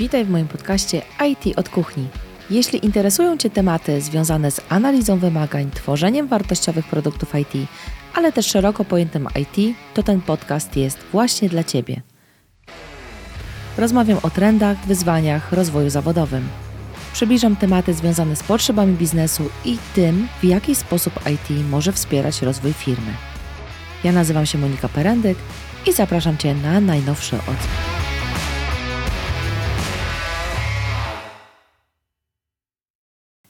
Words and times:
Witaj 0.00 0.24
w 0.24 0.30
moim 0.30 0.48
podcaście 0.48 1.02
IT 1.28 1.58
od 1.58 1.68
kuchni. 1.68 2.08
Jeśli 2.50 2.86
interesują 2.86 3.36
Cię 3.36 3.50
tematy 3.50 4.00
związane 4.00 4.50
z 4.50 4.60
analizą 4.68 5.18
wymagań, 5.18 5.70
tworzeniem 5.70 6.28
wartościowych 6.28 6.86
produktów 6.86 7.34
IT, 7.34 7.68
ale 8.14 8.32
też 8.32 8.46
szeroko 8.46 8.84
pojętym 8.84 9.28
IT, 9.40 9.76
to 9.94 10.02
ten 10.02 10.20
podcast 10.20 10.76
jest 10.76 10.98
właśnie 11.12 11.48
dla 11.48 11.64
Ciebie. 11.64 12.02
Rozmawiam 13.78 14.18
o 14.22 14.30
trendach, 14.30 14.86
wyzwaniach, 14.86 15.52
rozwoju 15.52 15.90
zawodowym. 15.90 16.48
Przybliżam 17.12 17.56
tematy 17.56 17.94
związane 17.94 18.36
z 18.36 18.42
potrzebami 18.42 18.92
biznesu 18.92 19.50
i 19.64 19.78
tym, 19.94 20.28
w 20.40 20.44
jaki 20.44 20.74
sposób 20.74 21.20
IT 21.32 21.68
może 21.70 21.92
wspierać 21.92 22.42
rozwój 22.42 22.72
firmy. 22.72 23.12
Ja 24.04 24.12
nazywam 24.12 24.46
się 24.46 24.58
Monika 24.58 24.88
Perendyk 24.88 25.38
i 25.86 25.92
zapraszam 25.92 26.36
Cię 26.36 26.54
na 26.54 26.80
najnowszy 26.80 27.36
odcinek. 27.36 27.99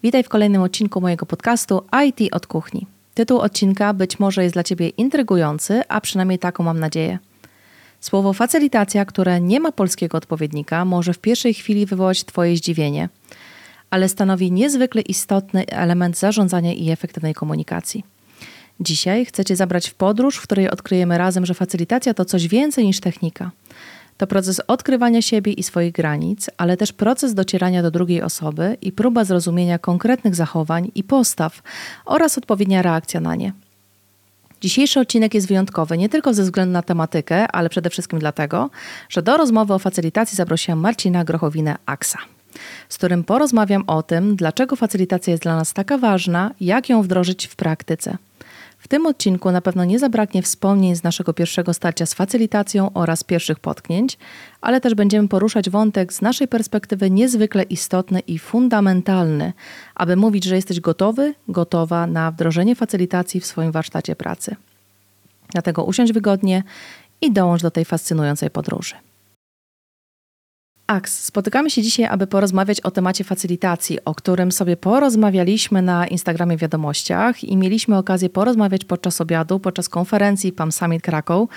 Witaj 0.02 0.22
w 0.22 0.28
kolejnym 0.28 0.62
odcinku 0.62 1.00
mojego 1.00 1.27
podcastu 1.27 1.82
IT 2.06 2.34
od 2.34 2.46
kuchni. 2.46 2.86
Tytuł 3.14 3.38
odcinka 3.38 3.95
być 3.95 4.18
może 4.18 4.42
jest 4.42 4.54
dla 4.54 4.62
Ciebie 4.64 4.88
intrygujący, 4.88 5.82
a 5.88 6.00
przynajmniej 6.00 6.38
taką 6.38 6.64
mam 6.64 6.80
nadzieję. 6.80 7.18
Słowo 8.00 8.32
facylitacja, 8.32 9.04
które 9.04 9.40
nie 9.40 9.60
ma 9.60 9.73
polskiego 9.73 10.18
odpowiednika, 10.18 10.84
może 10.84 11.12
w 11.12 11.18
pierwszej 11.18 11.54
chwili 11.54 11.86
wywołać 11.86 12.24
Twoje 12.24 12.56
zdziwienie, 12.56 13.09
ale 13.90 14.09
stanowi 14.09 14.52
niezwykle 14.52 15.02
istotny 15.02 15.66
element 15.66 16.18
zarządzania 16.18 16.73
i 16.73 16.90
efektywnej 16.90 17.34
komunikacji. 17.34 18.04
Dzisiaj 18.80 19.24
chcę 19.24 19.45
Cię 19.45 19.56
zabrać 19.56 19.88
w 19.88 19.95
podróż, 19.95 20.37
w 20.37 20.42
której 20.42 20.70
odkryjemy 20.70 21.18
razem, 21.18 21.46
że 21.46 21.54
facylitacja 21.54 22.14
to 22.14 22.24
coś 22.24 22.48
więcej 22.48 22.87
niż 22.87 23.01
technika. 23.01 23.51
To 24.20 24.27
proces 24.27 24.60
odkrywania 24.66 25.23
siebie 25.23 25.52
i 25.52 25.62
swoich 25.62 25.92
granic, 25.92 26.51
ale 26.56 26.77
też 26.77 26.92
proces 26.92 27.34
docierania 27.34 27.83
do 27.83 27.91
drugiej 27.91 28.23
osoby 28.23 28.77
i 28.83 28.93
próba 28.93 29.24
zrozumienia 29.24 29.79
konkretnych 29.79 30.35
zachowań 30.35 30.90
i 30.95 31.04
postaw 31.04 31.63
oraz 32.04 32.38
odpowiednia 32.38 32.82
reakcja 32.82 33.21
na 33.21 33.35
nie. 33.35 33.52
Dzisiejszy 34.60 35.01
odcinek 35.01 35.35
jest 35.35 35.48
wyjątkowy 35.48 35.98
nie 35.98 36.09
tylko 36.09 36.35
ze 36.35 36.43
względu 36.43 36.73
na 36.73 36.82
tematykę, 36.82 37.48
ale 37.48 37.68
przede 37.68 37.91
wszystkim 37.91 38.18
dlatego, 38.18 38.71
że 39.09 39.23
do 39.23 39.37
rozmowy 39.37 39.74
o 39.74 39.79
facylitacji 39.79 40.37
zaprosiłam 40.37 40.79
Marcina 40.79 41.24
Grochowinę-Aksa 41.24 42.18
z 42.88 42.98
którym 42.98 43.24
porozmawiam 43.24 43.85
o 43.87 44.02
tym, 44.02 44.37
dlaczego 44.37 44.76
facylitacja 44.76 45.30
jest 45.30 45.43
dla 45.43 45.57
nas 45.57 45.73
taka 45.73 45.98
ważna, 45.98 46.51
jak 46.60 46.88
ją 46.88 47.02
wdrożyć 47.02 47.46
w 47.46 47.57
praktyce. 47.57 48.16
Tym 48.91 49.07
odcinku 49.07 49.51
na 49.51 49.60
pewno 49.60 49.85
nie 49.85 49.99
zabraknie 49.99 50.43
wspomnień 50.43 50.96
z 50.96 51.02
naszego 51.02 51.33
pierwszego 51.33 51.74
starcia 51.74 52.07
z 52.07 52.15
facylitacją 52.15 52.93
oraz 52.93 53.24
pierwszych 53.24 53.59
potknięć, 53.59 54.19
ale 54.60 54.80
też 54.80 54.95
będziemy 54.95 55.29
poruszać 55.29 55.71
wątek 55.71 56.13
z 56.13 56.23
naszej 56.23 56.49
perspektywy 56.49 57.10
niezwykle 57.10 57.63
istotny 57.63 58.21
i 58.21 58.38
fundamentalny, 58.38 59.52
aby 59.95 60.16
mówić, 60.16 60.45
że 60.45 60.57
jesteś 60.57 60.80
gotowy, 60.80 61.35
gotowa 61.49 62.07
na 62.07 62.30
wdrożenie 62.30 62.77
facylitacji 62.77 63.41
w 63.41 63.47
swoim 63.47 63.73
warsztacie 63.73 64.16
pracy. 64.16 64.56
Dlatego 65.53 65.84
usiądź 65.84 66.12
wygodnie 66.12 66.62
i 67.21 67.32
dołącz 67.32 67.62
do 67.62 67.71
tej 67.71 67.84
fascynującej 67.84 68.50
podróży. 68.50 68.94
Aks, 70.91 71.25
spotykamy 71.25 71.71
się 71.71 71.83
dzisiaj, 71.83 72.06
aby 72.06 72.27
porozmawiać 72.27 72.81
o 72.81 72.91
temacie 72.91 73.25
facylitacji, 73.25 73.99
o 74.05 74.15
którym 74.15 74.53
sobie 74.53 74.77
porozmawialiśmy 74.77 75.82
na 75.82 76.06
Instagramie 76.06 76.56
wiadomościach 76.56 77.44
i 77.44 77.56
mieliśmy 77.56 77.97
okazję 77.97 78.31
porozmawiać 78.31 78.84
podczas 78.84 79.21
obiadu, 79.21 79.60
podczas 79.60 79.88
konferencji 79.88 80.53
PAM 80.53 80.72
Summit 80.72 81.03
Krakow, 81.03 81.49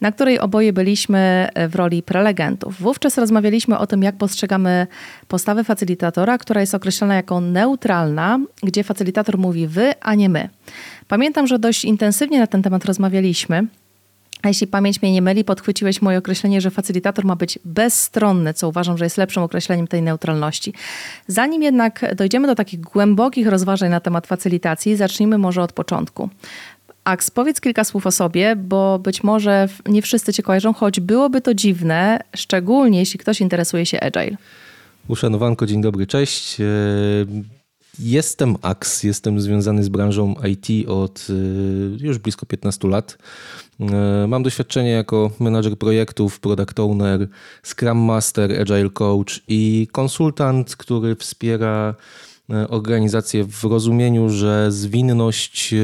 na 0.00 0.12
której 0.12 0.38
oboje 0.38 0.72
byliśmy 0.72 1.48
w 1.68 1.74
roli 1.74 2.02
prelegentów. 2.02 2.80
Wówczas 2.80 3.18
rozmawialiśmy 3.18 3.78
o 3.78 3.86
tym, 3.86 4.02
jak 4.02 4.16
postrzegamy 4.16 4.86
postawę 5.28 5.64
facylitatora, 5.64 6.38
która 6.38 6.60
jest 6.60 6.74
określona 6.74 7.14
jako 7.14 7.40
neutralna, 7.40 8.38
gdzie 8.62 8.84
facylitator 8.84 9.38
mówi 9.38 9.66
wy, 9.66 9.94
a 10.00 10.14
nie 10.14 10.28
my. 10.28 10.48
Pamiętam, 11.08 11.46
że 11.46 11.58
dość 11.58 11.84
intensywnie 11.84 12.40
na 12.40 12.46
ten 12.46 12.62
temat 12.62 12.84
rozmawialiśmy. 12.84 13.66
A 14.42 14.48
jeśli 14.48 14.66
pamięć 14.66 15.02
mnie 15.02 15.12
nie 15.12 15.22
myli, 15.22 15.44
podchwyciłeś 15.44 16.02
moje 16.02 16.18
określenie, 16.18 16.60
że 16.60 16.70
facylitator 16.70 17.24
ma 17.24 17.36
być 17.36 17.58
bezstronny, 17.64 18.54
co 18.54 18.68
uważam, 18.68 18.98
że 18.98 19.04
jest 19.04 19.16
lepszym 19.16 19.42
określeniem 19.42 19.86
tej 19.86 20.02
neutralności. 20.02 20.72
Zanim 21.26 21.62
jednak 21.62 22.14
dojdziemy 22.14 22.46
do 22.46 22.54
takich 22.54 22.80
głębokich 22.80 23.46
rozważań 23.46 23.90
na 23.90 24.00
temat 24.00 24.26
facylitacji, 24.26 24.96
zacznijmy 24.96 25.38
może 25.38 25.62
od 25.62 25.72
początku. 25.72 26.28
Aks, 27.04 27.30
powiedz 27.30 27.60
kilka 27.60 27.84
słów 27.84 28.06
o 28.06 28.10
sobie, 28.10 28.56
bo 28.56 28.98
być 28.98 29.22
może 29.22 29.68
nie 29.86 30.02
wszyscy 30.02 30.32
Cię 30.32 30.42
kojarzą, 30.42 30.72
choć 30.72 31.00
byłoby 31.00 31.40
to 31.40 31.54
dziwne, 31.54 32.20
szczególnie 32.36 32.98
jeśli 32.98 33.18
ktoś 33.18 33.40
interesuje 33.40 33.86
się 33.86 34.00
Agile. 34.00 34.36
Uszanowanko, 35.08 35.66
dzień 35.66 35.82
dobry, 35.82 36.06
cześć. 36.06 36.56
Jestem 37.98 38.56
AX, 38.62 39.02
jestem 39.02 39.40
związany 39.40 39.84
z 39.84 39.88
branżą 39.88 40.34
IT 40.44 40.88
od 40.88 41.26
e, 42.00 42.04
już 42.04 42.18
blisko 42.18 42.46
15 42.46 42.88
lat. 42.88 43.18
E, 43.80 44.26
mam 44.28 44.42
doświadczenie 44.42 44.90
jako 44.90 45.30
menadżer 45.40 45.78
projektów, 45.78 46.40
product 46.40 46.80
owner, 46.80 47.28
scrum 47.62 47.98
master, 47.98 48.60
agile 48.60 48.90
coach 48.90 49.40
i 49.48 49.88
konsultant, 49.92 50.76
który 50.76 51.16
wspiera 51.16 51.94
e, 52.50 52.68
organizację 52.68 53.44
w 53.44 53.64
rozumieniu, 53.64 54.28
że 54.28 54.72
zwinność 54.72 55.74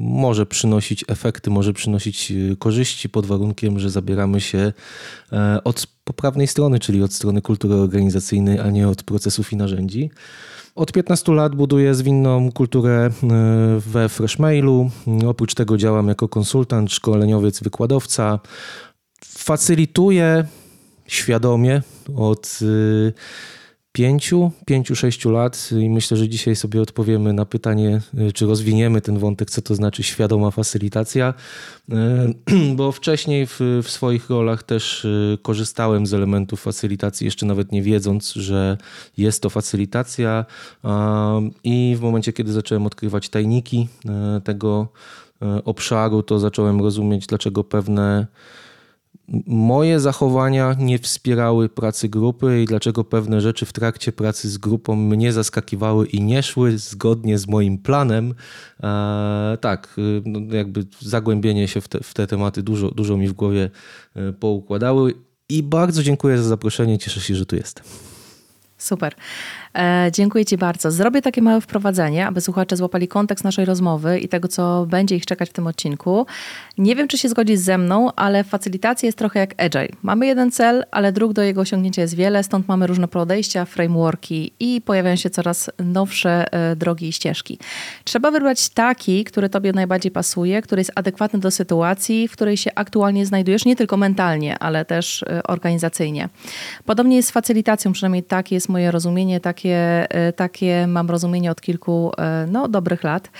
może 0.00 0.46
przynosić 0.46 1.04
efekty, 1.08 1.50
może 1.50 1.72
przynosić 1.72 2.32
korzyści 2.58 3.08
pod 3.08 3.26
warunkiem, 3.26 3.78
że 3.78 3.90
zabieramy 3.90 4.40
się 4.40 4.72
od 5.64 5.86
poprawnej 6.04 6.46
strony, 6.46 6.78
czyli 6.80 7.02
od 7.02 7.12
strony 7.12 7.42
kultury 7.42 7.74
organizacyjnej, 7.74 8.58
a 8.58 8.70
nie 8.70 8.88
od 8.88 9.02
procesów 9.02 9.52
i 9.52 9.56
narzędzi. 9.56 10.10
Od 10.78 10.92
15 10.92 11.32
lat 11.32 11.54
buduję 11.54 11.94
zwinną 11.94 12.52
kulturę 12.52 12.92
e, 13.06 13.10
we 13.80 14.08
Freshmailu. 14.08 14.90
Oprócz 15.26 15.54
tego 15.54 15.76
działam 15.76 16.08
jako 16.08 16.28
konsultant, 16.28 16.92
szkoleniowiec, 16.92 17.62
wykładowca. 17.62 18.38
Facylituję 19.24 20.44
świadomie 21.06 21.82
od 22.16 22.58
e, 22.62 23.12
pięciu, 23.98 24.50
pięciu, 24.66 24.96
sześciu 24.96 25.30
lat 25.30 25.70
i 25.80 25.90
myślę, 25.90 26.16
że 26.16 26.28
dzisiaj 26.28 26.56
sobie 26.56 26.82
odpowiemy 26.82 27.32
na 27.32 27.44
pytanie, 27.44 28.00
y, 28.28 28.32
czy 28.32 28.46
rozwiniemy 28.46 29.00
ten 29.00 29.18
wątek, 29.18 29.50
co 29.50 29.62
to 29.62 29.74
znaczy 29.74 30.02
świadoma 30.02 30.50
facylitacja, 30.50 31.34
y, 31.88 31.94
bo 32.76 32.92
wcześniej 32.92 33.46
w, 33.46 33.60
w 33.82 33.90
swoich 33.90 34.30
rolach 34.30 34.62
też 34.62 35.04
y, 35.04 35.38
korzystałem 35.42 36.06
z 36.06 36.14
elementów 36.14 36.60
facylitacji, 36.60 37.24
jeszcze 37.24 37.46
nawet 37.46 37.72
nie 37.72 37.82
wiedząc, 37.82 38.32
że 38.32 38.76
jest 39.16 39.42
to 39.42 39.50
facylitacja. 39.50 40.44
I 41.64 41.96
w 41.98 42.00
momencie, 42.00 42.32
kiedy 42.32 42.52
zacząłem 42.52 42.86
odkrywać 42.86 43.28
tajniki 43.28 43.88
tego 44.44 44.88
obszaru, 45.64 46.22
to 46.22 46.38
zacząłem 46.38 46.80
rozumieć, 46.80 47.26
dlaczego 47.26 47.64
pewne 47.64 48.26
moje 49.46 50.00
zachowania 50.00 50.76
nie 50.78 50.98
wspierały 50.98 51.68
pracy 51.68 52.08
grupy 52.08 52.62
i 52.62 52.64
dlaczego 52.64 53.04
pewne 53.04 53.40
rzeczy 53.40 53.66
w 53.66 53.72
trakcie 53.72 54.12
pracy 54.12 54.48
z 54.48 54.58
grupą 54.58 54.96
mnie 54.96 55.32
zaskakiwały 55.32 56.06
i 56.06 56.20
nie 56.20 56.42
szły 56.42 56.78
zgodnie 56.78 57.38
z 57.38 57.48
moim 57.48 57.78
planem. 57.78 58.34
E, 58.82 59.58
tak, 59.60 59.94
y, 59.98 60.22
no 60.24 60.56
jakby 60.56 60.86
zagłębienie 61.00 61.68
się 61.68 61.80
w 61.80 61.88
te, 61.88 62.00
w 62.00 62.14
te 62.14 62.26
tematy 62.26 62.62
dużo, 62.62 62.90
dużo 62.90 63.16
mi 63.16 63.28
w 63.28 63.32
głowie 63.32 63.70
e, 64.14 64.32
poukładały 64.32 65.14
i 65.48 65.62
bardzo 65.62 66.02
dziękuję 66.02 66.38
za 66.38 66.48
zaproszenie. 66.48 66.98
Cieszę 66.98 67.20
się, 67.20 67.34
że 67.34 67.46
tu 67.46 67.56
jestem. 67.56 67.84
Super. 68.78 69.14
E, 69.74 70.10
dziękuję 70.12 70.44
Ci 70.44 70.58
bardzo. 70.58 70.90
Zrobię 70.90 71.22
takie 71.22 71.42
małe 71.42 71.60
wprowadzenie, 71.60 72.26
aby 72.26 72.40
słuchacze 72.40 72.76
złapali 72.76 73.08
kontekst 73.08 73.44
naszej 73.44 73.64
rozmowy 73.64 74.18
i 74.18 74.28
tego, 74.28 74.48
co 74.48 74.86
będzie 74.86 75.16
ich 75.16 75.26
czekać 75.26 75.50
w 75.50 75.52
tym 75.52 75.66
odcinku. 75.66 76.26
Nie 76.78 76.96
wiem, 76.96 77.08
czy 77.08 77.18
się 77.18 77.28
zgodzisz 77.28 77.58
ze 77.58 77.78
mną, 77.78 78.10
ale 78.16 78.44
facylitacja 78.44 79.06
jest 79.06 79.18
trochę 79.18 79.40
jak 79.40 79.62
agile. 79.62 79.88
Mamy 80.02 80.26
jeden 80.26 80.50
cel, 80.50 80.84
ale 80.90 81.12
dróg 81.12 81.32
do 81.32 81.42
jego 81.42 81.60
osiągnięcia 81.60 82.02
jest 82.02 82.14
wiele, 82.14 82.42
stąd 82.42 82.68
mamy 82.68 82.86
różne 82.86 83.08
podejścia, 83.08 83.64
frameworki 83.64 84.52
i 84.60 84.80
pojawiają 84.80 85.16
się 85.16 85.30
coraz 85.30 85.70
nowsze 85.78 86.52
e, 86.52 86.76
drogi 86.76 87.08
i 87.08 87.12
ścieżki. 87.12 87.58
Trzeba 88.04 88.30
wybrać 88.30 88.68
taki, 88.68 89.24
który 89.24 89.48
Tobie 89.48 89.72
najbardziej 89.72 90.12
pasuje, 90.12 90.62
który 90.62 90.80
jest 90.80 90.92
adekwatny 90.94 91.38
do 91.38 91.50
sytuacji, 91.50 92.28
w 92.28 92.32
której 92.32 92.56
się 92.56 92.70
aktualnie 92.74 93.26
znajdujesz, 93.26 93.64
nie 93.64 93.76
tylko 93.76 93.96
mentalnie, 93.96 94.58
ale 94.58 94.84
też 94.84 95.22
e, 95.22 95.42
organizacyjnie. 95.42 96.28
Podobnie 96.84 97.16
jest 97.16 97.28
z 97.28 97.32
facylitacją, 97.32 97.92
przynajmniej 97.92 98.22
takie 98.22 98.54
jest 98.54 98.68
moje 98.68 98.90
rozumienie, 98.90 99.40
takie 99.40 100.06
e, 100.10 100.32
takie 100.32 100.86
mam 100.86 101.10
rozumienie 101.10 101.50
od 101.50 101.60
kilku 101.60 102.12
no, 102.48 102.68
dobrych 102.68 103.04
lat. 103.04 103.30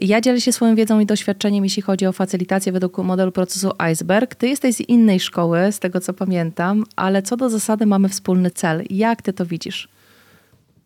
Ja 0.00 0.20
dzielę 0.20 0.40
się 0.40 0.52
swoją 0.52 0.74
wiedzą 0.74 1.00
i 1.00 1.06
doświadczeniem, 1.06 1.64
jeśli 1.64 1.82
chodzi 1.82 2.06
o 2.06 2.12
facylitację 2.12 2.72
według 2.72 2.98
modelu 2.98 3.32
procesu 3.32 3.70
Iceberg. 3.78 4.34
Ty 4.34 4.48
jesteś 4.48 4.74
z 4.74 4.80
innej 4.80 5.20
szkoły, 5.20 5.58
z 5.72 5.78
tego 5.78 6.00
co 6.00 6.12
pamiętam, 6.12 6.84
ale 6.96 7.22
co 7.22 7.36
do 7.36 7.50
zasady 7.50 7.86
mamy 7.86 8.08
wspólny 8.08 8.50
cel. 8.50 8.84
Jak 8.90 9.22
ty 9.22 9.32
to 9.32 9.46
widzisz? 9.46 9.88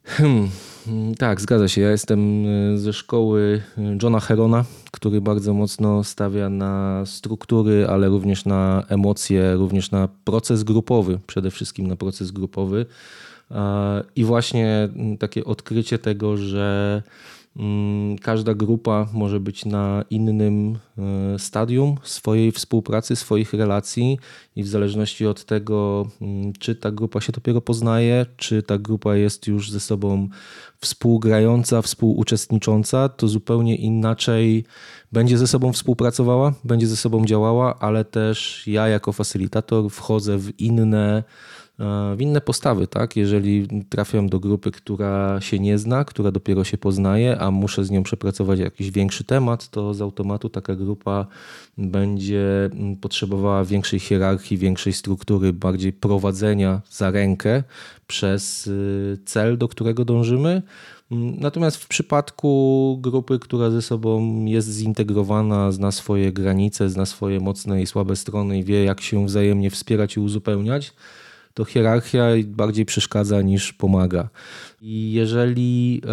Hmm. 0.05 0.49
Tak, 1.19 1.41
zgadza 1.41 1.69
się. 1.69 1.81
Ja 1.81 1.91
jestem 1.91 2.45
ze 2.79 2.93
szkoły 2.93 3.63
Johna 4.03 4.21
Herona, 4.21 4.65
który 4.93 5.21
bardzo 5.21 5.55
mocno 5.55 6.05
stawia 6.05 6.49
na 6.49 7.03
struktury, 7.07 7.87
ale 7.89 8.09
również 8.09 8.45
na 8.45 8.85
emocje, 8.89 9.55
również 9.55 9.91
na 9.91 10.09
proces 10.25 10.65
grupowy, 10.65 11.19
przede 11.27 11.51
wszystkim 11.51 11.87
na 11.87 11.97
proces 11.97 12.31
grupowy. 12.31 12.87
I 14.17 14.25
właśnie 14.25 14.89
takie 15.19 15.45
odkrycie 15.45 15.99
tego, 15.99 16.37
że 16.37 17.03
każda 18.23 18.55
grupa 18.55 19.09
może 19.13 19.41
być 19.41 19.65
na 19.65 20.05
innym 20.11 20.79
e, 20.99 21.39
stadium 21.39 21.97
swojej 22.03 22.53
współpracy, 22.53 23.17
swoich 23.17 23.53
relacji, 23.55 24.19
i 24.57 24.63
w 24.63 24.69
zależności 24.69 25.27
od 25.27 25.45
tego, 25.45 26.07
mm, 26.21 26.53
czy 26.53 26.75
ta 26.75 26.91
grupa 26.91 27.21
się 27.21 27.33
dopiero 27.33 27.61
poznaje, 27.61 28.27
czy 28.37 28.63
ta 28.63 28.79
grupa 28.79 29.17
jest 29.17 29.47
już 29.47 29.71
ze 29.71 29.81
sobą 29.81 30.29
współgrająca, 30.81 31.83
współuczestnicząca, 31.83 33.09
to 33.09 33.29
zupełnie 33.29 33.77
inaczej 33.77 34.65
będzie 35.13 35.39
ze 35.39 35.47
sobą 35.47 35.73
współpracowała, 35.73 36.53
będzie 36.65 36.87
ze 36.87 36.97
sobą 36.97 37.25
działała, 37.25 37.79
ale 37.79 38.05
też 38.05 38.67
ja 38.67 38.89
jako 38.89 39.13
facylitator 39.13 39.91
wchodzę 39.91 40.39
w 40.39 40.61
inne 40.61 41.25
w 42.17 42.21
inne 42.21 42.41
postawy, 42.41 42.87
tak? 42.87 43.17
Jeżeli 43.17 43.69
trafiam 43.89 44.29
do 44.29 44.41
grupy, 44.41 44.71
która 44.71 45.41
się 45.41 45.59
nie 45.59 45.79
zna, 45.79 46.05
która 46.05 46.31
dopiero 46.31 46.65
się 46.65 46.79
poznaje, 46.79 47.39
a 47.39 47.51
muszę 47.51 47.85
z 47.85 47.91
nią 47.91 48.03
przepracować 48.03 48.59
jakiś 48.59 48.91
większy 48.91 49.25
temat, 49.25 49.69
to 49.69 49.95
z 49.95 50.01
automatu 50.01 50.49
taka 50.49 50.75
grupa 50.75 51.27
będzie 51.79 52.71
potrzebowała 53.01 53.65
większej 53.65 54.01
hierarchii, 54.01 54.59
większej 54.59 54.93
struktury, 54.93 55.53
bardziej 55.53 55.93
prowadzenia 55.93 56.81
za 56.91 57.11
rękę 57.11 57.63
przez 58.07 58.67
y, 58.67 59.19
cel, 59.25 59.59
do 59.59 59.69
którego 59.69 60.05
dążymy. 60.05 60.63
Natomiast 61.39 61.77
w 61.77 61.89
przypadku 61.89 62.99
grupy, 63.03 63.39
która 63.39 63.71
ze 63.71 63.83
sobą 63.83 64.45
jest 64.45 64.69
zintegrowana, 64.69 65.73
zna 65.73 65.93
swoje 65.93 66.33
granice, 66.33 66.91
zna 66.91 67.07
swoje 67.07 67.41
mocne 67.41 67.83
i 67.83 67.87
słabe 67.87 68.17
strony 68.17 68.59
i 68.59 68.65
wie, 68.65 68.85
jak 68.85 69.01
się 69.01 69.27
wzajemnie 69.27 69.71
wspierać 69.71 70.17
i 70.17 70.21
uzupełniać, 70.21 70.93
to 71.55 71.65
hierarchia 71.65 72.25
bardziej 72.47 72.85
przeszkadza 72.85 73.43
niż 73.43 73.73
pomaga. 73.73 74.29
I 74.81 75.13
jeżeli 75.13 76.03
e, 76.07 76.11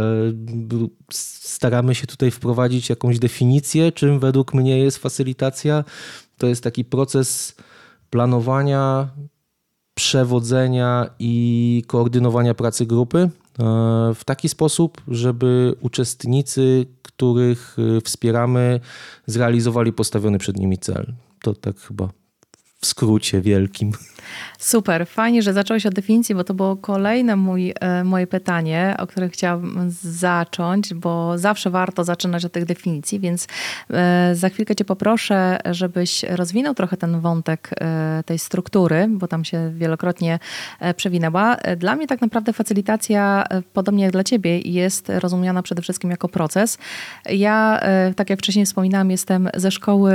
staramy 1.12 1.96
się 1.96 2.08
tutaj 2.08 2.32
wprowadzić 2.32 2.90
jakąś 2.90 3.20
definicję, 3.20 3.92
czym 3.92 4.20
według 4.20 4.54
mnie 4.54 4.80
jest 4.80 4.98
facylitacja, 4.98 5.84
to 6.38 6.48
jest 6.48 6.64
taki 6.64 6.86
proces 6.86 7.56
planowania, 8.10 9.10
przewodzenia 9.94 11.10
i 11.20 11.84
koordynowania 11.88 12.54
pracy 12.54 12.86
grupy 12.86 13.20
e, 13.20 13.30
w 14.16 14.24
taki 14.26 14.50
sposób, 14.50 15.02
żeby 15.08 15.76
uczestnicy, 15.82 16.86
których 17.02 17.78
e, 17.98 18.02
wspieramy, 18.02 18.80
zrealizowali 19.26 19.94
postawiony 19.94 20.38
przed 20.38 20.58
nimi 20.58 20.78
cel. 20.78 21.14
To 21.42 21.54
tak 21.54 21.80
chyba 21.80 22.10
w 22.82 22.86
skrócie 22.86 23.42
wielkim. 23.42 23.92
Super, 24.60 25.08
fajnie, 25.08 25.42
że 25.42 25.54
zacząłeś 25.54 25.86
od 25.86 25.94
definicji, 25.94 26.36
bo 26.36 26.44
to 26.44 26.54
było 26.54 26.76
kolejne 26.76 27.36
mój, 27.36 27.74
e, 27.80 28.04
moje 28.04 28.28
pytanie, 28.28 28.96
o 29.00 29.08
którym 29.08 29.30
chciałabym 29.30 29.92
zacząć, 30.04 30.94
bo 30.94 31.38
zawsze 31.38 31.70
warto 31.70 32.04
zaczynać 32.04 32.46
od 32.46 32.52
tych 32.52 32.66
definicji, 32.66 33.20
więc 33.20 33.48
e, 33.90 34.32
za 34.36 34.50
chwilkę 34.50 34.76
Cię 34.76 34.86
poproszę, 34.86 35.58
żebyś 35.72 36.24
rozwinął 36.24 36.74
trochę 36.74 36.98
ten 36.98 37.20
wątek 37.20 37.70
e, 37.82 38.24
tej 38.26 38.40
struktury, 38.40 39.08
bo 39.10 39.28
tam 39.28 39.46
się 39.46 39.72
wielokrotnie 39.76 40.40
przewinęła. 40.96 41.58
Dla 41.78 41.96
mnie 41.96 42.08
tak 42.08 42.22
naprawdę 42.22 42.54
facylitacja, 42.54 43.44
podobnie 43.74 44.04
jak 44.04 44.12
dla 44.12 44.24
Ciebie, 44.24 44.60
jest 44.60 45.10
rozumiana 45.10 45.64
przede 45.64 45.82
wszystkim 45.82 46.12
jako 46.12 46.30
proces. 46.30 46.78
Ja, 47.30 47.80
tak 48.16 48.30
jak 48.30 48.40
wcześniej 48.40 48.66
wspominałam, 48.66 49.12
jestem 49.12 49.50
ze 49.56 49.72
szkoły 49.72 50.14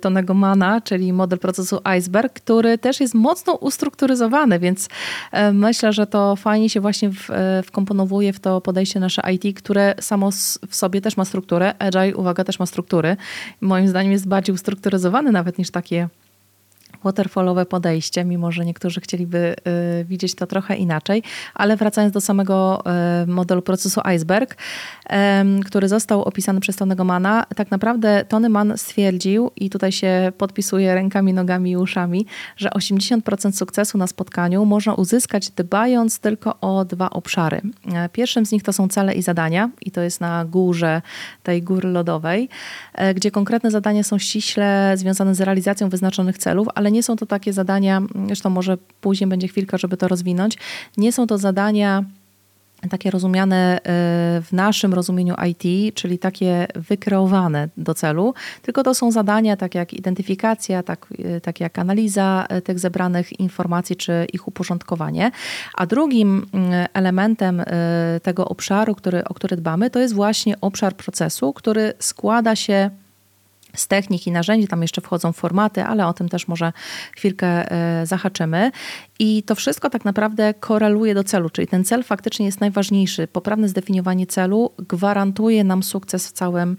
Tonego 0.00 0.34
Mana, 0.34 0.80
czyli 0.80 1.12
model 1.12 1.38
procesu 1.38 1.80
Iceberg, 1.84 2.32
który 2.32 2.78
też 2.78 3.00
jest 3.00 3.14
mocno 3.14 3.45
ustrukturyzowane, 3.54 4.58
więc 4.58 4.88
e, 5.32 5.52
myślę, 5.52 5.92
że 5.92 6.06
to 6.06 6.36
fajnie 6.36 6.70
się 6.70 6.80
właśnie 6.80 7.10
e, 7.30 7.62
wkomponowuje 7.62 8.32
w 8.32 8.40
to 8.40 8.60
podejście 8.60 9.00
nasze 9.00 9.22
IT, 9.32 9.58
które 9.58 9.94
samo 10.00 10.30
w 10.68 10.76
sobie 10.76 11.00
też 11.00 11.16
ma 11.16 11.24
strukturę. 11.24 11.74
Agile, 11.78 12.16
uwaga, 12.16 12.44
też 12.44 12.58
ma 12.58 12.66
struktury. 12.66 13.16
Moim 13.60 13.88
zdaniem 13.88 14.12
jest 14.12 14.28
bardziej 14.28 14.54
ustrukturyzowany 14.54 15.32
nawet 15.32 15.58
niż 15.58 15.70
takie 15.70 16.08
waterfallowe 17.04 17.66
podejście, 17.66 18.24
mimo 18.24 18.52
że 18.52 18.64
niektórzy 18.64 19.00
chcieliby 19.00 19.56
y, 20.00 20.04
widzieć 20.04 20.34
to 20.34 20.46
trochę 20.46 20.76
inaczej. 20.76 21.22
Ale 21.54 21.76
wracając 21.76 22.14
do 22.14 22.20
samego 22.20 22.82
y, 23.22 23.26
modelu 23.26 23.62
procesu 23.62 24.00
Iceberg, 24.04 24.56
który 25.64 25.88
został 25.88 26.22
opisany 26.22 26.60
przez 26.60 26.76
Tonego 26.76 27.04
Mana, 27.04 27.44
tak 27.56 27.70
naprawdę 27.70 28.24
Tony 28.28 28.48
Mann 28.48 28.72
stwierdził, 28.76 29.50
i 29.56 29.70
tutaj 29.70 29.92
się 29.92 30.32
podpisuje 30.38 30.94
rękami, 30.94 31.32
nogami 31.32 31.70
i 31.70 31.76
uszami, 31.76 32.26
że 32.56 32.68
80% 32.68 33.52
sukcesu 33.52 33.98
na 33.98 34.06
spotkaniu 34.06 34.64
można 34.64 34.94
uzyskać 34.94 35.50
dbając 35.50 36.18
tylko 36.18 36.60
o 36.60 36.84
dwa 36.84 37.10
obszary. 37.10 37.60
E, 37.94 38.08
pierwszym 38.08 38.46
z 38.46 38.52
nich 38.52 38.62
to 38.62 38.72
są 38.72 38.88
cele 38.88 39.14
i 39.14 39.22
zadania, 39.22 39.70
i 39.80 39.90
to 39.90 40.00
jest 40.00 40.20
na 40.20 40.44
górze 40.44 41.02
tej 41.42 41.62
góry 41.62 41.88
lodowej, 41.88 42.48
gdzie 43.14 43.30
konkretne 43.30 43.70
zadania 43.70 44.02
są 44.02 44.18
ściśle 44.18 44.92
związane 44.96 45.34
z 45.34 45.40
realizacją 45.40 45.88
wyznaczonych 45.88 46.38
celów, 46.38 46.68
ale 46.74 46.92
nie 46.92 47.02
są 47.02 47.16
to 47.16 47.26
takie 47.26 47.52
zadania, 47.52 48.02
zresztą 48.26 48.50
może 48.50 48.78
później 49.00 49.28
będzie 49.28 49.48
chwilka, 49.48 49.78
żeby 49.78 49.96
to 49.96 50.08
rozwinąć, 50.08 50.58
nie 50.96 51.12
są 51.12 51.26
to 51.26 51.38
zadania 51.38 52.04
takie 52.88 53.10
rozumiane 53.10 53.78
y, 53.78 53.82
w 54.42 54.48
naszym 54.52 54.94
rozumieniu 54.94 55.34
IT, 55.48 55.94
czyli 55.94 56.18
takie 56.18 56.66
wykreowane 56.74 57.68
do 57.76 57.94
celu, 57.94 58.34
tylko 58.62 58.82
to 58.82 58.94
są 58.94 59.10
zadania 59.10 59.56
takie 59.56 59.78
jak 59.78 59.92
identyfikacja, 59.92 60.82
tak, 60.82 61.06
y, 61.36 61.40
tak 61.40 61.60
jak 61.60 61.78
analiza 61.78 62.46
y, 62.58 62.62
tych 62.62 62.78
zebranych 62.78 63.40
informacji 63.40 63.96
czy 63.96 64.26
ich 64.32 64.48
uporządkowanie. 64.48 65.30
A 65.74 65.86
drugim 65.86 66.46
elementem 66.92 67.62
tego 68.22 68.48
obszaru, 68.48 68.94
który, 68.94 69.24
o 69.24 69.34
który 69.34 69.56
dbamy, 69.56 69.90
to 69.90 69.98
jest 69.98 70.14
właśnie 70.14 70.60
obszar 70.60 70.96
procesu, 70.96 71.52
który 71.52 71.92
składa 71.98 72.56
się 72.56 72.90
z 73.76 73.88
technik 73.88 74.26
i 74.26 74.32
narzędzi, 74.32 74.68
tam 74.68 74.82
jeszcze 74.82 75.00
wchodzą 75.00 75.32
formaty, 75.32 75.84
ale 75.84 76.06
o 76.06 76.12
tym 76.12 76.28
też 76.28 76.48
może 76.48 76.72
chwilkę 77.16 77.72
e, 77.72 78.06
zahaczymy. 78.06 78.70
I 79.18 79.42
to 79.42 79.54
wszystko 79.54 79.90
tak 79.90 80.04
naprawdę 80.04 80.54
koreluje 80.54 81.14
do 81.14 81.24
celu, 81.24 81.50
czyli 81.50 81.68
ten 81.68 81.84
cel 81.84 82.04
faktycznie 82.04 82.46
jest 82.46 82.60
najważniejszy. 82.60 83.26
Poprawne 83.26 83.68
zdefiniowanie 83.68 84.26
celu 84.26 84.72
gwarantuje 84.78 85.64
nam 85.64 85.82
sukces 85.82 86.28
w 86.28 86.32
całym, 86.32 86.76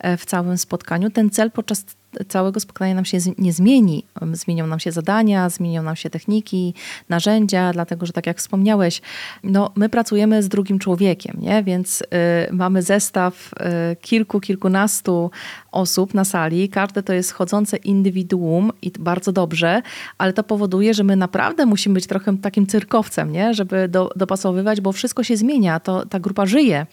e, 0.00 0.16
w 0.16 0.24
całym 0.24 0.58
spotkaniu. 0.58 1.10
Ten 1.10 1.30
cel 1.30 1.50
podczas 1.50 1.84
całego 2.28 2.60
spotkania 2.60 2.94
nam 2.94 3.04
się 3.04 3.18
nie 3.38 3.52
zmieni. 3.52 4.04
Zmienią 4.32 4.66
nam 4.66 4.80
się 4.80 4.92
zadania, 4.92 5.48
zmienią 5.48 5.82
nam 5.82 5.96
się 5.96 6.10
techniki, 6.10 6.74
narzędzia, 7.08 7.72
dlatego 7.72 8.06
że 8.06 8.12
tak 8.12 8.26
jak 8.26 8.38
wspomniałeś, 8.38 9.02
no, 9.44 9.70
my 9.76 9.88
pracujemy 9.88 10.42
z 10.42 10.48
drugim 10.48 10.78
człowiekiem, 10.78 11.36
nie? 11.40 11.62
więc 11.62 12.02
y, 12.02 12.04
mamy 12.52 12.82
zestaw 12.82 13.50
y, 13.92 13.96
kilku, 13.96 14.40
kilkunastu 14.40 15.30
osób 15.72 16.14
na 16.14 16.24
sali. 16.24 16.68
Każde 16.68 17.02
to 17.02 17.12
jest 17.12 17.32
chodzące 17.32 17.76
indywiduum 17.76 18.72
i 18.82 18.92
bardzo 18.98 19.32
dobrze, 19.32 19.82
ale 20.18 20.32
to 20.32 20.42
powoduje, 20.44 20.94
że 20.94 21.04
my 21.04 21.16
naprawdę 21.16 21.66
musimy 21.66 21.94
być 21.94 22.06
trochę 22.06 22.36
takim 22.36 22.66
cyrkowcem, 22.66 23.32
nie? 23.32 23.54
żeby 23.54 23.88
do, 23.88 24.10
dopasowywać, 24.16 24.80
bo 24.80 24.92
wszystko 24.92 25.24
się 25.24 25.36
zmienia, 25.36 25.80
to, 25.80 26.06
ta 26.06 26.20
grupa 26.20 26.46
żyje 26.46 26.86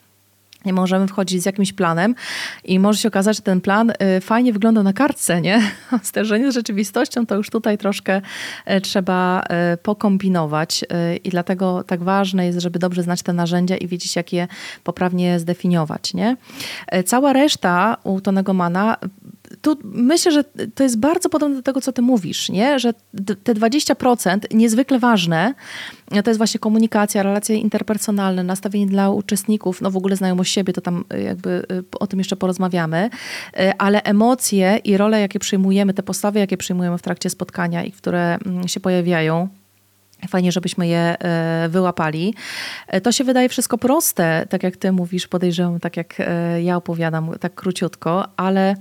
nie 0.66 0.74
możemy 0.74 1.08
wchodzić 1.08 1.44
z 1.44 1.46
jakimś 1.46 1.74
planem 1.74 2.16
i 2.64 2.80
może 2.80 3.00
się 3.00 3.08
okazać, 3.08 3.36
że 3.36 3.42
ten 3.42 3.62
plan 3.62 3.90
y, 3.90 4.22
fajnie 4.22 4.54
wygląda 4.54 4.84
na 4.84 4.94
kartce, 4.94 5.42
nie? 5.42 5.62
Zderzenie 6.04 6.52
z 6.52 6.54
rzeczywistością 6.54 7.26
to 7.26 7.36
już 7.36 7.50
tutaj 7.50 7.78
troszkę 7.78 8.22
y, 8.72 8.82
trzeba 8.82 9.44
y, 9.74 9.78
pokombinować 9.78 10.86
i 11.24 11.30
dlatego 11.30 11.84
tak 11.84 12.04
ważne 12.04 12.46
jest, 12.46 12.60
żeby 12.60 12.80
dobrze 12.80 13.04
znać 13.04 13.22
te 13.22 13.34
narzędzia 13.34 13.78
i 13.78 13.88
wiedzieć, 13.88 14.16
jak 14.16 14.34
je 14.34 14.48
poprawnie 14.84 15.40
zdefiniować, 15.40 16.14
nie? 16.14 16.38
Cała 17.06 17.34
reszta 17.34 17.98
u 18.04 18.22
Tonego 18.22 18.54
Mana 18.54 18.98
tu 19.62 19.78
myślę, 19.84 20.32
że 20.32 20.44
to 20.76 20.84
jest 20.84 21.00
bardzo 21.00 21.30
podobne 21.30 21.56
do 21.56 21.62
tego, 21.62 21.82
co 21.82 21.92
ty 21.92 22.02
mówisz, 22.02 22.50
nie? 22.50 22.80
że 22.80 22.94
te 23.44 23.54
20% 23.54 24.40
niezwykle 24.52 25.00
ważne 25.00 25.54
to 26.24 26.30
jest 26.30 26.38
właśnie 26.38 26.60
komunikacja, 26.60 27.24
relacje 27.24 27.58
interpersonalne, 27.58 28.44
nastawienie 28.44 28.88
dla 28.88 29.10
uczestników, 29.10 29.82
no 29.82 29.92
w 29.92 29.98
ogóle 29.98 30.16
znajomość 30.16 30.54
siebie, 30.54 30.74
to 30.74 30.82
tam 30.82 31.06
y, 31.14 31.22
jakby 31.22 31.50
y, 31.72 31.84
o 32.00 32.08
tym 32.08 32.20
jeszcze 32.20 32.36
porozmawiamy, 32.36 33.10
ale 33.78 34.04
emocje 34.04 34.80
i 34.84 34.98
role, 34.98 35.22
jakie 35.22 35.40
przyjmujemy, 35.40 35.94
te 35.94 36.04
postawy, 36.04 36.40
jakie 36.40 36.58
przyjmujemy 36.58 36.98
w 36.98 37.02
trakcie 37.02 37.30
spotkania 37.30 37.84
i 37.84 37.92
które 37.92 38.38
mm, 38.46 38.68
się 38.68 38.80
pojawiają, 38.80 39.48
Fajnie, 40.28 40.52
żebyśmy 40.52 40.88
je 40.88 41.16
wyłapali. 41.70 42.34
To 43.04 43.12
się 43.12 43.24
wydaje 43.24 43.50
wszystko 43.50 43.78
proste, 43.78 44.46
tak 44.50 44.64
jak 44.64 44.78
ty 44.78 44.92
mówisz, 44.92 45.28
podejrzewam, 45.28 45.80
tak 45.80 45.98
jak 45.98 46.16
ja 46.64 46.78
opowiadam, 46.78 47.32
tak 47.40 47.56
króciutko, 47.56 48.28
ale 48.38 48.76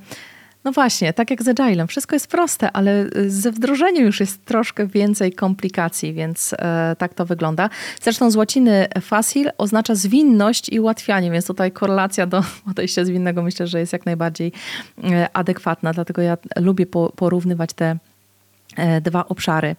No 0.65 0.73
właśnie, 0.73 1.13
tak 1.13 1.31
jak 1.31 1.43
z 1.43 1.49
Agilem. 1.49 1.89
Wszystko 1.89 2.17
jest 2.17 2.27
proste, 2.27 2.73
ale 2.73 3.07
ze 3.27 3.53
wdrożeniem 3.53 4.05
już 4.05 4.21
jest 4.21 4.45
troszkę 4.45 4.87
więcej 4.87 5.33
komplikacji, 5.33 6.13
więc 6.13 6.55
e, 6.59 6.97
tak 6.99 7.15
to 7.15 7.27
wygląda. 7.27 7.71
Zresztą 8.03 8.31
z 8.31 8.37
łaciny 8.37 8.87
facil 9.01 9.51
oznacza 9.59 9.95
zwinność 9.95 10.69
i 10.73 10.81
ułatwianie, 10.81 11.31
więc 11.31 11.47
tutaj 11.47 11.73
korelacja 11.73 12.27
do 12.27 12.43
podejścia 12.67 13.05
zwinnego 13.05 13.43
myślę, 13.43 13.67
że 13.67 13.81
jest 13.81 13.93
jak 13.93 14.07
najbardziej 14.07 14.53
e, 15.05 15.29
adekwatna. 15.37 15.93
Dlatego 15.93 16.23
ja 16.23 16.37
lubię 16.57 16.87
po, 16.87 17.13
porównywać 17.17 17.73
te 17.73 17.97
dwa 19.03 19.29
obszary. 19.29 19.77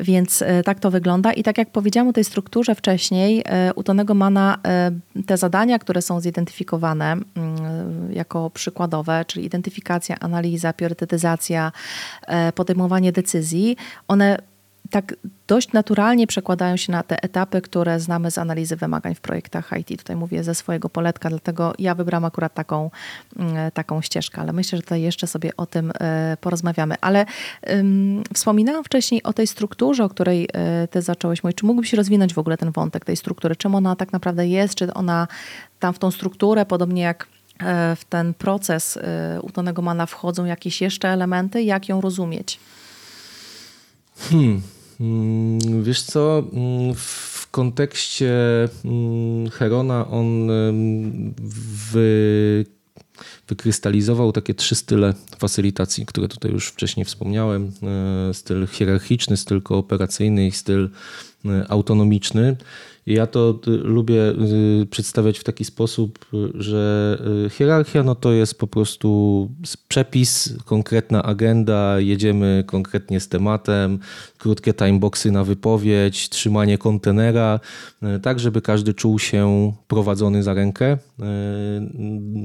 Więc 0.00 0.42
e, 0.42 0.62
tak 0.62 0.80
to 0.80 0.90
wygląda. 0.90 1.32
I 1.32 1.42
tak 1.42 1.58
jak 1.58 1.70
powiedziałam 1.70 2.08
o 2.08 2.12
tej 2.12 2.24
strukturze 2.24 2.74
wcześniej, 2.74 3.42
e, 3.46 3.74
u 3.74 3.82
Tonego 3.82 4.14
Mana 4.14 4.58
te 5.26 5.36
zadania, 5.36 5.78
które 5.78 6.02
są 6.02 6.20
zidentyfikowane 6.20 7.12
mm, 7.12 7.26
jako 8.12 8.50
przykładowe, 8.50 9.24
czyli 9.24 9.46
identyfikacja, 9.46 10.16
analiza, 10.20 10.72
priorytetyzacja, 10.72 11.72
podejmowanie 12.54 13.12
decyzji, 13.12 13.76
one 14.08 14.38
tak 14.90 15.14
dość 15.46 15.72
naturalnie 15.72 16.26
przekładają 16.26 16.76
się 16.76 16.92
na 16.92 17.02
te 17.02 17.22
etapy, 17.22 17.60
które 17.60 18.00
znamy 18.00 18.30
z 18.30 18.38
analizy 18.38 18.76
wymagań 18.76 19.14
w 19.14 19.20
projektach 19.20 19.70
IT. 19.80 19.98
Tutaj 19.98 20.16
mówię 20.16 20.44
ze 20.44 20.54
swojego 20.54 20.88
poletka, 20.88 21.28
dlatego 21.28 21.72
ja 21.78 21.94
wybrałam 21.94 22.24
akurat 22.24 22.54
taką, 22.54 22.90
mm, 23.36 23.70
taką 23.70 24.02
ścieżkę, 24.02 24.40
ale 24.40 24.52
myślę, 24.52 24.78
że 24.78 24.82
tutaj 24.82 25.02
jeszcze 25.02 25.26
sobie 25.26 25.56
o 25.56 25.66
tym 25.66 25.92
e, 26.00 26.36
porozmawiamy. 26.40 26.94
Ale 27.00 27.26
um, 27.66 28.22
wspominałam 28.34 28.84
wcześniej 28.84 29.22
o 29.22 29.32
tej 29.32 29.46
strukturze, 29.46 30.04
o 30.04 30.08
której 30.08 30.48
e, 30.52 30.88
ty 30.88 31.02
zacząłeś 31.02 31.44
mówić. 31.44 31.58
Czy 31.58 31.66
mógłbyś 31.66 31.92
rozwinąć 31.92 32.34
w 32.34 32.38
ogóle 32.38 32.56
ten 32.56 32.70
wątek 32.70 33.04
tej 33.04 33.16
struktury? 33.16 33.56
Czym 33.56 33.74
ona 33.74 33.96
tak 33.96 34.12
naprawdę 34.12 34.46
jest? 34.46 34.74
Czy 34.74 34.94
ona 34.94 35.28
tam 35.78 35.94
w 35.94 35.98
tą 35.98 36.10
strukturę, 36.10 36.66
podobnie 36.66 37.02
jak 37.02 37.26
e, 37.60 37.96
w 37.96 38.04
ten 38.04 38.34
proces 38.34 38.98
u 39.42 39.50
Tonego 39.50 39.82
Mana 39.82 40.06
wchodzą 40.06 40.44
jakieś 40.44 40.80
jeszcze 40.80 41.08
elementy? 41.08 41.62
Jak 41.62 41.88
ją 41.88 42.00
rozumieć? 42.00 42.60
Hmm. 44.30 44.62
Mm, 45.00 45.84
wiesz 45.84 46.02
co, 46.02 46.44
mm, 46.52 46.94
w 46.94 47.48
kontekście 47.50 48.34
mm, 48.84 49.50
Herona 49.50 50.08
on 50.08 50.50
wy, 51.92 52.64
wykrystalizował 53.48 54.32
takie 54.32 54.54
trzy 54.54 54.74
style 54.74 55.14
facylitacji, 55.38 56.06
które 56.06 56.28
tutaj 56.28 56.52
już 56.52 56.68
wcześniej 56.68 57.06
wspomniałem. 57.06 57.72
E, 57.82 58.34
styl 58.34 58.66
hierarchiczny, 58.66 59.36
styl 59.36 59.62
kooperacyjny 59.62 60.46
i 60.46 60.52
styl 60.52 60.90
e, 61.44 61.66
autonomiczny. 61.68 62.56
Ja 63.10 63.26
to 63.26 63.60
y, 63.68 63.70
lubię 63.70 64.30
y, 64.82 64.86
przedstawiać 64.90 65.38
w 65.38 65.44
taki 65.44 65.64
sposób, 65.64 66.26
że 66.54 67.18
y, 67.46 67.50
hierarchia 67.50 68.02
no 68.02 68.14
to 68.14 68.32
jest 68.32 68.58
po 68.58 68.66
prostu 68.66 69.50
przepis, 69.88 70.54
konkretna 70.64 71.22
agenda, 71.22 72.00
jedziemy 72.00 72.64
konkretnie 72.66 73.20
z 73.20 73.28
tematem, 73.28 73.98
krótkie 74.38 74.74
timeboxy 74.74 75.30
na 75.30 75.44
wypowiedź, 75.44 76.28
trzymanie 76.28 76.78
kontenera, 76.78 77.60
tak 78.22 78.40
żeby 78.40 78.62
każdy 78.62 78.94
czuł 78.94 79.18
się 79.18 79.72
prowadzony 79.88 80.42
za 80.42 80.54
rękę. 80.54 80.98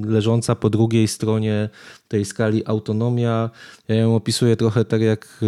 Leżąca 0.05 0.55
po 0.55 0.69
drugiej 0.69 1.07
stronie 1.07 1.69
tej 2.07 2.25
skali 2.25 2.63
autonomia, 2.65 3.49
ja 3.87 3.95
ją 3.95 4.15
opisuję 4.15 4.55
trochę 4.55 4.85
tak 4.85 5.01
jak 5.01 5.39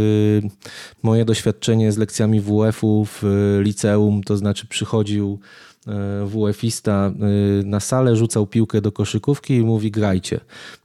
moje 1.04 1.26
doświadczenie 1.26 1.92
z 1.92 1.98
lekcjami 1.98 2.42
WF-u 2.42 3.06
w 3.06 3.24
liceum, 3.64 4.24
to 4.24 4.38
znaczy 4.38 4.68
przychodzi 4.68 5.07
przychodził 5.08 5.40
e, 5.88 6.26
WF-ista 6.26 7.12
e, 7.12 7.64
na 7.66 7.80
salę, 7.80 8.16
rzucał 8.16 8.48
piłkę 8.48 8.82
do 8.82 8.92
koszykówki 8.92 9.54
i 9.54 9.62
mówi 9.62 9.92
grajcie. 9.92 10.40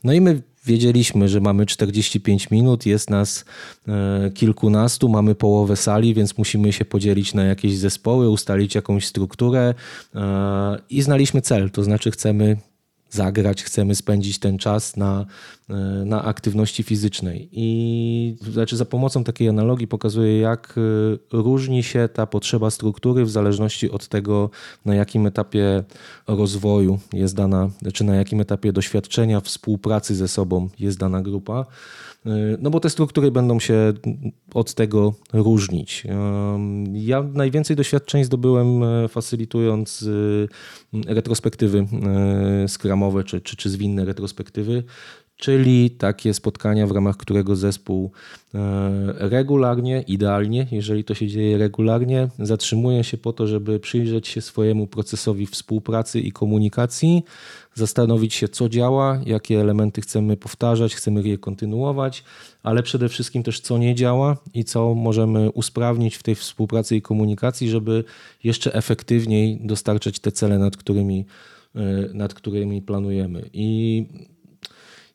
No 0.05 0.13
i 0.13 0.21
my 0.21 0.43
wiedzieliśmy, 0.67 1.29
że 1.29 1.41
mamy 1.41 1.67
45 1.67 2.51
minut, 2.51 2.87
jest 2.87 3.11
nas 3.11 3.45
e, 3.89 4.31
kilkunastu, 4.35 5.09
mamy 5.09 5.35
połowę 5.35 5.77
sali, 5.77 6.15
więc 6.15 6.39
musimy 6.39 6.73
się 6.73 6.85
podzielić 6.85 7.35
na 7.35 7.45
jakieś 7.45 7.79
zespoły, 7.79 8.31
ustalić 8.31 8.75
jakąś 8.75 9.07
strukturę 9.07 9.75
i 10.91 11.03
znaliśmy 11.03 11.41
cel, 11.41 11.71
to 11.71 11.85
znaczy 11.85 12.11
chcemy 12.11 12.57
zagrać, 13.13 13.63
chcemy 13.63 13.95
spędzić 13.95 14.39
ten 14.39 14.59
czas 14.59 14.97
na, 14.97 15.27
e, 15.71 15.75
na 16.05 16.25
aktywności 16.25 16.83
fizycznej. 16.83 17.49
I 17.53 18.37
znaczy 18.41 18.77
za 18.77 18.85
pomocą 18.85 19.25
takiej 19.25 19.49
analogii 19.49 19.89
pokazuję, 19.89 20.39
jak 20.39 20.75
e, 21.33 21.37
różni 21.43 21.83
się 21.83 22.09
ta 22.13 22.27
potrzeba 22.27 22.71
struktury 22.71 23.25
w 23.25 23.31
zależności 23.31 23.91
od 23.91 24.09
tego, 24.09 24.51
na 24.85 24.95
jakim 24.95 25.27
etapie 25.27 25.85
rozwoju 26.27 26.99
jest 27.13 27.35
dana, 27.35 27.71
czy 27.95 28.05
na 28.05 28.17
jakim 28.17 28.41
etapie 28.41 28.73
doświadczenia, 28.73 29.41
współpracy 29.41 30.15
ze 30.15 30.29
sobą 30.29 30.69
jest 30.79 30.99
dana 30.99 31.23
grupa. 31.23 31.67
No 32.59 32.71
bo 32.71 32.81
te 32.81 32.91
struktury 32.91 33.31
będą 33.31 33.61
się 33.61 33.93
od 34.55 34.75
tego 34.75 35.15
różnić. 35.33 36.05
Ja 36.93 37.23
najwięcej 37.23 37.77
doświadczeń 37.77 38.25
zdobyłem 38.25 38.83
e, 38.83 39.09
facylitując 39.09 40.09
retrospektywy 41.07 41.87
skramowe 42.69 43.25
czy, 43.25 43.41
czy, 43.41 43.57
czy 43.57 43.71
zwinne 43.71 44.05
retrospektywy, 44.05 44.85
czyli 45.37 45.91
takie 45.91 46.35
spotkania, 46.35 46.87
w 46.87 46.91
ramach 46.91 47.17
którego 47.17 47.57
zespół 47.57 48.13
regularnie, 49.19 50.05
idealnie, 50.09 50.67
jeżeli 50.71 51.05
to 51.05 51.15
się 51.15 51.27
dzieje 51.27 51.59
regularnie, 51.59 52.29
zatrzymuje 52.39 53.05
się 53.05 53.19
po 53.19 53.33
to, 53.33 53.47
żeby 53.47 53.81
przyjrzeć 53.81 54.29
się 54.29 54.41
swojemu 54.41 54.87
procesowi 54.87 55.47
współpracy 55.47 56.21
i 56.21 56.33
komunikacji, 56.33 57.23
zastanowić 57.75 58.35
się, 58.35 58.49
co 58.49 58.69
działa, 58.69 59.21
jakie 59.27 59.61
elementy 59.61 60.01
chcemy 60.01 60.37
powtarzać, 60.37 60.95
chcemy 60.95 61.29
je 61.29 61.39
kontynuować, 61.39 62.25
ale 62.63 62.83
przede 62.83 63.09
wszystkim 63.09 63.43
też, 63.43 63.61
co 63.61 63.79
nie 63.79 63.95
działa 63.95 64.37
i 64.55 64.65
co 64.65 64.95
możemy 64.95 65.51
usprawnić 65.51 66.17
w 66.17 66.23
tej 66.23 66.35
współpracy 66.35 66.97
i 66.97 67.03
komunikacji, 67.03 67.71
żeby 67.71 68.05
jeszcze 68.45 68.75
efektywniej 68.75 69.61
dostarczać 69.65 70.19
te 70.19 70.33
cele, 70.33 70.59
nad 70.59 70.77
którymi, 70.77 71.27
e, 71.75 71.81
nad 72.15 72.35
którymi 72.35 72.83
planujemy. 72.83 73.51
I 73.53 74.07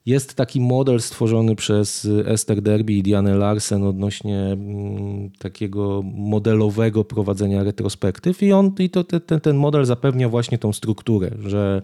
jest 0.07 0.33
taki 0.33 0.61
model 0.61 1.01
stworzony 1.01 1.55
przez 1.55 2.07
Esther 2.25 2.61
Derby 2.61 2.93
i 2.93 3.03
Diane 3.03 3.35
Larsen 3.35 3.83
odnośnie 3.83 4.39
mm, 4.39 5.29
takiego 5.39 6.01
modelowego 6.05 7.03
prowadzenia 7.03 7.63
retrospektyw 7.63 8.43
i, 8.43 8.53
on, 8.53 8.71
i 8.79 8.89
to, 8.89 9.03
ten, 9.03 9.41
ten 9.41 9.57
model 9.57 9.85
zapewnia 9.85 10.29
właśnie 10.29 10.57
tą 10.57 10.73
strukturę, 10.73 11.31
że 11.45 11.81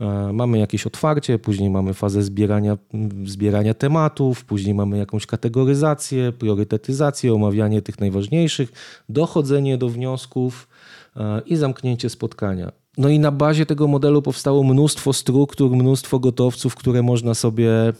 e, 0.00 0.32
mamy 0.32 0.58
jakieś 0.58 0.86
otwarcie, 0.86 1.38
później 1.38 1.70
mamy 1.70 1.94
fazę 1.94 2.22
zbierania, 2.22 2.78
zbierania 3.24 3.74
tematów, 3.74 4.44
później 4.44 4.74
mamy 4.74 4.98
jakąś 4.98 5.26
kategoryzację, 5.26 6.32
priorytetyzację, 6.32 7.34
omawianie 7.34 7.82
tych 7.82 8.00
najważniejszych, 8.00 8.72
dochodzenie 9.08 9.78
do 9.78 9.88
wniosków 9.88 10.68
e, 11.16 11.40
i 11.46 11.56
zamknięcie 11.56 12.10
spotkania. 12.10 12.79
No 12.98 13.08
i 13.08 13.18
na 13.18 13.30
bazie 13.30 13.66
tego 13.66 13.86
modelu 13.86 14.22
powstało 14.22 14.64
mnóstwo 14.64 15.12
struktur, 15.12 15.70
mnóstwo 15.70 16.18
gotowców, 16.18 16.74
które 16.74 17.02
można 17.02 17.34
sobie 17.34 17.70
e, 17.72 17.92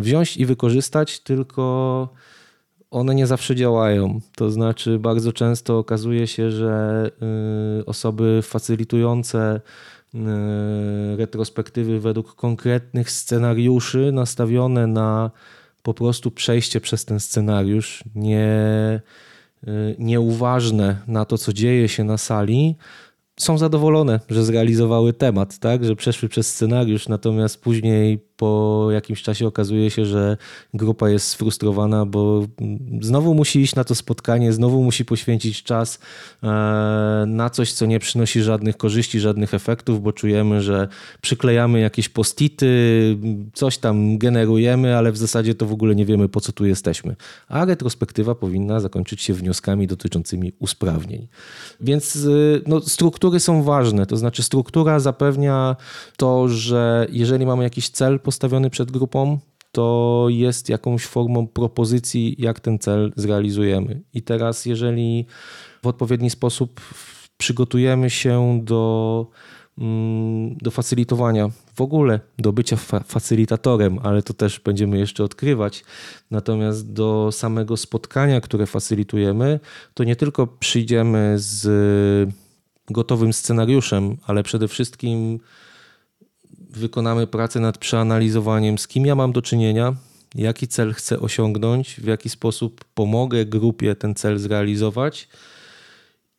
wziąć 0.00 0.36
i 0.36 0.46
wykorzystać, 0.46 1.20
tylko 1.20 2.08
one 2.90 3.14
nie 3.14 3.26
zawsze 3.26 3.56
działają. 3.56 4.20
To 4.36 4.50
znaczy, 4.50 4.98
bardzo 4.98 5.32
często 5.32 5.78
okazuje 5.78 6.26
się, 6.26 6.50
że 6.50 7.10
e, 7.80 7.86
osoby 7.86 8.40
facylitujące 8.42 9.60
e, 10.14 10.18
retrospektywy 11.16 12.00
według 12.00 12.34
konkretnych 12.34 13.10
scenariuszy, 13.10 14.12
nastawione 14.12 14.86
na 14.86 15.30
po 15.82 15.94
prostu 15.94 16.30
przejście 16.30 16.80
przez 16.80 17.04
ten 17.04 17.20
scenariusz, 17.20 18.04
nie, 18.14 19.00
nieuważne 19.98 20.96
na 21.06 21.24
to, 21.24 21.38
co 21.38 21.52
dzieje 21.52 21.88
się 21.88 22.04
na 22.04 22.18
sali, 22.18 22.76
są 23.38 23.58
zadowolone, 23.58 24.20
że 24.28 24.44
zrealizowały 24.44 25.12
temat, 25.12 25.58
tak? 25.58 25.84
że 25.84 25.96
przeszły 25.96 26.28
przez 26.28 26.54
scenariusz, 26.54 27.08
natomiast 27.08 27.60
później 27.62 28.27
po 28.38 28.88
jakimś 28.90 29.22
czasie 29.22 29.46
okazuje 29.46 29.90
się, 29.90 30.04
że 30.04 30.36
grupa 30.74 31.08
jest 31.10 31.28
sfrustrowana, 31.28 32.06
bo 32.06 32.46
znowu 33.00 33.34
musi 33.34 33.60
iść 33.60 33.74
na 33.74 33.84
to 33.84 33.94
spotkanie, 33.94 34.52
znowu 34.52 34.82
musi 34.82 35.04
poświęcić 35.04 35.62
czas 35.62 35.98
e, 36.42 36.46
na 37.26 37.50
coś, 37.50 37.72
co 37.72 37.86
nie 37.86 37.98
przynosi 37.98 38.42
żadnych 38.42 38.76
korzyści, 38.76 39.20
żadnych 39.20 39.54
efektów, 39.54 40.02
bo 40.02 40.12
czujemy, 40.12 40.62
że 40.62 40.88
przyklejamy 41.20 41.80
jakieś 41.80 42.08
postity, 42.08 42.68
coś 43.54 43.78
tam 43.78 44.18
generujemy, 44.18 44.96
ale 44.96 45.12
w 45.12 45.16
zasadzie 45.16 45.54
to 45.54 45.66
w 45.66 45.72
ogóle 45.72 45.94
nie 45.94 46.06
wiemy, 46.06 46.28
po 46.28 46.40
co 46.40 46.52
tu 46.52 46.66
jesteśmy. 46.66 47.16
A 47.48 47.64
retrospektywa 47.64 48.34
powinna 48.34 48.80
zakończyć 48.80 49.22
się 49.22 49.34
wnioskami 49.34 49.86
dotyczącymi 49.86 50.52
usprawnień. 50.58 51.28
Więc 51.80 52.16
e, 52.16 52.28
no, 52.66 52.80
struktury 52.80 53.40
są 53.40 53.62
ważne, 53.62 54.06
to 54.06 54.16
znaczy 54.16 54.42
struktura 54.42 55.00
zapewnia 55.00 55.76
to, 56.16 56.48
że 56.48 57.06
jeżeli 57.10 57.46
mamy 57.46 57.64
jakiś 57.64 57.88
cel, 57.88 58.20
postawiony 58.28 58.70
przed 58.70 58.90
grupą, 58.90 59.38
to 59.72 60.26
jest 60.28 60.68
jakąś 60.68 61.06
formą 61.06 61.46
propozycji, 61.46 62.36
jak 62.38 62.60
ten 62.60 62.78
cel 62.78 63.12
zrealizujemy. 63.16 64.00
I 64.14 64.22
teraz, 64.22 64.66
jeżeli 64.66 65.26
w 65.82 65.86
odpowiedni 65.86 66.30
sposób 66.30 66.80
przygotujemy 67.38 68.10
się 68.10 68.60
do 68.64 69.26
mm, 69.78 70.56
do 70.56 70.70
facylitowania, 70.70 71.50
w 71.74 71.80
ogóle 71.80 72.20
do 72.38 72.52
bycia 72.52 72.76
fa 72.76 73.00
facylitatorem, 73.00 73.98
ale 74.02 74.22
to 74.22 74.34
też 74.34 74.60
będziemy 74.60 74.98
jeszcze 74.98 75.24
odkrywać. 75.24 75.84
Natomiast 76.30 76.92
do 76.92 77.32
samego 77.32 77.76
spotkania, 77.76 78.40
które 78.40 78.66
facylitujemy, 78.66 79.60
to 79.94 80.04
nie 80.04 80.16
tylko 80.16 80.46
przyjdziemy 80.46 81.34
z 81.36 82.30
gotowym 82.90 83.32
scenariuszem, 83.32 84.16
ale 84.26 84.42
przede 84.42 84.68
wszystkim 84.68 85.40
wykonamy 86.70 87.26
pracę 87.26 87.60
nad 87.60 87.78
przeanalizowaniem, 87.78 88.78
z 88.78 88.88
kim 88.88 89.06
ja 89.06 89.14
mam 89.14 89.32
do 89.32 89.42
czynienia, 89.42 89.94
jaki 90.34 90.68
cel 90.68 90.94
chcę 90.94 91.20
osiągnąć, 91.20 91.94
w 92.00 92.06
jaki 92.06 92.28
sposób 92.28 92.84
pomogę 92.94 93.44
grupie 93.44 93.94
ten 93.94 94.14
cel 94.14 94.38
zrealizować. 94.38 95.28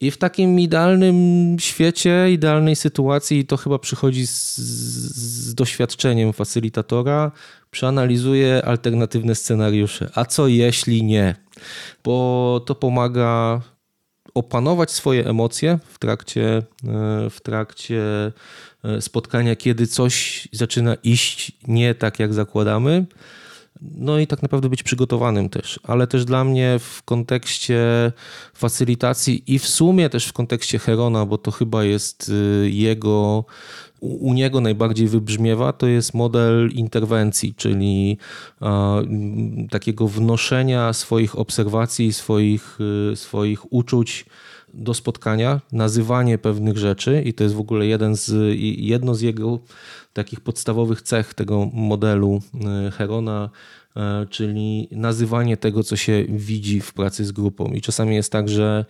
I 0.02 0.12
w 0.12 0.18
takim 0.18 0.60
idealnym 0.60 1.58
świecie, 1.60 2.32
idealnej 2.32 2.76
sytuacji, 2.76 3.46
to 3.46 3.58
chyba 3.58 3.80
przychodzi 3.80 4.28
z, 4.28 4.58
z 4.58 5.56
doświadczeniem 5.56 6.34
facylitatora, 6.34 7.32
przeanalizuje 7.72 8.66
alternatywne 8.66 9.36
scenariusze. 9.36 10.10
A 10.16 10.26
co 10.26 10.48
jeśli 10.48 11.04
nie? 11.04 11.36
Bo 12.04 12.62
to 12.66 12.76
pomaga 12.76 13.62
opanować 14.34 14.92
swoje 14.92 15.26
emocje 15.26 15.80
w 15.86 16.00
trakcie, 16.00 16.44
e, 16.48 16.64
w 17.30 17.38
trakcie 17.44 18.02
spotkania, 19.00 19.56
kiedy 19.56 19.88
coś 19.88 20.48
zaczyna 20.52 20.96
iść 21.04 21.52
nie 21.68 21.96
tak, 21.96 22.20
jak 22.20 22.34
zakładamy. 22.34 23.06
No 23.82 24.20
i 24.20 24.28
tak 24.28 24.42
naprawdę 24.42 24.70
być 24.70 24.84
przygotowanym 24.84 25.50
też, 25.50 25.80
ale 25.84 26.08
też 26.08 26.26
dla 26.26 26.44
mnie 26.44 26.80
w 26.80 27.04
kontekście 27.04 28.12
facylitacji 28.54 29.44
i 29.48 29.60
w 29.60 29.68
sumie 29.68 30.10
też 30.10 30.28
w 30.28 30.34
kontekście 30.34 30.80
Herona, 30.80 31.26
bo 31.26 31.38
to 31.38 31.52
chyba 31.52 31.84
jest 31.84 32.30
y, 32.30 32.70
jego, 32.70 33.46
u 34.00 34.34
niego 34.34 34.62
najbardziej 34.62 35.08
wybrzmiewa, 35.08 35.74
to 35.74 35.88
jest 35.88 36.14
model 36.14 36.70
interwencji, 36.72 37.54
czyli 37.58 38.18
takiego 39.70 40.08
wnoszenia 40.08 40.94
swoich 40.94 41.40
obserwacji, 41.40 42.14
swoich, 42.14 42.78
y, 43.12 43.16
swoich 43.16 43.74
uczuć 43.74 44.26
do 44.74 44.94
spotkania, 44.94 45.62
nazywanie 45.72 46.38
pewnych 46.38 46.78
rzeczy 46.78 47.22
i 47.26 47.34
to 47.34 47.44
jest 47.44 47.56
w 47.56 47.60
ogóle 47.60 47.86
jeden 47.86 48.16
z, 48.16 48.56
jedno 48.78 49.16
z 49.16 49.22
jego 49.22 49.60
takich 50.14 50.40
podstawowych 50.40 51.02
cech 51.02 51.34
tego 51.34 51.70
modelu 51.74 52.42
e, 52.88 52.92
Herona, 52.92 53.50
e, 53.96 54.26
czyli 54.30 54.88
nazywanie 54.92 55.58
tego, 55.58 55.84
co 55.84 55.96
się 55.96 56.26
widzi 56.30 56.82
w 56.82 56.94
pracy 56.94 57.26
z 57.26 57.32
grupą. 57.32 57.66
I 57.66 57.82
czasami 57.82 58.16
jest 58.16 58.32
tak, 58.32 58.50
że 58.50 58.86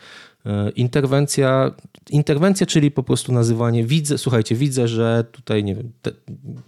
e, 0.45 0.69
interwencja, 0.69 1.71
interwencja, 2.09 2.65
czyli 2.65 2.91
po 2.91 3.03
prostu 3.03 3.31
nazywanie, 3.31 3.83
widzę, 3.83 4.17
słuchajcie, 4.17 4.55
widzę, 4.55 4.87
że 4.87 5.25
tutaj 5.31 5.63
nie 5.63 5.75
wiem, 5.75 5.91
te, 6.01 6.11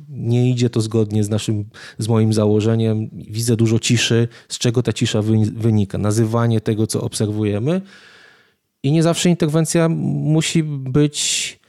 nie 0.09 0.49
idzie 0.49 0.69
to 0.69 0.81
zgodnie 0.81 1.23
z 1.23 1.29
naszym, 1.29 1.65
z 1.97 2.07
moim 2.07 2.33
założeniem, 2.33 3.09
widzę 3.13 3.55
dużo 3.55 3.79
ciszy, 3.79 4.27
z 4.49 4.57
czego 4.57 4.83
ta 4.83 4.93
cisza 4.93 5.21
wynika. 5.55 5.97
Nazywanie 5.97 6.61
tego, 6.61 6.87
co 6.87 7.01
obserwujemy. 7.01 7.81
I 8.83 8.91
nie 8.91 9.03
zawsze 9.03 9.29
interwencja 9.29 9.89
musi 9.89 10.63
być 10.63 11.59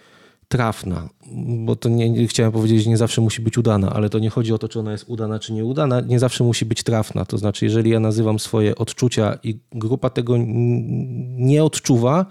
trafna, 0.48 1.08
bo 1.64 1.76
to 1.76 1.88
nie, 1.88 2.10
nie, 2.10 2.26
chciałem 2.26 2.52
powiedzieć, 2.52 2.82
że 2.82 2.90
nie 2.90 2.96
zawsze 2.96 3.20
musi 3.20 3.42
być 3.42 3.58
udana, 3.58 3.92
ale 3.92 4.10
to 4.10 4.18
nie 4.18 4.30
chodzi 4.30 4.52
o 4.52 4.58
to, 4.58 4.68
czy 4.68 4.78
ona 4.80 4.92
jest 4.92 5.04
udana, 5.08 5.38
czy 5.38 5.52
nieudana, 5.52 6.00
nie 6.00 6.18
zawsze 6.18 6.44
musi 6.44 6.66
być 6.66 6.82
trafna. 6.82 7.24
To 7.24 7.38
znaczy, 7.38 7.64
jeżeli 7.64 7.90
ja 7.90 8.00
nazywam 8.00 8.38
swoje 8.38 8.76
odczucia 8.76 9.38
i 9.42 9.58
grupa 9.72 10.10
tego 10.10 10.34
nie 11.36 11.64
odczuwa, 11.64 12.26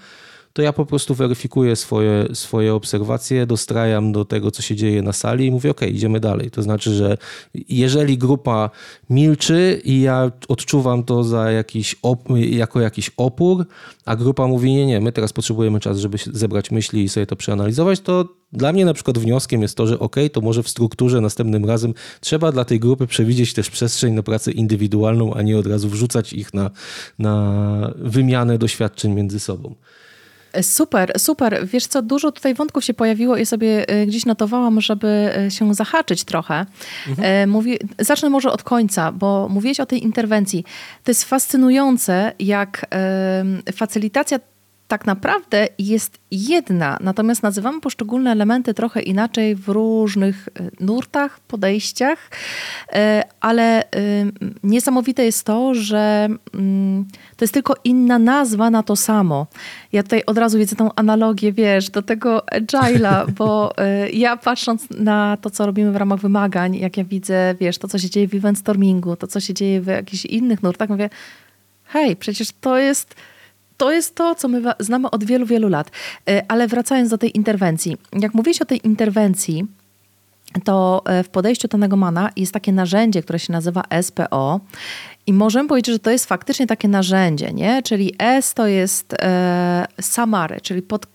to 0.54 0.62
ja 0.62 0.74
po 0.74 0.86
prostu 0.86 1.16
weryfikuję 1.16 1.76
swoje, 1.76 2.28
swoje 2.34 2.74
obserwacje, 2.74 3.46
dostrajam 3.46 4.12
do 4.12 4.26
tego, 4.26 4.52
co 4.52 4.62
się 4.62 4.76
dzieje 4.76 5.02
na 5.02 5.14
sali 5.14 5.46
i 5.46 5.52
mówię, 5.52 5.72
ok, 5.72 5.82
idziemy 5.82 6.20
dalej. 6.20 6.52
To 6.52 6.62
znaczy, 6.62 6.94
że 6.94 7.18
jeżeli 7.70 8.18
grupa 8.18 8.70
milczy 9.10 9.82
i 9.84 10.02
ja 10.02 10.32
odczuwam 10.48 11.04
to 11.04 11.24
za 11.24 11.52
jakiś 11.52 11.96
jako 12.36 12.82
jakiś 12.82 13.12
opór, 13.18 13.66
a 14.06 14.16
grupa 14.16 14.48
mówi, 14.48 14.74
nie, 14.74 14.86
nie, 14.86 15.02
my 15.02 15.12
teraz 15.12 15.34
potrzebujemy 15.34 15.80
czas, 15.80 15.98
żeby 15.98 16.18
zebrać 16.34 16.72
myśli 16.72 17.04
i 17.04 17.10
sobie 17.10 17.26
to 17.26 17.36
przeanalizować, 17.36 18.00
to 18.00 18.26
dla 18.54 18.74
mnie 18.74 18.86
na 18.86 18.94
przykład 18.94 19.18
wnioskiem 19.18 19.62
jest 19.62 19.78
to, 19.78 19.88
że 19.88 20.00
ok, 20.00 20.16
to 20.32 20.42
może 20.42 20.64
w 20.64 20.70
strukturze 20.70 21.22
następnym 21.22 21.66
razem 21.66 21.94
trzeba 22.20 22.52
dla 22.52 22.66
tej 22.66 22.80
grupy 22.80 23.08
przewidzieć 23.08 23.54
też 23.54 23.70
przestrzeń 23.70 24.14
na 24.14 24.24
pracę 24.24 24.52
indywidualną, 24.52 25.34
a 25.34 25.42
nie 25.42 25.58
od 25.58 25.68
razu 25.68 25.90
wrzucać 25.90 26.34
ich 26.34 26.54
na, 26.54 26.72
na 27.20 27.94
wymianę 27.96 28.58
doświadczeń 28.58 29.14
między 29.14 29.40
sobą. 29.40 29.76
Super, 30.62 31.14
super. 31.18 31.68
Wiesz 31.68 31.88
co, 31.88 32.02
dużo 32.02 32.32
tutaj 32.32 32.54
wątków 32.54 32.84
się 32.84 32.94
pojawiło 32.94 33.38
i 33.38 33.46
sobie 33.46 33.90
e, 33.90 34.06
gdzieś 34.06 34.26
notowałam, 34.26 34.82
żeby 34.82 35.08
e, 35.38 35.52
się 35.52 35.74
zahaczyć 35.74 36.24
trochę. 36.24 36.66
Mhm. 37.10 37.28
E, 37.28 37.48
mówi, 37.48 37.78
zacznę 38.00 38.30
może 38.30 38.52
od 38.52 38.64
końca, 38.64 39.12
bo 39.12 39.48
mówiłeś 39.50 39.80
o 39.80 39.86
tej 39.86 40.04
interwencji. 40.04 40.64
To 41.04 41.12
jest 41.12 41.24
fascynujące, 41.24 42.34
jak 42.40 42.86
facylitacja 43.76 44.40
tak 44.92 45.06
naprawdę 45.06 45.68
jest 45.80 46.20
jedna, 46.32 46.98
natomiast 47.02 47.44
nazywamy 47.44 47.82
poszczególne 47.82 48.32
elementy 48.32 48.74
trochę 48.74 49.02
inaczej 49.02 49.56
w 49.56 49.70
różnych 49.70 50.50
e, 50.50 50.84
nurtach, 50.86 51.40
podejściach, 51.40 52.30
e, 52.94 53.24
ale 53.42 53.84
e, 53.84 53.86
niesamowite 54.64 55.26
jest 55.26 55.44
to, 55.44 55.74
że 55.74 56.28
mm, 56.54 57.06
to 57.38 57.46
jest 57.46 57.54
tylko 57.54 57.76
inna 57.84 58.20
nazwa 58.20 58.70
na 58.70 58.84
to 58.84 58.96
samo. 58.96 59.48
Ja 59.92 60.04
tutaj 60.04 60.24
od 60.26 60.38
razu 60.38 60.58
widzę 60.58 60.76
tą 60.76 60.90
analogię, 60.96 61.54
wiesz, 61.54 61.90
do 61.90 62.02
tego 62.02 62.44
agile'a, 62.52 63.32
bo 63.40 63.74
ja 64.14 64.38
patrząc 64.38 64.90
na 64.90 65.38
to, 65.42 65.50
co 65.50 65.66
robimy 65.66 65.92
w 65.92 65.96
ramach 65.96 66.20
wymagań, 66.20 66.76
jak 66.76 66.98
ja 66.98 67.04
widzę, 67.04 67.56
wiesz, 67.60 67.78
to, 67.78 67.88
co 67.88 68.00
się 68.00 68.10
dzieje 68.10 68.28
w 68.28 68.36
event 68.36 68.58
stormingu, 68.58 69.16
to, 69.16 69.28
co 69.28 69.40
się 69.40 69.54
dzieje 69.54 69.82
w 69.82 69.88
jakichś 69.88 70.26
innych 70.26 70.64
nurtach, 70.64 70.90
mówię, 70.90 71.10
hej, 71.84 72.16
przecież 72.16 72.50
to 72.62 72.78
jest 72.78 73.16
to 73.82 73.92
jest 73.92 74.16
to, 74.16 74.36
co 74.36 74.48
my 74.48 74.62
znamy 74.80 75.10
od 75.10 75.24
wielu, 75.24 75.46
wielu 75.46 75.70
lat. 75.70 75.92
E, 76.30 76.44
ale 76.48 76.68
wracając 76.68 77.10
do 77.10 77.18
tej 77.18 77.38
interwencji. 77.38 77.98
Jak 78.20 78.34
mówiłeś 78.34 78.62
o 78.62 78.66
tej 78.66 78.88
interwencji, 78.88 79.66
to 80.64 81.02
e, 81.06 81.24
w 81.24 81.30
podejściu 81.30 81.68
Tonego 81.68 81.96
Mana 81.96 82.30
jest 82.36 82.54
takie 82.54 82.72
narzędzie, 82.72 83.24
które 83.24 83.40
się 83.40 83.54
nazywa 83.54 83.84
SPO. 84.02 84.60
I 85.28 85.34
możemy 85.34 85.70
powiedzieć, 85.70 85.94
że 85.94 86.00
to 86.00 86.12
jest 86.12 86.26
faktycznie 86.26 86.68
takie 86.68 86.88
narzędzie, 86.88 87.54
nie? 87.54 87.82
Czyli 87.84 88.14
S 88.20 88.54
to 88.54 88.68
jest 88.68 89.14
e, 89.22 89.86
samary, 90.02 90.62
czyli 90.62 90.82
pod, 90.82 91.06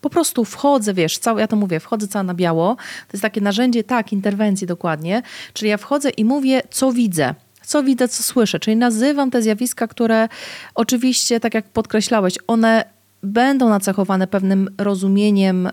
po 0.00 0.10
prostu 0.10 0.44
wchodzę, 0.44 0.94
wiesz, 0.94 1.18
cały, 1.18 1.40
ja 1.40 1.46
to 1.46 1.56
mówię, 1.56 1.80
wchodzę 1.80 2.08
cała 2.08 2.22
na 2.22 2.34
biało. 2.34 2.76
To 2.76 3.12
jest 3.12 3.22
takie 3.22 3.40
narzędzie, 3.40 3.84
tak, 3.84 4.12
interwencji 4.12 4.66
dokładnie. 4.66 5.22
Czyli 5.52 5.70
ja 5.70 5.76
wchodzę 5.76 6.10
i 6.10 6.24
mówię, 6.24 6.62
co 6.70 6.92
widzę 6.92 7.34
co 7.66 7.82
widzę, 7.82 8.08
co 8.08 8.22
słyszę. 8.22 8.60
Czyli 8.60 8.76
nazywam 8.76 9.30
te 9.30 9.42
zjawiska, 9.42 9.86
które 9.88 10.28
oczywiście, 10.74 11.40
tak 11.40 11.54
jak 11.54 11.68
podkreślałeś, 11.68 12.34
one 12.46 12.84
będą 13.22 13.68
nacechowane 13.68 14.26
pewnym 14.26 14.68
rozumieniem, 14.78 15.68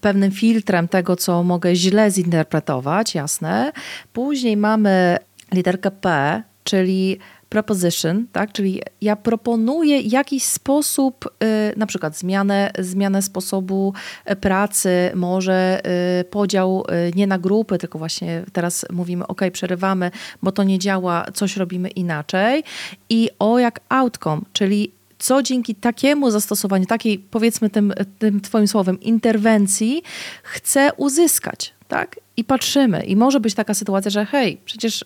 pewnym 0.00 0.30
filtrem 0.30 0.88
tego, 0.88 1.16
co 1.16 1.42
mogę 1.42 1.74
źle 1.74 2.10
zinterpretować, 2.10 3.14
jasne. 3.14 3.72
Później 4.12 4.56
mamy 4.56 5.16
literkę 5.52 5.90
P, 5.90 6.42
czyli 6.64 7.18
proposition, 7.52 8.26
tak? 8.32 8.52
czyli 8.52 8.82
ja 9.00 9.16
proponuję 9.16 10.00
jakiś 10.00 10.44
sposób, 10.44 11.24
y, 11.26 11.78
na 11.78 11.86
przykład 11.86 12.18
zmianę, 12.18 12.70
zmianę 12.78 13.22
sposobu 13.22 13.94
y, 14.30 14.36
pracy, 14.36 15.10
może 15.14 15.82
y, 16.20 16.24
podział 16.24 16.84
nie 17.14 17.26
na 17.26 17.38
grupy, 17.38 17.78
tylko 17.78 17.98
właśnie 17.98 18.44
teraz 18.52 18.86
mówimy, 18.90 19.26
ok, 19.26 19.40
przerywamy, 19.52 20.10
bo 20.42 20.52
to 20.52 20.62
nie 20.62 20.78
działa, 20.78 21.26
coś 21.34 21.56
robimy 21.56 21.88
inaczej 21.88 22.64
i 23.08 23.30
o 23.38 23.58
jak 23.58 23.80
outcome, 23.88 24.42
czyli 24.52 24.92
co 25.18 25.42
dzięki 25.42 25.74
takiemu 25.74 26.30
zastosowaniu, 26.30 26.86
takiej 26.86 27.18
powiedzmy 27.18 27.70
tym, 27.70 27.92
tym 28.18 28.40
Twoim 28.40 28.68
słowem, 28.68 29.00
interwencji 29.00 30.02
chcę 30.42 30.90
uzyskać. 30.96 31.74
Tak? 31.88 32.16
I 32.36 32.44
patrzymy. 32.44 33.02
I 33.04 33.16
może 33.16 33.40
być 33.40 33.54
taka 33.54 33.74
sytuacja, 33.74 34.10
że 34.10 34.24
hej, 34.26 34.60
przecież 34.64 35.04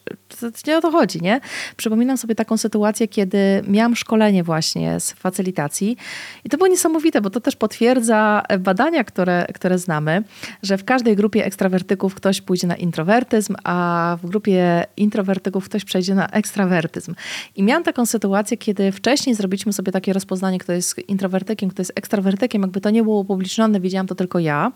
nie 0.66 0.78
o 0.78 0.80
to 0.80 0.90
chodzi, 0.90 1.22
nie? 1.22 1.40
Przypominam 1.76 2.16
sobie 2.16 2.34
taką 2.34 2.56
sytuację, 2.56 3.08
kiedy 3.08 3.38
miałam 3.68 3.96
szkolenie 3.96 4.44
właśnie 4.44 5.00
z 5.00 5.12
facylitacji 5.12 5.96
i 6.44 6.48
to 6.48 6.56
było 6.56 6.68
niesamowite, 6.68 7.20
bo 7.20 7.30
to 7.30 7.40
też 7.40 7.56
potwierdza 7.56 8.42
badania, 8.58 9.04
które, 9.04 9.46
które 9.54 9.78
znamy, 9.78 10.24
że 10.62 10.78
w 10.78 10.84
każdej 10.84 11.16
grupie 11.16 11.44
ekstrawertyków 11.44 12.14
ktoś 12.14 12.40
pójdzie 12.40 12.66
na 12.66 12.76
introwertyzm, 12.76 13.56
a 13.64 14.16
w 14.22 14.26
grupie 14.26 14.84
introwertyków 14.96 15.64
ktoś 15.64 15.84
przejdzie 15.84 16.14
na 16.14 16.26
ekstrawertyzm. 16.26 17.14
I 17.56 17.62
miałam 17.62 17.84
taką 17.84 18.06
sytuację, 18.06 18.56
kiedy 18.56 18.92
wcześniej 18.92 19.34
zrobiliśmy 19.34 19.72
sobie 19.72 19.92
takie 19.92 20.12
rozpoznanie, 20.12 20.58
kto 20.58 20.72
jest 20.72 21.08
introwertykiem, 21.08 21.70
kto 21.70 21.80
jest 21.80 21.92
ekstrawertykiem, 21.94 22.62
jakby 22.62 22.80
to 22.80 22.90
nie 22.90 23.02
było 23.02 23.20
upublicznione, 23.20 23.80
widziałam 23.80 24.06
to 24.06 24.14
tylko 24.14 24.38
ja. 24.38 24.72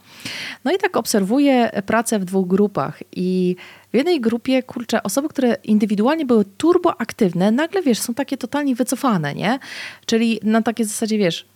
No 0.65 0.73
i 0.73 0.79
tak 0.79 0.97
obserwuję 0.97 1.71
pracę 1.87 2.19
w 2.19 2.25
dwóch 2.25 2.40
dwóch 2.41 2.49
grupach 2.49 3.03
i 3.13 3.57
w 3.93 3.97
jednej 3.97 4.21
grupie, 4.21 4.63
kurczę, 4.63 5.03
osoby, 5.03 5.29
które 5.29 5.57
indywidualnie 5.65 6.27
były 6.27 6.45
turboaktywne, 6.45 7.51
nagle, 7.51 7.83
wiesz, 7.83 7.99
są 7.99 8.15
takie 8.15 8.37
totalnie 8.37 8.75
wycofane, 8.75 9.35
nie? 9.35 9.59
Czyli 10.07 10.41
na 10.43 10.63
takiej 10.63 10.87
zasadzie, 10.87 11.19
wiesz, 11.19 11.47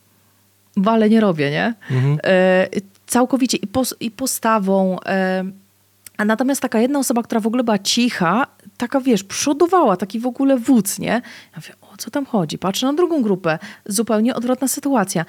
wale 0.77 1.09
nie 1.09 1.21
robię, 1.21 1.51
nie? 1.51 1.75
Mhm. 1.91 2.19
E, 2.25 2.67
całkowicie 3.07 3.57
i, 3.57 3.67
pos, 3.67 3.95
i 4.01 4.11
postawą. 4.11 5.01
E, 5.07 5.45
a 6.17 6.25
natomiast 6.25 6.61
taka 6.61 6.81
jedna 6.81 6.99
osoba, 6.99 7.23
która 7.23 7.41
w 7.41 7.47
ogóle 7.47 7.65
była 7.65 7.79
cicha, 7.79 8.47
taka 8.77 9.01
wiesz, 9.01 9.25
przodowała, 9.25 9.97
taki 9.97 10.21
w 10.21 10.27
ogóle 10.27 10.57
wódz, 10.57 10.99
nie? 10.99 11.23
Ja 11.53 11.57
mówię, 11.57 11.75
o 11.81 11.97
co 11.97 12.11
tam 12.11 12.27
chodzi? 12.27 12.59
Patrzę 12.59 12.87
na 12.87 12.93
drugą 12.93 13.23
grupę, 13.23 13.59
zupełnie 13.87 14.35
odwrotna 14.35 14.69
sytuacja. 14.69 15.25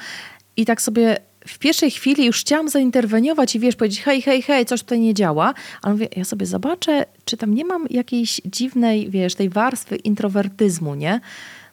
I 0.58 0.66
tak 0.66 0.82
sobie 0.82 1.18
w 1.48 1.60
pierwszej 1.60 1.92
chwili 1.92 2.26
już 2.26 2.42
chciałam 2.42 2.70
zainterweniować 2.70 3.56
i 3.56 3.60
wiesz, 3.60 3.76
powiedzieć 3.76 4.02
hej, 4.02 4.22
hej, 4.22 4.42
hej, 4.42 4.66
coś 4.66 4.82
tutaj 4.82 5.00
nie 5.00 5.14
działa, 5.14 5.54
ale 5.82 5.94
mówię, 5.94 6.08
ja 6.16 6.24
sobie 6.24 6.46
zobaczę, 6.46 7.06
czy 7.26 7.38
tam 7.38 7.54
nie 7.54 7.66
mam 7.66 7.88
jakiejś 7.90 8.42
dziwnej, 8.46 9.10
wiesz, 9.10 9.36
tej 9.36 9.50
warstwy 9.50 9.96
introwertyzmu, 9.96 10.96
nie? 10.96 11.20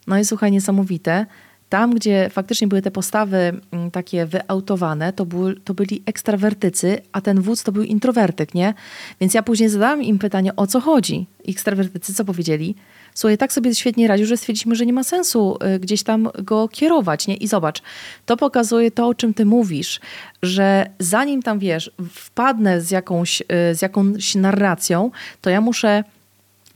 No 0.07 0.19
i 0.19 0.25
słuchaj, 0.25 0.53
niesamowite. 0.53 1.27
Tam, 1.69 1.95
gdzie 1.95 2.31
faktycznie 2.33 2.69
były 2.69 2.83
te 2.83 2.91
postawy 2.91 3.61
mm, 3.71 3.91
takie 3.91 4.27
wyautowane, 4.27 5.13
to, 5.13 5.27
był, 5.27 5.55
to 5.55 5.75
byli 5.75 6.03
ekstrawertycy, 6.07 6.99
a 7.13 7.21
ten 7.21 7.41
wódz 7.41 7.63
to 7.63 7.73
był 7.73 7.83
introwertyk, 7.83 8.55
nie? 8.55 8.75
Więc 9.21 9.35
ja 9.35 9.43
później 9.43 9.69
zadałam 9.69 10.03
im 10.03 10.19
pytanie, 10.19 10.57
o 10.57 10.67
co 10.67 10.81
chodzi. 10.81 11.27
Ekstrawertycy 11.49 12.15
co 12.15 12.25
powiedzieli? 12.25 12.75
Słuchaj, 13.15 13.39
tak 13.39 13.53
sobie 13.53 13.75
świetnie 13.75 14.09
radził, 14.09 14.27
że 14.27 14.37
stwierdziliśmy, 14.37 14.75
że 14.75 14.87
nie 14.87 14.93
ma 14.93 15.05
sensu 15.05 15.59
y, 15.77 15.79
gdzieś 15.79 16.03
tam 16.03 16.29
go 16.39 16.69
kierować, 16.69 17.27
nie? 17.27 17.37
I 17.37 17.49
zobacz, 17.49 17.83
to 18.27 18.37
pokazuje 18.37 18.91
to, 18.91 19.09
o 19.09 19.15
czym 19.15 19.35
ty 19.35 19.45
mówisz, 19.45 20.01
że 20.43 20.87
zanim 20.99 21.43
tam, 21.43 21.59
wiesz, 21.59 21.91
wpadnę 22.11 22.81
z 22.81 22.91
jakąś, 22.91 23.41
y, 23.41 23.75
z 23.75 23.83
jakąś 23.83 24.35
narracją, 24.35 25.11
to 25.41 25.51
ja 25.51 25.61
muszę 25.61 26.05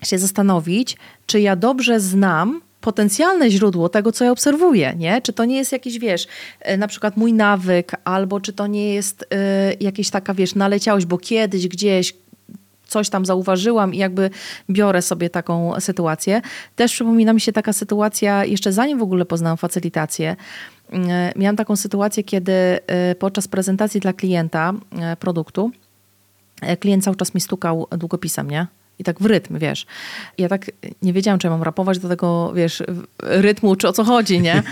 się 0.02 0.18
zastanowić, 0.18 0.96
czy 1.26 1.40
ja 1.40 1.56
dobrze 1.56 2.00
znam 2.00 2.60
potencjalne 2.80 3.50
źródło 3.50 3.88
tego, 3.88 4.12
co 4.12 4.24
ja 4.24 4.30
obserwuję, 4.30 4.94
nie? 4.96 5.22
Czy 5.22 5.32
to 5.32 5.44
nie 5.44 5.56
jest 5.56 5.72
jakiś, 5.72 5.98
wiesz, 5.98 6.26
y, 6.70 6.76
na 6.76 6.88
przykład 6.88 7.16
mój 7.16 7.32
nawyk, 7.32 7.92
albo 8.04 8.40
czy 8.40 8.52
to 8.52 8.66
nie 8.66 8.94
jest 8.94 9.22
y, 9.22 9.26
jakieś 9.80 10.10
taka, 10.10 10.34
wiesz, 10.34 10.54
naleciałość, 10.54 11.06
bo 11.06 11.18
kiedyś 11.18 11.68
gdzieś 11.68 12.14
coś 12.86 13.10
tam 13.10 13.26
zauważyłam 13.26 13.94
i 13.94 13.98
jakby 13.98 14.30
biorę 14.70 15.02
sobie 15.02 15.30
taką 15.30 15.80
sytuację. 15.80 16.42
Też 16.76 16.92
przypomina 16.92 17.32
mi 17.32 17.40
się 17.40 17.52
taka 17.52 17.72
sytuacja, 17.72 18.44
jeszcze 18.44 18.72
zanim 18.72 18.98
w 18.98 19.02
ogóle 19.02 19.24
poznałam 19.24 19.56
facylitację, 19.56 20.36
y, 20.92 20.96
miałam 21.36 21.56
taką 21.56 21.76
sytuację, 21.76 22.24
kiedy 22.24 22.52
y, 22.52 23.14
podczas 23.18 23.48
prezentacji 23.48 24.00
dla 24.00 24.12
klienta 24.12 24.72
y, 25.12 25.16
produktu, 25.16 25.70
klient 26.80 27.04
cały 27.04 27.16
czas 27.16 27.34
mi 27.34 27.40
stukał 27.40 27.86
długopisem, 27.90 28.50
nie? 28.50 28.66
I 28.98 29.04
tak 29.04 29.20
w 29.20 29.26
rytm, 29.26 29.58
wiesz. 29.58 29.86
Ja 30.38 30.48
tak 30.48 30.70
nie 31.02 31.12
wiedziałam, 31.12 31.38
czy 31.38 31.46
ja 31.46 31.50
mam 31.50 31.62
rapować 31.62 31.98
do 31.98 32.08
tego, 32.08 32.52
wiesz, 32.54 32.82
rytmu, 33.22 33.76
czy 33.76 33.88
o 33.88 33.92
co 33.92 34.04
chodzi, 34.04 34.40
nie? 34.40 34.62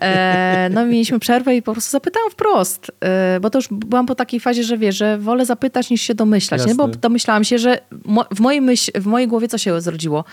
E, 0.00 0.68
no 0.72 0.86
mieliśmy 0.86 1.18
przerwę 1.18 1.56
i 1.56 1.62
po 1.62 1.72
prostu 1.72 1.90
zapytałam 1.90 2.30
wprost, 2.30 2.92
e, 3.00 3.40
bo 3.40 3.50
to 3.50 3.58
już 3.58 3.68
byłam 3.70 4.06
po 4.06 4.14
takiej 4.14 4.40
fazie, 4.40 4.64
że 4.64 4.78
wiesz, 4.78 4.96
że 4.96 5.18
wolę 5.18 5.46
zapytać 5.46 5.90
niż 5.90 6.02
się 6.02 6.14
domyślać, 6.14 6.66
nie? 6.66 6.74
Bo 6.74 6.88
domyślałam 6.88 7.44
się, 7.44 7.58
że 7.58 7.80
mo 8.04 8.24
w, 8.30 8.40
mojej 8.40 8.60
myśl, 8.60 8.92
w 8.94 9.06
mojej 9.06 9.28
głowie 9.28 9.48
co 9.48 9.58
się 9.58 9.80
zrodziło? 9.80 10.24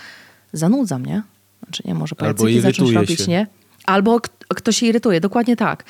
Zanudza 0.53 0.99
mnie. 0.99 1.23
Znaczy 1.63 1.83
nie, 1.85 1.93
może 1.93 2.15
pajacyki 2.15 2.59
zacząć 2.59 2.91
robić, 2.91 3.19
się. 3.19 3.31
nie? 3.31 3.47
Albo 3.85 4.21
kto 4.47 4.71
się 4.71 4.85
irytuje, 4.85 5.19
dokładnie 5.19 5.55
tak. 5.55 5.83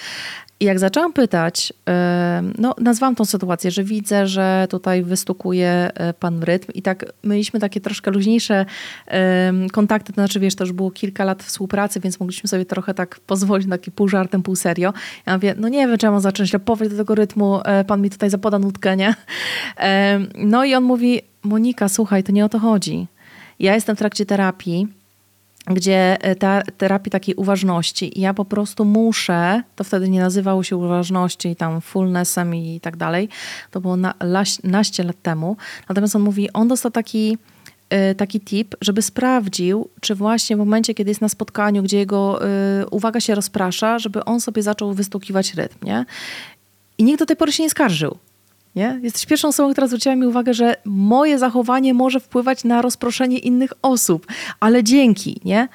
I 0.59 0.65
jak 0.65 0.79
zaczęłam 0.79 1.13
pytać, 1.13 1.73
no 2.57 2.75
nazwałam 2.81 3.15
tą 3.15 3.25
sytuację, 3.25 3.71
że 3.71 3.83
widzę, 3.83 4.27
że 4.27 4.67
tutaj 4.69 5.03
wystukuje 5.03 5.69
e, 5.93 6.13
pan 6.13 6.43
rytm 6.43 6.71
i 6.73 6.81
tak 6.81 7.05
mieliśmy 7.23 7.59
takie 7.59 7.81
troszkę 7.81 8.11
luźniejsze 8.11 8.65
kontakty, 9.71 10.13
to 10.13 10.15
znaczy 10.15 10.39
wiesz, 10.39 10.55
to 10.55 10.63
już 10.63 10.73
było 10.73 10.91
kilka 10.91 11.23
lat 11.23 11.43
współpracy, 11.43 11.99
więc 11.99 12.19
mogliśmy 12.19 12.49
sobie 12.49 12.65
trochę 12.65 12.93
tak 12.93 13.19
pozwolić 13.19 13.67
na 13.67 13.77
taki 13.77 13.91
pół 13.91 14.07
żartem, 14.07 14.43
pół 14.43 14.55
serio. 14.55 14.93
Ja 15.25 15.33
mówię, 15.33 15.55
no 15.57 15.67
nie 15.67 15.87
wiem, 15.87 16.11
mam 16.11 16.21
zacząć 16.21 16.53
rapować 16.53 16.89
do 16.89 16.97
tego 16.97 17.15
rytmu, 17.15 17.59
e, 17.65 17.83
pan 17.83 18.01
mi 18.01 18.09
tutaj 18.09 18.29
zapoda 18.29 18.59
nutkę, 18.59 18.97
nie? 18.97 19.15
No 20.37 20.65
i 20.65 20.75
on 20.75 20.83
mówi, 20.83 21.21
Monika, 21.43 21.89
słuchaj, 21.89 22.23
to 22.23 22.31
nie 22.31 22.45
o 22.45 22.49
to 22.49 22.59
chodzi. 22.59 23.07
Ja 23.59 23.75
jestem 23.75 23.95
w 23.95 23.99
trakcie 23.99 24.25
terapii, 24.25 24.87
gdzie 25.67 26.17
e, 26.21 26.35
ta 26.35 26.61
terapii 26.77 27.11
takiej 27.11 27.35
uważności 27.35 28.19
i 28.19 28.21
ja 28.21 28.33
po 28.33 28.45
prostu 28.45 28.85
muszę, 28.85 29.63
to 29.75 29.83
wtedy 29.83 30.09
nie 30.09 30.19
nazywało 30.19 30.63
się 30.63 30.77
uważności 30.77 31.55
tam 31.55 31.81
fullnessem 31.81 32.55
i 32.55 32.79
tak 32.79 32.97
dalej, 32.97 33.29
to 33.71 33.81
było 33.81 33.97
na, 33.97 34.13
laś, 34.23 34.63
naście 34.63 35.03
lat 35.03 35.21
temu, 35.21 35.57
natomiast 35.89 36.15
on 36.15 36.21
mówi, 36.21 36.53
on 36.53 36.67
dostał 36.67 36.91
taki 36.91 37.37
e, 37.89 38.15
taki 38.15 38.39
tip, 38.39 38.75
żeby 38.81 39.01
sprawdził, 39.01 39.89
czy 40.01 40.15
właśnie 40.15 40.55
w 40.55 40.59
momencie, 40.59 40.93
kiedy 40.93 41.11
jest 41.11 41.21
na 41.21 41.29
spotkaniu, 41.29 41.83
gdzie 41.83 41.97
jego 41.97 42.45
y, 42.81 42.89
uwaga 42.89 43.19
się 43.19 43.35
rozprasza, 43.35 43.99
żeby 43.99 44.25
on 44.25 44.41
sobie 44.41 44.61
zaczął 44.63 44.93
wystukiwać 44.93 45.53
rytm, 45.53 45.85
nie? 45.85 46.05
I 46.97 47.03
nikt 47.03 47.19
do 47.19 47.25
tej 47.25 47.37
pory 47.37 47.51
się 47.51 47.63
nie 47.63 47.69
skarżył. 47.69 48.17
Nie? 48.75 48.99
Jesteś 49.03 49.25
pierwszą 49.25 49.47
osobą, 49.47 49.71
która 49.71 49.87
zwróciła 49.87 50.15
mi 50.15 50.25
uwagę, 50.25 50.53
że 50.53 50.75
moje 50.85 51.39
zachowanie 51.39 51.93
może 51.93 52.19
wpływać 52.19 52.63
na 52.63 52.81
rozproszenie 52.81 53.37
innych 53.37 53.73
osób, 53.81 54.27
ale 54.59 54.83
dzięki, 54.83 55.41
nie? 55.45 55.67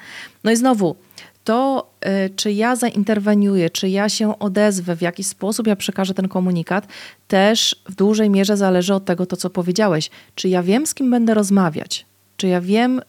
No 0.43 0.51
i 0.51 0.55
znowu, 0.55 0.95
to 1.43 1.89
y, 2.25 2.29
czy 2.35 2.51
ja 2.51 2.75
zainterweniuję, 2.75 3.69
czy 3.69 3.89
ja 3.89 4.09
się 4.09 4.39
odezwę, 4.39 4.95
w 4.95 5.01
jaki 5.01 5.23
sposób 5.23 5.67
ja 5.67 5.75
przekażę 5.75 6.13
ten 6.13 6.27
komunikat, 6.27 6.87
też 7.27 7.81
w 7.89 7.95
dużej 7.95 8.29
mierze 8.29 8.57
zależy 8.57 8.93
od 8.93 9.05
tego, 9.05 9.25
to 9.25 9.37
co 9.37 9.49
powiedziałeś. 9.49 10.09
Czy 10.35 10.49
ja 10.49 10.63
wiem, 10.63 10.85
z 10.85 10.93
kim 10.93 11.11
będę 11.11 11.33
rozmawiać, 11.33 12.05
czy 12.37 12.47
ja 12.47 12.61
wiem, 12.61 12.99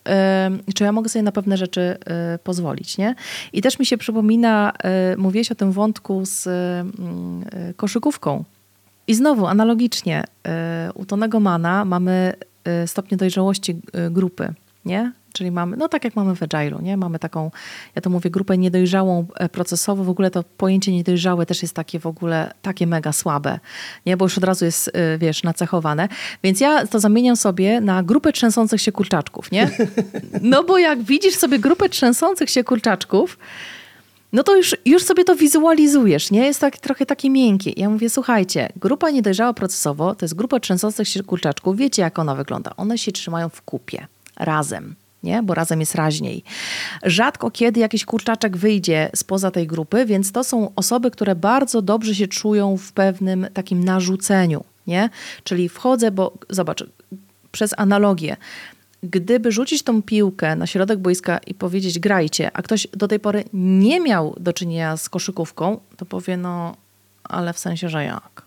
y, 0.68 0.72
czy 0.74 0.84
ja 0.84 0.92
mogę 0.92 1.08
sobie 1.08 1.22
na 1.22 1.32
pewne 1.32 1.56
rzeczy 1.56 1.80
y, 2.34 2.38
pozwolić, 2.38 2.98
nie? 2.98 3.14
I 3.52 3.62
też 3.62 3.78
mi 3.78 3.86
się 3.86 3.98
przypomina, 3.98 4.72
mówiłeś 5.16 5.52
o 5.52 5.54
tym 5.54 5.72
wątku 5.72 6.22
z 6.24 6.46
mm, 6.46 7.44
koszykówką, 7.76 8.44
i 9.06 9.14
znowu 9.14 9.46
analogicznie 9.46 10.24
y, 10.88 10.92
u 10.92 11.04
Tonego 11.04 11.40
Mana 11.40 11.84
mamy 11.84 12.32
y, 12.84 12.86
stopnie 12.86 13.16
dojrzałości 13.16 13.72
y, 14.06 14.10
grupy, 14.10 14.54
nie? 14.84 15.12
Czyli 15.32 15.50
mamy, 15.50 15.76
no 15.76 15.88
tak 15.88 16.04
jak 16.04 16.16
mamy 16.16 16.36
w 16.36 16.40
Agile'u, 16.40 16.82
nie? 16.82 16.96
Mamy 16.96 17.18
taką, 17.18 17.50
ja 17.94 18.02
to 18.02 18.10
mówię, 18.10 18.30
grupę 18.30 18.58
niedojrzałą 18.58 19.26
e, 19.34 19.48
procesowo. 19.48 20.04
W 20.04 20.08
ogóle 20.08 20.30
to 20.30 20.42
pojęcie 20.42 20.92
niedojrzałe 20.92 21.46
też 21.46 21.62
jest 21.62 21.74
takie 21.74 21.98
w 21.98 22.06
ogóle, 22.06 22.54
takie 22.62 22.86
mega 22.86 23.12
słabe, 23.12 23.58
nie? 24.06 24.16
Bo 24.16 24.24
już 24.24 24.38
od 24.38 24.44
razu 24.44 24.64
jest, 24.64 24.92
wiesz, 25.18 25.42
nacechowane. 25.42 26.08
Więc 26.42 26.60
ja 26.60 26.86
to 26.86 27.00
zamieniam 27.00 27.36
sobie 27.36 27.80
na 27.80 28.02
grupę 28.02 28.32
trzęsących 28.32 28.80
się 28.80 28.92
kurczaczków, 28.92 29.50
nie? 29.50 29.70
No 30.42 30.64
bo 30.64 30.78
jak 30.78 31.02
widzisz 31.02 31.34
sobie 31.34 31.58
grupę 31.58 31.88
trzęsących 31.88 32.50
się 32.50 32.64
kurczaczków, 32.64 33.38
no 34.32 34.42
to 34.42 34.56
już, 34.56 34.76
już 34.84 35.04
sobie 35.04 35.24
to 35.24 35.36
wizualizujesz, 35.36 36.30
nie? 36.30 36.46
Jest 36.46 36.60
tak, 36.60 36.78
trochę 36.78 37.06
takie 37.06 37.30
miękkie. 37.30 37.72
Ja 37.76 37.90
mówię, 37.90 38.10
słuchajcie, 38.10 38.68
grupa 38.76 39.10
niedojrzała 39.10 39.54
procesowo 39.54 40.14
to 40.14 40.24
jest 40.24 40.34
grupa 40.34 40.60
trzęsących 40.60 41.08
się 41.08 41.22
kurczaczków. 41.22 41.76
Wiecie, 41.76 42.02
jak 42.02 42.18
ona 42.18 42.34
wygląda? 42.34 42.76
One 42.76 42.98
się 42.98 43.12
trzymają 43.12 43.48
w 43.48 43.62
kupie, 43.62 44.06
razem. 44.36 44.94
Nie? 45.22 45.42
Bo 45.42 45.54
razem 45.54 45.80
jest 45.80 45.94
raźniej. 45.94 46.44
Rzadko 47.02 47.50
kiedy 47.50 47.80
jakiś 47.80 48.04
kurczaczek 48.04 48.56
wyjdzie 48.56 49.10
spoza 49.16 49.50
tej 49.50 49.66
grupy, 49.66 50.06
więc 50.06 50.32
to 50.32 50.44
są 50.44 50.72
osoby, 50.76 51.10
które 51.10 51.34
bardzo 51.34 51.82
dobrze 51.82 52.14
się 52.14 52.28
czują 52.28 52.76
w 52.76 52.92
pewnym 52.92 53.46
takim 53.54 53.84
narzuceniu. 53.84 54.64
Nie? 54.86 55.10
Czyli 55.44 55.68
wchodzę, 55.68 56.10
bo 56.10 56.32
zobacz, 56.50 56.84
przez 57.52 57.74
analogię 57.76 58.36
gdyby 59.02 59.52
rzucić 59.52 59.82
tą 59.82 60.02
piłkę 60.02 60.56
na 60.56 60.66
środek 60.66 60.98
boiska 60.98 61.38
i 61.46 61.54
powiedzieć 61.54 61.98
grajcie, 61.98 62.50
a 62.52 62.62
ktoś 62.62 62.86
do 62.86 63.08
tej 63.08 63.20
pory 63.20 63.44
nie 63.52 64.00
miał 64.00 64.34
do 64.40 64.52
czynienia 64.52 64.96
z 64.96 65.08
koszykówką, 65.08 65.80
to 65.96 66.06
powie 66.06 66.36
no, 66.36 66.76
ale 67.24 67.52
w 67.52 67.58
sensie, 67.58 67.88
że 67.88 68.04
jak? 68.04 68.42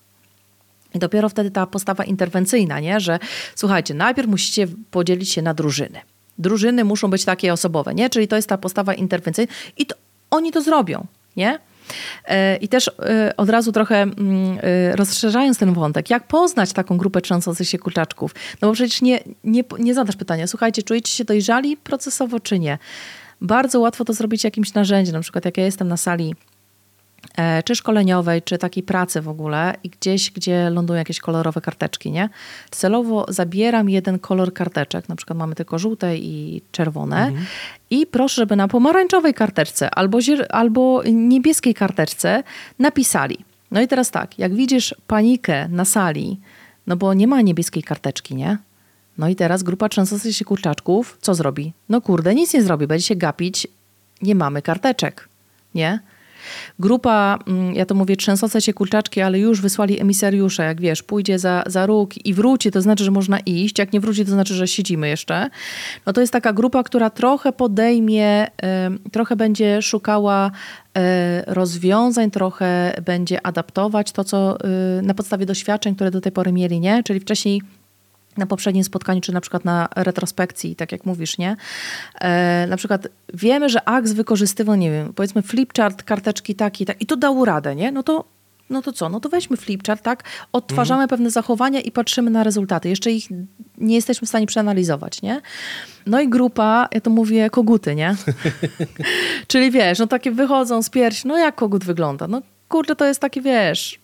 I 0.94 1.00
dopiero 1.00 1.30
wtedy 1.30 1.52
ta 1.52 1.68
postawa 1.68 2.04
interwencyjna, 2.04 2.80
nie? 2.80 3.00
że 3.00 3.20
słuchajcie, 3.56 3.94
najpierw 3.94 4.30
musicie 4.30 4.68
podzielić 4.92 5.32
się 5.32 5.42
na 5.42 5.54
drużyny. 5.54 6.00
Drużyny 6.38 6.84
muszą 6.84 7.10
być 7.10 7.26
takie 7.26 7.54
osobowe, 7.54 7.96
nie? 7.96 8.10
Czyli 8.10 8.28
to 8.28 8.36
jest 8.36 8.50
ta 8.50 8.58
postawa 8.58 8.94
interwencyjna 8.94 9.54
i 9.78 9.86
to, 9.86 9.96
oni 10.32 10.52
to 10.52 10.62
zrobią, 10.62 11.06
nie? 11.36 11.60
E, 12.26 12.58
I 12.58 12.68
też 12.68 12.88
e, 12.88 13.34
od 13.38 13.50
razu 13.50 13.72
trochę 13.72 14.02
mm, 14.02 14.60
e, 14.62 14.96
rozszerzając 14.96 15.58
ten 15.58 15.74
wątek, 15.74 16.10
jak 16.10 16.28
poznać 16.28 16.74
taką 16.74 16.98
grupę 16.98 17.22
trzęsących 17.22 17.70
się 17.70 17.78
kurczaczków? 17.78 18.36
No 18.62 18.68
bo 18.68 18.74
przecież 18.74 19.02
nie, 19.02 19.20
nie, 19.44 19.64
nie 19.80 19.94
zadasz 19.94 20.16
pytania, 20.16 20.48
słuchajcie, 20.48 20.84
czujecie 20.84 21.12
się 21.12 21.26
dojrzali 21.26 21.78
procesowo 21.78 22.40
czy 22.40 22.60
nie? 22.60 22.78
Bardzo 23.42 23.80
łatwo 23.80 24.06
to 24.06 24.14
zrobić 24.14 24.44
jakimś 24.44 24.74
narzędziem, 24.74 25.14
na 25.14 25.22
przykład 25.22 25.46
jak 25.46 25.58
ja 25.58 25.66
jestem 25.66 25.88
na 25.88 25.98
sali 25.98 26.36
czy 27.66 27.76
szkoleniowej, 27.76 28.42
czy 28.42 28.58
takiej 28.58 28.84
pracy 28.84 29.22
w 29.22 29.30
ogóle 29.30 29.74
i 29.84 29.90
gdzieś, 29.90 30.32
gdzie 30.32 30.70
lądują 30.70 30.98
jakieś 30.98 31.20
kolorowe 31.20 31.62
karteczki, 31.62 32.12
nie? 32.12 32.30
Celowo 32.72 33.26
zabieram 33.30 33.90
jeden 33.90 34.20
kolor 34.20 34.54
karteczek, 34.54 35.10
na 35.10 35.16
przykład 35.16 35.40
mamy 35.40 35.56
tylko 35.56 35.80
żółte 35.80 36.18
i 36.18 36.62
czerwone 36.72 37.28
mhm. 37.28 37.46
i 37.90 38.08
proszę, 38.08 38.36
żeby 38.36 38.56
na 38.56 38.68
pomarańczowej 38.68 39.34
karteczce 39.34 39.90
albo, 39.90 40.20
albo 40.50 41.04
niebieskiej 41.06 41.74
karteczce 41.74 42.44
napisali. 42.80 43.38
No 43.72 43.82
i 43.82 43.88
teraz 43.88 44.12
tak, 44.12 44.40
jak 44.40 44.54
widzisz 44.54 44.96
panikę 45.08 45.68
na 45.68 45.86
sali, 45.86 46.40
no 46.88 46.96
bo 46.96 47.14
nie 47.14 47.28
ma 47.28 47.42
niebieskiej 47.42 47.84
karteczki, 47.84 48.36
nie? 48.36 48.58
No 49.18 49.30
i 49.30 49.36
teraz 49.36 49.64
grupa 49.64 49.90
trzęsących 49.90 50.36
się 50.36 50.46
kurczaczków, 50.46 51.18
co 51.22 51.36
zrobi? 51.36 51.74
No 51.90 52.02
kurde, 52.02 52.36
nic 52.36 52.54
nie 52.54 52.64
zrobi, 52.64 52.88
będzie 52.88 53.08
się 53.08 53.16
gapić, 53.16 53.68
nie 54.22 54.36
mamy 54.36 54.62
karteczek, 54.62 55.30
nie? 55.76 56.00
Grupa, 56.80 57.40
mm, 57.48 57.76
ja 57.76 57.86
to 57.86 57.96
mówię, 57.96 58.16
trzęsące 58.16 58.62
się 58.62 58.74
kurczaczki, 58.74 59.22
ale 59.22 59.40
już 59.40 59.62
wysłali 59.62 60.02
emisariusze, 60.02 60.64
jak 60.64 60.82
wiesz, 60.82 61.04
pójdzie 61.04 61.40
za, 61.40 61.64
za 61.68 61.86
róg 61.86 62.26
i 62.26 62.34
wróci, 62.34 62.72
to 62.72 62.82
znaczy, 62.82 63.04
że 63.04 63.12
można 63.12 63.40
iść. 63.40 63.80
Jak 63.80 63.94
nie 63.94 64.00
wróci, 64.00 64.26
to 64.26 64.32
znaczy, 64.32 64.54
że 64.54 64.68
siedzimy 64.68 65.08
jeszcze. 65.10 65.50
No 66.06 66.14
to 66.14 66.22
jest 66.22 66.34
taka 66.34 66.54
grupa, 66.54 66.84
która 66.84 67.10
trochę 67.10 67.52
podejmie, 67.52 68.48
trochę 69.12 69.36
będzie 69.36 69.82
szukała 69.82 70.52
e, 70.98 71.44
rozwiązań, 71.48 72.32
trochę 72.32 72.94
będzie 73.06 73.48
adaptować 73.48 74.12
to, 74.12 74.24
co 74.24 74.58
y, 75.00 75.02
na 75.02 75.14
podstawie 75.14 75.46
doświadczeń, 75.46 75.96
które 75.96 76.12
do 76.12 76.22
tej 76.22 76.32
pory 76.32 76.52
mieli, 76.52 76.80
nie? 76.80 77.04
Czyli 77.04 77.20
wcześniej 77.20 77.62
na 78.38 78.46
poprzednim 78.46 78.84
spotkaniu, 78.84 79.22
czy 79.22 79.34
na 79.34 79.42
przykład 79.42 79.66
na 79.66 79.90
retrospekcji, 79.96 80.76
tak 80.76 80.92
jak 80.92 81.06
mówisz, 81.06 81.38
nie? 81.38 81.56
E, 82.22 82.68
na 82.68 82.78
przykład 82.78 83.08
wiemy, 83.34 83.70
że 83.70 83.90
Axe 83.90 84.14
wykorzystywał, 84.14 84.76
nie 84.76 84.92
wiem, 84.92 85.14
powiedzmy 85.14 85.42
flipchart, 85.42 86.04
karteczki 86.04 86.56
takie 86.56 86.86
tak, 86.86 87.02
i 87.02 87.06
to 87.06 87.18
dało 87.18 87.46
radę, 87.46 87.76
nie? 87.76 87.92
No 87.92 88.04
to 88.04 88.26
no 88.70 88.82
to 88.82 88.94
co? 88.94 89.10
No 89.10 89.20
to 89.20 89.30
weźmy 89.30 89.58
flipchart, 89.58 90.04
tak? 90.04 90.24
Odtwarzamy 90.54 91.04
mhm. 91.04 91.10
pewne 91.10 91.30
zachowania 91.30 91.80
i 91.80 91.92
patrzymy 91.92 92.32
na 92.32 92.44
rezultaty. 92.44 92.90
Jeszcze 92.90 93.12
ich 93.12 93.28
nie 93.78 93.96
jesteśmy 93.96 94.26
w 94.26 94.30
stanie 94.30 94.48
przeanalizować, 94.48 95.22
nie? 95.22 95.42
No 96.06 96.22
i 96.22 96.30
grupa, 96.30 96.88
ja 96.92 97.02
to 97.02 97.10
mówię, 97.10 97.50
koguty, 97.50 97.96
nie? 97.96 98.16
Czyli 99.48 99.72
wiesz, 99.72 100.00
no 100.00 100.08
takie 100.08 100.32
wychodzą 100.32 100.84
z 100.84 100.90
piersi, 100.90 101.28
no 101.28 101.38
jak 101.38 101.56
kogut 101.56 101.84
wygląda? 101.84 102.28
No 102.28 102.42
kurde, 102.70 102.96
to 102.96 103.06
jest 103.06 103.20
takie, 103.20 103.42
wiesz, 103.42 104.00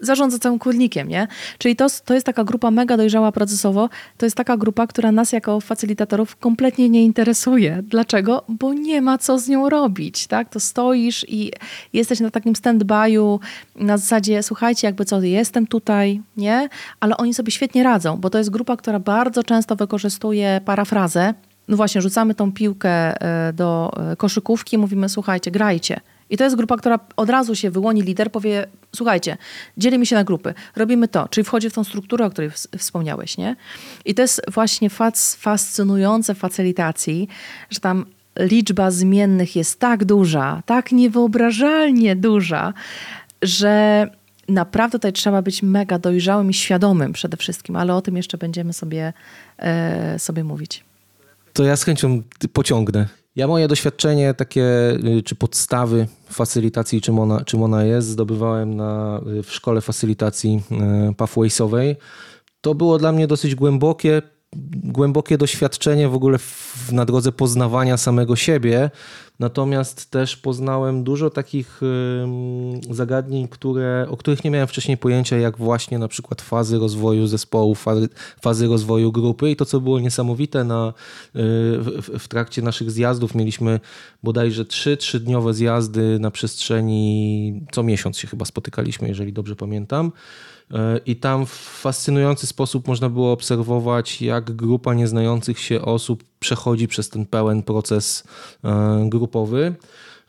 zarządza 0.00 0.38
całym 0.38 0.58
kurnikiem, 0.58 1.08
nie? 1.08 1.28
Czyli 1.58 1.76
to, 1.76 1.86
to 2.04 2.14
jest 2.14 2.26
taka 2.26 2.44
grupa 2.44 2.70
mega 2.70 2.96
dojrzała 2.96 3.32
procesowo, 3.32 3.88
to 4.16 4.26
jest 4.26 4.36
taka 4.36 4.56
grupa, 4.56 4.86
która 4.86 5.12
nas 5.12 5.32
jako 5.32 5.60
facylitatorów 5.60 6.36
kompletnie 6.36 6.88
nie 6.88 7.04
interesuje. 7.04 7.82
Dlaczego? 7.82 8.44
Bo 8.48 8.74
nie 8.74 9.02
ma 9.02 9.18
co 9.18 9.38
z 9.38 9.48
nią 9.48 9.68
robić, 9.68 10.26
tak? 10.26 10.48
To 10.50 10.60
stoisz 10.60 11.26
i 11.28 11.52
jesteś 11.92 12.20
na 12.20 12.30
takim 12.30 12.52
stand-by'u 12.52 13.38
na 13.76 13.98
zasadzie, 13.98 14.42
słuchajcie, 14.42 14.86
jakby 14.86 15.04
co, 15.04 15.22
jestem 15.22 15.66
tutaj, 15.66 16.22
nie? 16.36 16.68
Ale 17.00 17.16
oni 17.16 17.34
sobie 17.34 17.52
świetnie 17.52 17.82
radzą, 17.82 18.16
bo 18.16 18.30
to 18.30 18.38
jest 18.38 18.50
grupa, 18.50 18.76
która 18.76 18.98
bardzo 18.98 19.42
często 19.42 19.76
wykorzystuje 19.76 20.60
parafrazę. 20.64 21.34
No 21.68 21.76
właśnie, 21.76 22.02
rzucamy 22.02 22.34
tą 22.34 22.52
piłkę 22.52 23.22
e, 23.22 23.52
do 23.52 23.90
e, 24.12 24.16
koszykówki, 24.16 24.78
mówimy, 24.78 25.08
słuchajcie, 25.08 25.50
grajcie 25.50 26.00
i 26.30 26.36
to 26.36 26.44
jest 26.44 26.56
grupa, 26.56 26.76
która 26.76 26.98
od 27.16 27.30
razu 27.30 27.54
się 27.54 27.70
wyłoni, 27.70 28.02
lider 28.02 28.32
powie, 28.32 28.66
słuchajcie, 28.96 29.36
dzielimy 29.76 30.06
się 30.06 30.16
na 30.16 30.24
grupy, 30.24 30.54
robimy 30.76 31.08
to, 31.08 31.28
czyli 31.28 31.44
wchodzi 31.44 31.70
w 31.70 31.74
tą 31.74 31.84
strukturę, 31.84 32.26
o 32.26 32.30
której 32.30 32.50
wspomniałeś, 32.78 33.38
nie? 33.38 33.56
I 34.04 34.14
to 34.14 34.22
jest 34.22 34.42
właśnie 34.48 34.90
fac, 34.90 35.34
fascynujące 35.34 36.34
w 36.34 36.40
że 37.70 37.80
tam 37.80 38.06
liczba 38.38 38.90
zmiennych 38.90 39.56
jest 39.56 39.80
tak 39.80 40.04
duża, 40.04 40.62
tak 40.66 40.92
niewyobrażalnie 40.92 42.16
duża, 42.16 42.72
że 43.42 44.06
naprawdę 44.48 44.98
tutaj 44.98 45.12
trzeba 45.12 45.42
być 45.42 45.62
mega 45.62 45.98
dojrzałym 45.98 46.50
i 46.50 46.54
świadomym 46.54 47.12
przede 47.12 47.36
wszystkim, 47.36 47.76
ale 47.76 47.94
o 47.94 48.02
tym 48.02 48.16
jeszcze 48.16 48.38
będziemy 48.38 48.72
sobie, 48.72 49.12
e, 49.58 50.18
sobie 50.18 50.44
mówić. 50.44 50.84
To 51.52 51.64
ja 51.64 51.76
z 51.76 51.84
chęcią 51.84 52.22
pociągnę. 52.52 53.06
Ja 53.36 53.46
moje 53.46 53.68
doświadczenie 53.68 54.34
takie, 54.34 54.64
y, 55.18 55.22
czy 55.22 55.34
podstawy 55.34 56.06
facylitacji, 56.30 57.00
czym 57.00 57.18
ona, 57.18 57.44
czym 57.44 57.62
ona 57.62 57.84
jest, 57.84 58.08
zdobywałem 58.08 58.76
na, 58.76 59.20
y, 59.38 59.42
w 59.42 59.52
szkole 59.52 59.80
facylitacji 59.80 60.62
y, 61.10 61.14
pathwaysowej. 61.14 61.96
To 62.60 62.74
było 62.74 62.98
dla 62.98 63.12
mnie 63.12 63.26
dosyć 63.26 63.54
głębokie, 63.54 64.22
głębokie 64.84 65.38
doświadczenie 65.38 66.08
w 66.08 66.14
ogóle 66.14 66.38
w, 66.38 66.92
na 66.92 67.04
drodze 67.04 67.32
poznawania 67.32 67.96
samego 67.96 68.36
siebie, 68.36 68.90
natomiast 69.38 70.10
też 70.10 70.36
poznałem 70.36 71.04
dużo 71.04 71.30
takich 71.30 71.80
zagadnień, 72.90 73.48
które, 73.48 74.06
o 74.10 74.16
których 74.16 74.44
nie 74.44 74.50
miałem 74.50 74.68
wcześniej 74.68 74.96
pojęcia, 74.96 75.36
jak 75.36 75.58
właśnie 75.58 75.98
na 75.98 76.08
przykład 76.08 76.42
fazy 76.42 76.78
rozwoju 76.78 77.26
zespołu, 77.26 77.74
fazy, 78.40 78.66
rozwoju 78.68 79.12
grupy 79.12 79.50
i 79.50 79.56
to, 79.56 79.64
co 79.64 79.80
było 79.80 80.00
niesamowite 80.00 80.64
na, 80.64 80.88
y, 80.88 80.92
w, 81.78 82.18
w 82.18 82.28
trakcie 82.28 82.62
naszych 82.62 82.90
zjazdów, 82.90 83.34
mieliśmy 83.34 83.80
bodajże 84.22 84.64
trzy 84.64 84.96
trzydniowe 84.96 85.54
zjazdy 85.54 86.18
na 86.18 86.30
przestrzeni, 86.30 87.66
co 87.72 87.82
miesiąc 87.82 88.18
się 88.18 88.28
chyba 88.28 88.44
spotykaliśmy, 88.44 89.08
jeżeli 89.08 89.32
dobrze 89.32 89.56
pamiętam. 89.56 90.12
I 91.06 91.16
tam 91.16 91.46
w 91.46 91.50
fascynujący 91.50 92.46
sposób 92.46 92.88
można 92.88 93.08
było 93.08 93.32
obserwować, 93.32 94.22
jak 94.22 94.50
grupa 94.56 94.94
nieznających 94.94 95.58
się 95.58 95.82
osób 95.82 96.24
przechodzi 96.38 96.88
przez 96.88 97.08
ten 97.08 97.26
pełen 97.26 97.62
proces 97.62 98.24
e, 98.64 99.06
grupowy. 99.08 99.74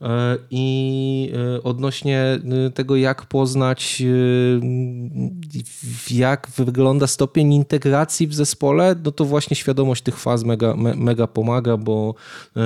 E, 0.02 0.38
I 0.52 1.32
e, 1.56 1.64
odnośnie 1.64 2.40
e, 2.68 2.70
tego, 2.72 2.96
jak 2.96 3.26
poznać, 3.26 4.04
jak 6.12 6.48
wygląda 6.58 7.08
stopień 7.08 7.54
integracji 7.54 8.28
w 8.28 8.34
zespole, 8.34 8.96
no 9.04 9.12
to 9.12 9.26
właśnie 9.26 9.56
świadomość 9.56 10.04
tych 10.04 10.18
faz 10.18 10.44
mega, 10.44 10.76
mega 10.76 11.28
pomaga, 11.28 11.78
bo 11.78 12.16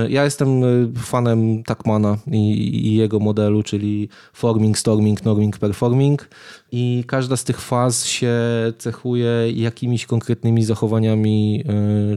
ja 0.10 0.24
jestem 0.24 0.62
fanem 0.98 1.64
Takmana 1.64 2.18
i, 2.32 2.88
i 2.88 2.96
jego 2.96 3.20
modelu, 3.20 3.64
czyli 3.64 4.10
forming, 4.34 4.78
storming, 4.78 5.26
norming, 5.26 5.58
performing. 5.58 6.30
I 6.72 7.04
każda 7.08 7.38
z 7.38 7.44
tych 7.44 7.62
faz 7.62 8.06
się 8.06 8.36
cechuje 8.78 9.32
jakimiś 9.52 10.06
konkretnymi 10.06 10.64
zachowaniami 10.64 11.64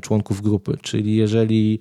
członków 0.02 0.42
grupy. 0.42 0.76
Czyli 0.82 1.16
jeżeli 1.16 1.80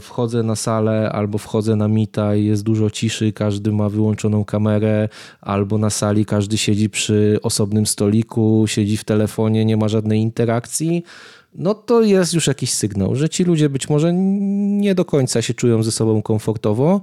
wchodzę 0.00 0.42
na 0.42 0.56
salę 0.56 1.10
albo 1.12 1.38
wchodzę 1.38 1.76
na 1.76 1.88
mita 1.88 2.36
i 2.36 2.44
jest 2.44 2.62
dużo 2.62 2.90
ciszy, 2.90 3.32
każdy 3.32 3.72
ma 3.72 3.88
wyłączoną 3.88 4.44
kamerę, 4.44 5.08
albo 5.40 5.78
na 5.78 5.90
sali 5.90 6.26
każdy 6.26 6.58
siedzi 6.58 6.90
przy 6.90 7.38
osobnym 7.42 7.86
stoliku, 7.86 8.64
siedzi 8.66 8.96
w 8.96 9.04
telefonie, 9.04 9.64
nie 9.64 9.76
ma 9.76 9.88
żadnej 9.88 10.20
interakcji, 10.20 11.04
no 11.54 11.74
to 11.74 12.02
jest 12.02 12.34
już 12.34 12.46
jakiś 12.46 12.72
sygnał, 12.72 13.14
że 13.14 13.28
ci 13.28 13.44
ludzie 13.44 13.68
być 13.68 13.88
może 13.88 14.12
nie 14.12 14.94
do 14.94 15.04
końca 15.04 15.42
się 15.42 15.54
czują 15.54 15.82
ze 15.82 15.92
sobą 15.92 16.22
komfortowo 16.22 17.00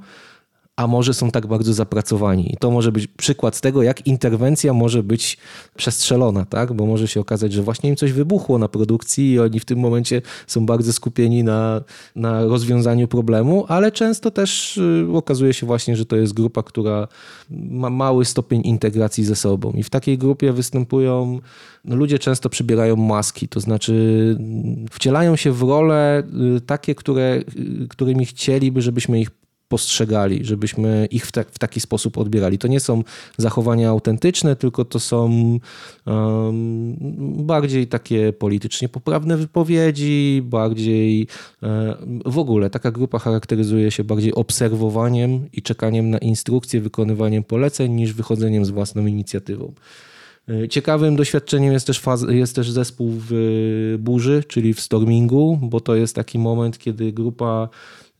a 0.82 0.88
może 0.88 1.14
są 1.14 1.32
tak 1.32 1.48
bardzo 1.48 1.74
zapracowani. 1.74 2.54
I 2.54 2.58
to 2.58 2.72
może 2.72 2.92
być 2.92 3.08
przykład 3.08 3.62
tego, 3.62 3.84
jak 3.84 4.08
interwencja 4.08 4.74
może 4.74 5.04
być 5.04 5.38
przestrzelona, 5.76 6.46
tak? 6.46 6.74
bo 6.74 6.86
może 6.86 7.08
się 7.08 7.20
okazać, 7.20 7.54
że 7.54 7.64
właśnie 7.64 7.90
im 7.90 7.96
coś 7.96 8.12
wybuchło 8.12 8.58
na 8.58 8.68
produkcji 8.68 9.32
i 9.32 9.40
oni 9.40 9.60
w 9.60 9.66
tym 9.66 9.80
momencie 9.80 10.22
są 10.48 10.66
bardzo 10.66 10.94
skupieni 10.94 11.44
na, 11.44 11.82
na 12.16 12.46
rozwiązaniu 12.46 13.08
problemu, 13.08 13.66
ale 13.68 13.92
często 13.92 14.32
też 14.32 14.78
y, 14.78 15.08
okazuje 15.14 15.54
się 15.54 15.66
właśnie, 15.66 15.96
że 15.96 16.06
to 16.06 16.16
jest 16.16 16.34
grupa, 16.34 16.64
która 16.64 17.08
ma 17.50 17.90
mały 17.90 18.26
stopień 18.26 18.62
integracji 18.66 19.24
ze 19.24 19.36
sobą. 19.36 19.72
I 19.72 19.84
w 19.84 19.90
takiej 19.90 20.18
grupie 20.18 20.54
występują, 20.54 21.40
no 21.86 21.96
ludzie 21.96 22.20
często 22.20 22.50
przybierają 22.50 22.96
maski, 22.96 23.48
to 23.48 23.60
znaczy 23.60 24.38
wcielają 24.92 25.36
się 25.36 25.52
w 25.52 25.62
role 25.62 26.24
y, 26.58 26.62
takie, 26.62 26.96
które, 26.96 27.44
y, 27.84 27.88
którymi 27.88 28.26
chcieliby, 28.26 28.82
żebyśmy 28.82 29.20
ich 29.20 29.41
postrzegali, 29.72 30.46
żebyśmy 30.46 31.08
ich 31.12 31.26
w, 31.26 31.32
w, 31.32 31.60
taki 31.60 31.80
sposób 31.80 32.18
odbierali. 32.18 32.58
To 32.58 32.68
nie 32.68 32.80
są 32.80 33.04
zachowania 33.38 33.90
autentyczne, 33.90 34.56
tylko 34.56 34.86
to 34.86 35.00
są 35.00 35.24
um, 36.06 36.96
bardziej 37.46 37.88
takie 37.88 38.34
politycznie 38.34 38.90
poprawne 38.90 39.38
wypowiedzi, 39.38 40.42
bardziej 40.44 41.28
um, 41.62 42.22
w 42.26 42.38
ogóle 42.38 42.70
taka 42.70 42.92
grupa 42.92 43.20
charakteryzuje 43.20 43.92
się 43.92 44.04
bardziej 44.04 44.34
obserwowaniem 44.34 45.48
i 45.54 45.62
czekaniem 45.62 46.10
na 46.10 46.18
instrukcje, 46.18 46.82
wykonywaniem 46.82 47.44
poleceń 47.44 47.92
niż 47.92 48.14
wychodzeniem 48.14 48.66
z 48.66 48.70
własną 48.70 49.06
inicjatywą. 49.06 49.74
E, 50.50 50.68
ciekawym 50.68 51.16
doświadczeniem 51.16 51.74
jest 51.74 51.88
też, 51.88 52.00
faz, 52.00 52.26
jest 52.30 52.56
też 52.56 52.72
zespół 52.72 53.12
w 53.30 53.32
burzy, 54.00 54.44
czyli 54.48 54.74
w 54.74 54.82
stormingu, 54.82 55.60
bo 55.62 55.80
to 55.80 55.96
jest 55.96 56.16
taki 56.16 56.40
moment, 56.40 56.78
kiedy 56.78 57.14
grupa 57.14 57.70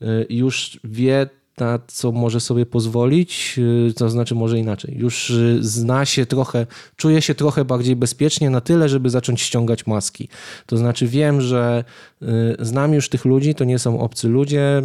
e, 0.00 0.06
już 0.30 0.80
wie, 0.84 1.28
na 1.58 1.78
co 1.86 2.12
może 2.12 2.40
sobie 2.40 2.66
pozwolić, 2.66 3.54
y, 3.90 3.94
to 3.94 4.10
znaczy 4.10 4.34
może 4.34 4.58
inaczej. 4.58 4.96
Już 4.98 5.30
y, 5.30 5.58
zna 5.60 6.04
się 6.04 6.26
trochę, 6.26 6.66
czuje 6.96 7.22
się 7.22 7.34
trochę 7.34 7.64
bardziej 7.64 7.96
bezpiecznie 7.96 8.50
na 8.50 8.60
tyle, 8.60 8.88
żeby 8.88 9.10
zacząć 9.10 9.40
ściągać 9.40 9.86
maski. 9.86 10.28
To 10.66 10.76
znaczy 10.76 11.06
wiem, 11.06 11.40
że 11.40 11.84
y, 12.22 12.26
znam 12.60 12.94
już 12.94 13.08
tych 13.08 13.24
ludzi, 13.24 13.54
to 13.54 13.64
nie 13.64 13.78
są 13.78 14.00
obcy 14.00 14.28
ludzie, 14.28 14.82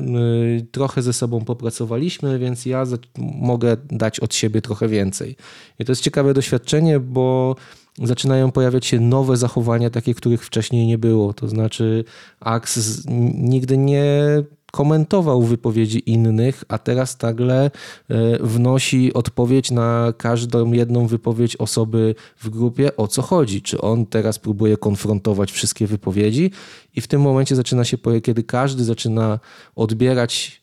trochę 0.72 1.02
ze 1.02 1.14
sobą 1.14 1.46
popracowaliśmy, 1.46 2.40
więc 2.40 2.66
ja 2.66 2.84
mogę 3.18 3.78
dać 3.92 4.20
od 4.20 4.36
siebie 4.36 4.62
trochę 4.62 4.88
więcej. 4.88 5.36
I 5.80 5.86
to 5.86 5.92
jest 5.92 6.02
ciekawe 6.02 6.34
doświadczenie, 6.34 7.00
bo 7.00 7.56
zaczynają 8.04 8.52
pojawiać 8.52 8.86
się 8.86 9.00
nowe 9.00 9.38
zachowania, 9.38 9.90
takie, 9.90 10.14
których 10.14 10.46
wcześniej 10.46 10.88
nie 10.88 10.98
było. 10.98 11.34
To 11.34 11.48
znaczy, 11.48 12.04
Ax 12.40 13.04
nigdy 13.36 13.78
nie 13.78 14.44
komentował 14.72 15.42
wypowiedzi 15.42 16.12
innych, 16.12 16.64
a 16.68 16.78
teraz 16.78 17.22
nagle 17.22 17.66
e, 17.66 17.72
wnosi 18.40 19.14
odpowiedź 19.14 19.72
na 19.72 20.14
każdą 20.18 20.72
jedną 20.72 21.08
wypowiedź 21.08 21.56
osoby 21.56 22.16
w 22.38 22.50
grupie, 22.50 22.98
o 22.98 23.08
co 23.08 23.22
chodzi. 23.22 23.62
Czy 23.62 23.82
on 23.82 24.06
teraz 24.06 24.40
próbuje 24.40 24.78
konfrontować 24.78 25.52
wszystkie 25.52 25.88
wypowiedzi 25.88 26.52
i 26.96 27.02
w 27.02 27.08
tym 27.08 27.22
momencie 27.22 27.56
zaczyna 27.56 27.84
się, 27.84 27.98
kiedy 28.24 28.44
każdy 28.44 28.84
zaczyna 28.84 29.40
odbierać 29.76 30.62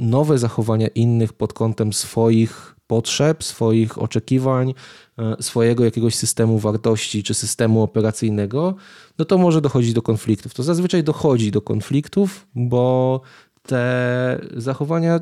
nowe 0.00 0.38
zachowania 0.38 0.88
innych 0.88 1.32
pod 1.32 1.52
kątem 1.52 1.92
swoich 1.92 2.74
potrzeb, 2.94 3.44
swoich 3.44 3.98
oczekiwań, 3.98 4.74
e, 5.18 5.42
swojego 5.42 5.84
jakiegoś 5.84 6.14
systemu 6.14 6.58
wartości 6.58 7.22
czy 7.22 7.34
systemu 7.34 7.82
operacyjnego, 7.82 8.74
no 9.18 9.24
to 9.24 9.38
może 9.38 9.60
dochodzić 9.60 9.92
do 9.92 10.02
konfliktów. 10.02 10.54
To 10.54 10.62
zazwyczaj 10.62 11.04
dochodzi 11.04 11.50
do 11.50 11.60
konfliktów, 11.60 12.46
bo 12.54 13.20
te 13.62 14.40
zachowania 14.56 15.20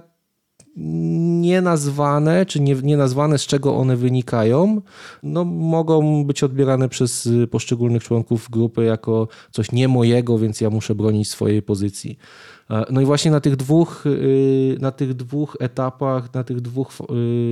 nienazwane, 0.77 2.47
czy 2.47 2.61
nie, 2.61 2.75
nienazwane, 2.75 3.39
z 3.39 3.47
czego 3.47 3.77
one 3.77 3.97
wynikają, 3.97 4.83
no, 5.23 5.45
mogą 5.45 6.25
być 6.25 6.43
odbierane 6.43 6.89
przez 6.89 7.29
poszczególnych 7.51 8.05
członków 8.05 8.51
grupy 8.51 8.85
jako 8.85 9.29
coś 9.51 9.73
nie 9.73 9.89
mojego, 9.89 10.39
więc 10.39 10.61
ja 10.61 10.71
muszę 10.71 10.95
bronić 10.95 11.29
swojej 11.29 11.63
pozycji. 11.63 12.19
E, 12.71 12.85
no 12.91 13.01
i 13.01 13.05
właśnie 13.05 13.31
na 13.31 13.41
tych 13.41 13.57
dwóch, 13.57 14.07
y, 14.07 14.77
na 14.81 14.91
tych 14.91 15.15
dwóch 15.15 15.57
etapach, 15.61 16.35
na 16.35 16.45
tych 16.45 16.61
dwóch 16.61 16.93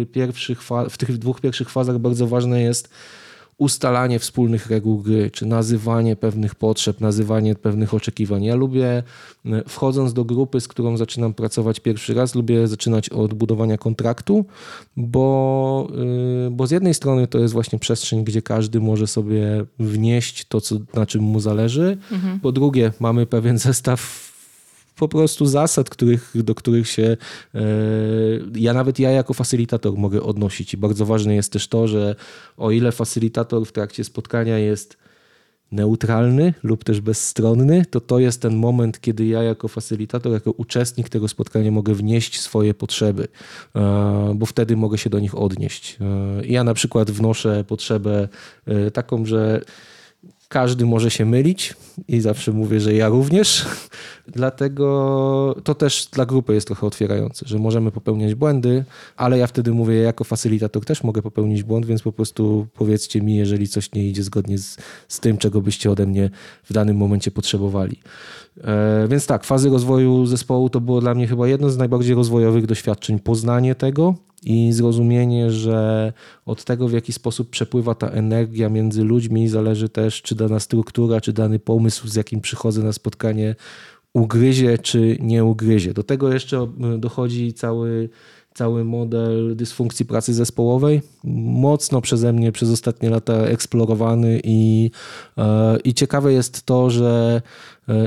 y, 0.03 0.07
pierwszych, 0.07 0.63
w 0.91 0.99
tych 0.99 1.19
dwóch 1.19 1.41
pierwszych 1.41 1.71
fazach 1.71 1.99
bardzo 1.99 2.27
ważne 2.27 2.63
jest 2.63 2.89
ustalanie 3.61 4.19
wspólnych 4.19 4.67
reguł 4.67 4.99
gry, 4.99 5.31
czy 5.31 5.47
nazywanie 5.47 6.17
pewnych 6.17 6.55
potrzeb, 6.55 7.01
nazywanie 7.01 7.55
pewnych 7.55 7.95
oczekiwań. 7.95 8.45
Ja 8.45 8.55
lubię, 8.55 8.87
e, 8.87 9.03
wchodząc 9.69 10.13
do 10.13 10.25
grupy, 10.25 10.61
z 10.61 10.69
którą 10.69 10.97
zaczynam 10.97 11.35
pracować 11.35 11.81
pierwszy 11.81 12.15
raz, 12.15 12.35
lubię 12.35 12.69
zaczynać 12.69 13.09
od 13.09 13.35
budowania 13.35 13.79
kontraktu, 13.79 14.45
bo, 14.97 15.89
bo 16.51 16.67
z 16.67 16.71
jednej 16.71 16.95
strony 16.95 17.27
to 17.27 17.39
jest 17.39 17.55
właśnie 17.55 17.79
przestrzeń, 17.79 18.25
gdzie 18.25 18.43
każdy 18.43 18.81
może 18.81 19.07
sobie 19.07 19.65
wnieść 19.79 20.45
to, 20.45 20.61
co, 20.61 20.77
na 20.95 21.07
czym 21.07 21.23
mu 21.23 21.41
zależy. 21.41 21.99
Mhm. 22.13 22.41
Po 22.41 22.53
drugie, 22.53 22.93
mamy 23.01 23.27
pewien 23.27 23.59
zestaw 23.69 24.30
po 25.01 25.09
prostu 25.09 25.47
zasad, 25.47 25.91
których, 25.91 26.33
do 26.35 26.55
których 26.55 26.89
się 26.89 27.17
e, 27.55 27.61
ja 28.55 28.73
nawet 28.73 28.99
ja 28.99 29.11
jako 29.11 29.35
facylitator 29.35 29.97
mogę 29.97 30.23
odnosić. 30.23 30.75
I 30.75 30.77
bardzo 30.77 31.07
ważne 31.07 31.35
jest 31.35 31.53
też 31.53 31.69
to, 31.69 31.89
że 31.89 32.17
o 32.57 32.71
ile 32.71 32.93
facylitator 32.93 33.67
w 33.67 33.73
trakcie 33.73 34.05
spotkania 34.05 34.59
jest 34.59 34.97
neutralny 35.73 36.55
lub 36.63 36.85
też 36.85 37.01
bezstronny, 37.01 37.85
to 37.91 38.01
to 38.01 38.19
jest 38.19 38.43
ten 38.43 38.57
moment, 38.57 39.01
kiedy 39.01 39.27
ja 39.27 39.43
jako 39.43 39.69
facylitator, 39.69 40.33
jako 40.33 40.51
uczestnik 40.51 41.09
tego 41.09 41.29
spotkania 41.29 41.71
mogę 41.71 41.95
wnieść 41.95 42.41
swoje 42.41 42.75
potrzeby, 42.75 43.29
e, 43.77 44.33
bo 44.35 44.47
wtedy 44.47 44.77
mogę 44.77 44.99
się 44.99 45.11
do 45.11 45.19
nich 45.19 45.35
odnieść. 45.39 45.99
E, 46.01 46.47
ja 46.47 46.65
na 46.65 46.75
przykład 46.75 47.11
wnoszę 47.11 47.65
potrzebę 47.65 48.29
taką, 48.93 49.27
że 49.27 49.61
każdy 50.51 50.87
może 50.87 51.11
się 51.11 51.25
mylić 51.25 51.75
i 52.09 52.21
zawsze 52.21 52.53
mówię, 52.53 52.81
że 52.81 52.95
ja 52.95 53.09
również. 53.09 53.67
Dlatego 54.29 55.57
to 55.65 55.75
też 55.75 56.09
dla 56.13 56.27
grupy 56.27 56.55
jest 56.55 56.67
trochę 56.67 56.87
otwierające, 56.87 57.47
że 57.49 57.59
możemy 57.59 57.91
popełniać 57.91 58.35
błędy, 58.35 58.85
ale 59.17 59.39
ja 59.39 59.47
wtedy 59.47 59.73
mówię, 59.73 59.95
ja 59.95 60.03
jako 60.03 60.25
facylitator 60.25 60.85
też 60.85 61.05
mogę 61.05 61.23
popełnić 61.23 61.63
błąd, 61.63 61.87
więc 61.87 62.03
po 62.03 62.13
prostu 62.13 62.67
powiedzcie 62.75 63.21
mi, 63.21 63.37
jeżeli 63.37 63.69
coś 63.69 63.93
nie 63.93 64.09
idzie 64.09 64.23
zgodnie 64.23 64.59
z, 64.59 64.77
z 65.09 65.21
tym, 65.21 65.39
czego 65.39 65.61
byście 65.61 65.91
ode 65.91 66.07
mnie 66.07 66.31
w 66.65 66.73
danym 66.73 66.97
momencie 66.97 67.31
potrzebowali. 67.31 68.01
E, 68.65 69.07
więc 69.09 69.27
tak, 69.27 69.45
fazy 69.45 69.71
rozwoju 69.71 70.27
zespołu 70.27 70.71
to 70.71 70.81
było 70.81 71.01
dla 71.01 71.15
mnie 71.15 71.27
chyba 71.27 71.49
jedno 71.49 71.71
z 71.71 71.77
najbardziej 71.77 72.15
rozwojowych 72.15 72.67
doświadczeń. 72.67 73.19
Poznanie 73.19 73.75
tego, 73.75 74.15
i 74.43 74.73
zrozumienie, 74.73 75.51
że 75.51 76.13
od 76.47 76.65
tego, 76.65 76.89
w 76.89 76.93
jaki 76.93 77.13
sposób 77.13 77.51
przepływa 77.51 77.95
ta 77.95 78.09
energia 78.09 78.69
między 78.69 79.05
ludźmi, 79.05 79.49
zależy 79.49 79.89
też, 79.89 80.23
czy 80.23 80.35
dana 80.49 80.61
struktura, 80.61 81.21
czy 81.21 81.33
dany 81.33 81.59
pomysł, 81.59 82.09
z 82.09 82.15
jakim 82.15 82.41
przychodzę 82.41 82.83
na 82.83 82.93
spotkanie, 82.93 83.55
ugryzie, 84.13 84.79
czy 84.79 85.17
nie 85.21 85.45
ugryzie. 85.45 85.95
Do 85.95 86.03
tego 86.03 86.33
jeszcze 86.33 86.57
e, 86.59 86.99
dochodzi 86.99 87.53
cały 87.53 88.09
cały 88.55 88.85
model 88.85 89.57
dysfunkcji 89.57 90.07
pracy 90.07 90.35
zespołowej, 90.35 91.03
mocno 91.65 92.01
przeze 92.01 92.33
mnie 92.33 92.53
przez 92.53 92.71
ostatnie 92.71 93.11
lata 93.11 93.35
eksplorowany 93.35 94.41
i, 94.45 94.91
e, 95.39 95.79
i 95.85 95.95
ciekawe 95.95 96.33
jest 96.33 96.63
to, 96.63 96.91
że 96.91 97.43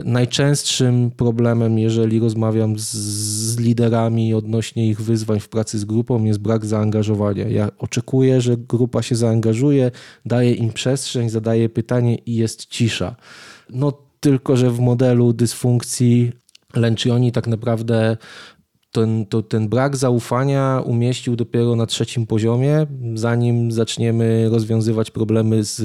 najczęstszym 0.06 1.12
problemem, 1.12 1.80
jeżeli 1.80 2.20
rozmawiam 2.20 2.80
z, 2.80 2.92
z 2.94 3.60
liderami 3.60 4.34
odnośnie 4.34 4.88
ich 4.88 5.02
wyzwań 5.02 5.40
w 5.40 5.50
pracy 5.50 5.80
z 5.80 5.86
grupą, 5.86 6.24
jest 6.24 6.40
brak 6.40 6.66
zaangażowania. 6.66 7.48
Ja 7.48 7.70
oczekuję, 7.80 8.42
że 8.42 8.58
grupa 8.58 9.02
się 9.02 9.16
zaangażuje, 9.16 9.92
daje 10.26 10.54
im 10.54 10.74
przestrzeń, 10.74 11.30
zadaje 11.30 11.70
pytanie 11.70 12.16
i 12.16 12.36
jest 12.36 12.66
cisza. 12.66 13.16
No 13.70 13.94
tylko, 14.20 14.58
że 14.58 14.72
w 14.72 14.80
modelu 14.80 15.34
dysfunkcji 15.34 16.32
Lencioni 16.76 17.32
tak 17.32 17.48
naprawdę 17.48 18.18
ten, 18.92 19.26
to, 19.26 19.42
ten 19.42 19.70
brak 19.70 19.98
zaufania 19.98 20.82
umieścił 20.86 21.36
dopiero 21.36 21.76
na 21.76 21.86
trzecim 21.86 22.28
poziomie, 22.28 22.88
zanim 23.16 23.72
zaczniemy 23.72 24.50
rozwiązywać 24.50 25.12
problemy 25.12 25.64
z 25.64 25.82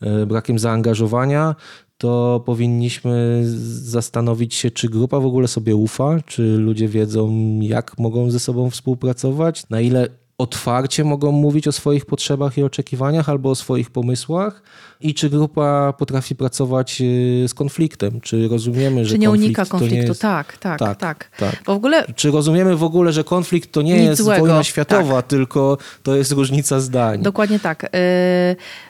e, 0.00 0.26
brakiem 0.26 0.58
zaangażowania, 0.58 1.54
to 1.98 2.42
powinniśmy 2.46 3.42
zastanowić 3.44 4.54
się, 4.54 4.70
czy 4.70 4.88
grupa 4.88 5.20
w 5.20 5.26
ogóle 5.26 5.48
sobie 5.48 5.76
ufa, 5.76 6.20
czy 6.26 6.42
ludzie 6.42 6.88
wiedzą, 6.88 7.30
jak 7.60 7.98
mogą 7.98 8.30
ze 8.30 8.40
sobą 8.40 8.70
współpracować, 8.70 9.68
na 9.68 9.80
ile 9.80 10.08
otwarcie 10.38 11.04
mogą 11.04 11.32
mówić 11.32 11.68
o 11.68 11.72
swoich 11.72 12.06
potrzebach 12.06 12.58
i 12.58 12.62
oczekiwaniach 12.62 13.28
albo 13.28 13.50
o 13.50 13.54
swoich 13.54 13.90
pomysłach 13.90 14.62
i 15.00 15.14
czy 15.14 15.30
grupa 15.30 15.92
potrafi 15.98 16.36
pracować 16.36 17.00
y, 17.00 17.48
z 17.48 17.54
konfliktem, 17.54 18.20
czy 18.20 18.48
rozumiemy, 18.48 19.04
że 19.04 19.12
Czy 19.12 19.18
nie 19.18 19.30
unika 19.30 19.64
konfliktu, 19.64 20.08
jest... 20.08 20.22
tak, 20.22 20.56
tak, 20.56 20.78
tak, 20.78 20.98
tak, 20.98 21.30
tak. 21.38 21.62
Bo 21.66 21.72
w 21.72 21.76
ogóle... 21.76 22.04
Czy 22.16 22.30
rozumiemy 22.30 22.76
w 22.76 22.84
ogóle, 22.84 23.12
że 23.12 23.24
konflikt 23.24 23.72
to 23.72 23.82
nie 23.82 23.96
jest 24.04 24.22
złego. 24.22 24.40
wojna 24.40 24.64
światowa, 24.64 25.14
tak. 25.14 25.26
tylko 25.26 25.78
to 26.02 26.16
jest 26.16 26.32
różnica 26.32 26.80
zdań. 26.80 27.22
Dokładnie 27.22 27.60
tak. 27.60 27.84
Y, 27.84 27.88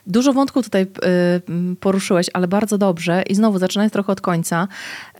dużo 0.06 0.32
wątków 0.32 0.64
tutaj 0.64 0.82
y, 0.82 1.76
poruszyłeś, 1.80 2.26
ale 2.32 2.48
bardzo 2.48 2.78
dobrze 2.78 3.22
i 3.22 3.34
znowu 3.34 3.58
zaczynając 3.58 3.92
trochę 3.92 4.12
od 4.12 4.20
końca. 4.20 4.68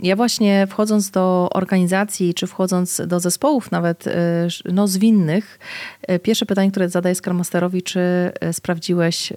Ja 0.00 0.16
właśnie 0.16 0.66
wchodząc 0.70 1.10
do 1.10 1.48
organizacji, 1.52 2.34
czy 2.34 2.46
wchodząc 2.46 3.02
do 3.06 3.20
zespołów 3.20 3.70
nawet 3.70 4.04
no, 4.72 4.88
zwinnych, 4.88 5.58
pierwsze 6.22 6.46
pytanie, 6.46 6.70
które 6.70 6.88
zadaję 6.88 7.14
Scrum 7.14 7.36
Masterowi, 7.36 7.82
czy 7.82 8.00
sprawdziłeś 8.52 9.32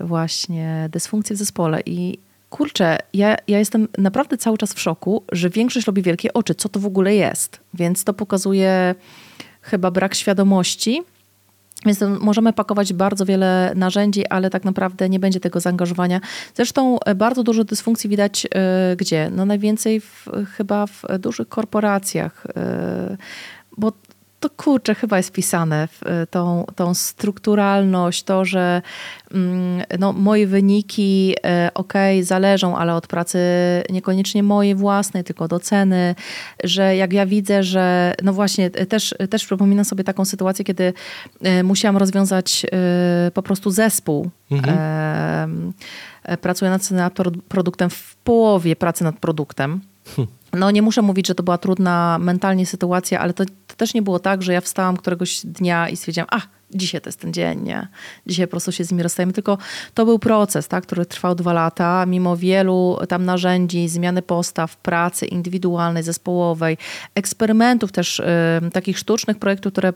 właśnie 0.00 0.88
dysfunkcję 0.92 1.36
w 1.36 1.38
zespole 1.38 1.80
i 1.86 2.18
kurczę, 2.50 2.98
ja, 3.14 3.36
ja 3.48 3.58
jestem 3.58 3.88
naprawdę 3.98 4.36
cały 4.36 4.58
czas 4.58 4.74
w 4.74 4.80
szoku, 4.80 5.22
że 5.32 5.50
większość 5.50 5.86
robi 5.86 6.02
wielkie 6.02 6.32
oczy, 6.32 6.54
co 6.54 6.68
to 6.68 6.80
w 6.80 6.86
ogóle 6.86 7.14
jest. 7.14 7.60
Więc 7.74 8.04
to 8.04 8.14
pokazuje 8.14 8.94
chyba 9.62 9.90
brak 9.90 10.14
świadomości. 10.14 11.02
Więc 11.86 12.00
możemy 12.20 12.52
pakować 12.52 12.92
bardzo 12.92 13.26
wiele 13.26 13.72
narzędzi, 13.74 14.26
ale 14.26 14.50
tak 14.50 14.64
naprawdę 14.64 15.08
nie 15.08 15.18
będzie 15.18 15.40
tego 15.40 15.60
zaangażowania. 15.60 16.20
Zresztą 16.54 17.00
e, 17.00 17.14
bardzo 17.14 17.42
dużo 17.42 17.64
dysfunkcji 17.64 18.10
widać 18.10 18.46
y, 18.46 18.96
gdzie? 18.96 19.30
No 19.30 19.44
najwięcej 19.44 20.00
w, 20.00 20.26
chyba 20.56 20.86
w 20.86 21.02
dużych 21.18 21.48
korporacjach, 21.48 22.46
y, 22.46 22.50
bo 23.78 23.92
to 24.40 24.50
kurczę, 24.50 24.94
chyba 24.94 25.16
jest 25.16 25.32
pisane 25.32 25.88
w 25.88 26.02
y, 26.02 26.26
tą, 26.26 26.64
tą 26.76 26.94
strukturalność, 26.94 28.22
to, 28.22 28.44
że 28.44 28.82
mm, 29.34 29.82
no, 29.98 30.12
moje 30.12 30.46
wyniki, 30.46 31.34
y, 31.66 31.72
ok, 31.74 31.92
zależą, 32.22 32.76
ale 32.76 32.94
od 32.94 33.06
pracy 33.06 33.38
niekoniecznie 33.90 34.42
mojej 34.42 34.74
własnej, 34.74 35.24
tylko 35.24 35.44
od 35.44 35.52
oceny, 35.52 36.14
że 36.64 36.96
jak 36.96 37.12
ja 37.12 37.26
widzę, 37.26 37.62
że 37.62 38.14
no 38.22 38.32
właśnie, 38.32 38.70
też, 38.70 39.14
też 39.30 39.46
przypominam 39.46 39.84
sobie 39.84 40.04
taką 40.04 40.24
sytuację, 40.24 40.64
kiedy 40.64 40.92
musiałam 41.64 41.96
rozwiązać 41.96 42.66
po 43.34 43.42
prostu 43.42 43.70
zespół. 43.70 44.30
Mhm. 44.50 45.72
Pracuję 46.40 46.70
nad 46.90 47.14
produktem 47.48 47.90
w 47.90 48.16
połowie 48.16 48.76
pracy 48.76 49.04
nad 49.04 49.18
produktem. 49.18 49.80
Hm. 50.16 50.28
No 50.52 50.70
nie 50.70 50.82
muszę 50.82 51.02
mówić, 51.02 51.26
że 51.26 51.34
to 51.34 51.42
była 51.42 51.58
trudna 51.58 52.18
mentalnie 52.20 52.66
sytuacja, 52.66 53.20
ale 53.20 53.32
to 53.34 53.44
też 53.80 53.94
nie 53.94 54.02
było 54.02 54.18
tak, 54.18 54.42
że 54.42 54.52
ja 54.52 54.60
wstałam 54.60 54.96
któregoś 54.96 55.40
dnia 55.44 55.88
i 55.88 55.96
stwierdziłam, 55.96 56.28
a 56.30 56.40
dzisiaj 56.74 57.00
to 57.00 57.08
jest 57.08 57.20
ten 57.20 57.32
dzień, 57.32 57.62
nie? 57.62 57.88
Dzisiaj 58.26 58.46
po 58.46 58.50
prostu 58.50 58.72
się 58.72 58.84
z 58.84 58.90
nimi 58.90 59.02
rozstajemy, 59.02 59.32
tylko 59.32 59.58
to 59.94 60.04
był 60.04 60.18
proces, 60.18 60.68
tak, 60.68 60.86
który 60.86 61.06
trwał 61.06 61.34
dwa 61.34 61.52
lata, 61.52 62.06
mimo 62.06 62.36
wielu 62.36 62.98
tam 63.08 63.24
narzędzi, 63.24 63.88
zmiany 63.88 64.22
postaw, 64.22 64.76
pracy 64.76 65.26
indywidualnej, 65.26 66.02
zespołowej, 66.02 66.78
eksperymentów 67.14 67.92
też 67.92 68.18
y, 68.18 68.24
takich 68.72 68.98
sztucznych 68.98 69.38
projektów, 69.38 69.72
które, 69.72 69.88
y, 69.88 69.92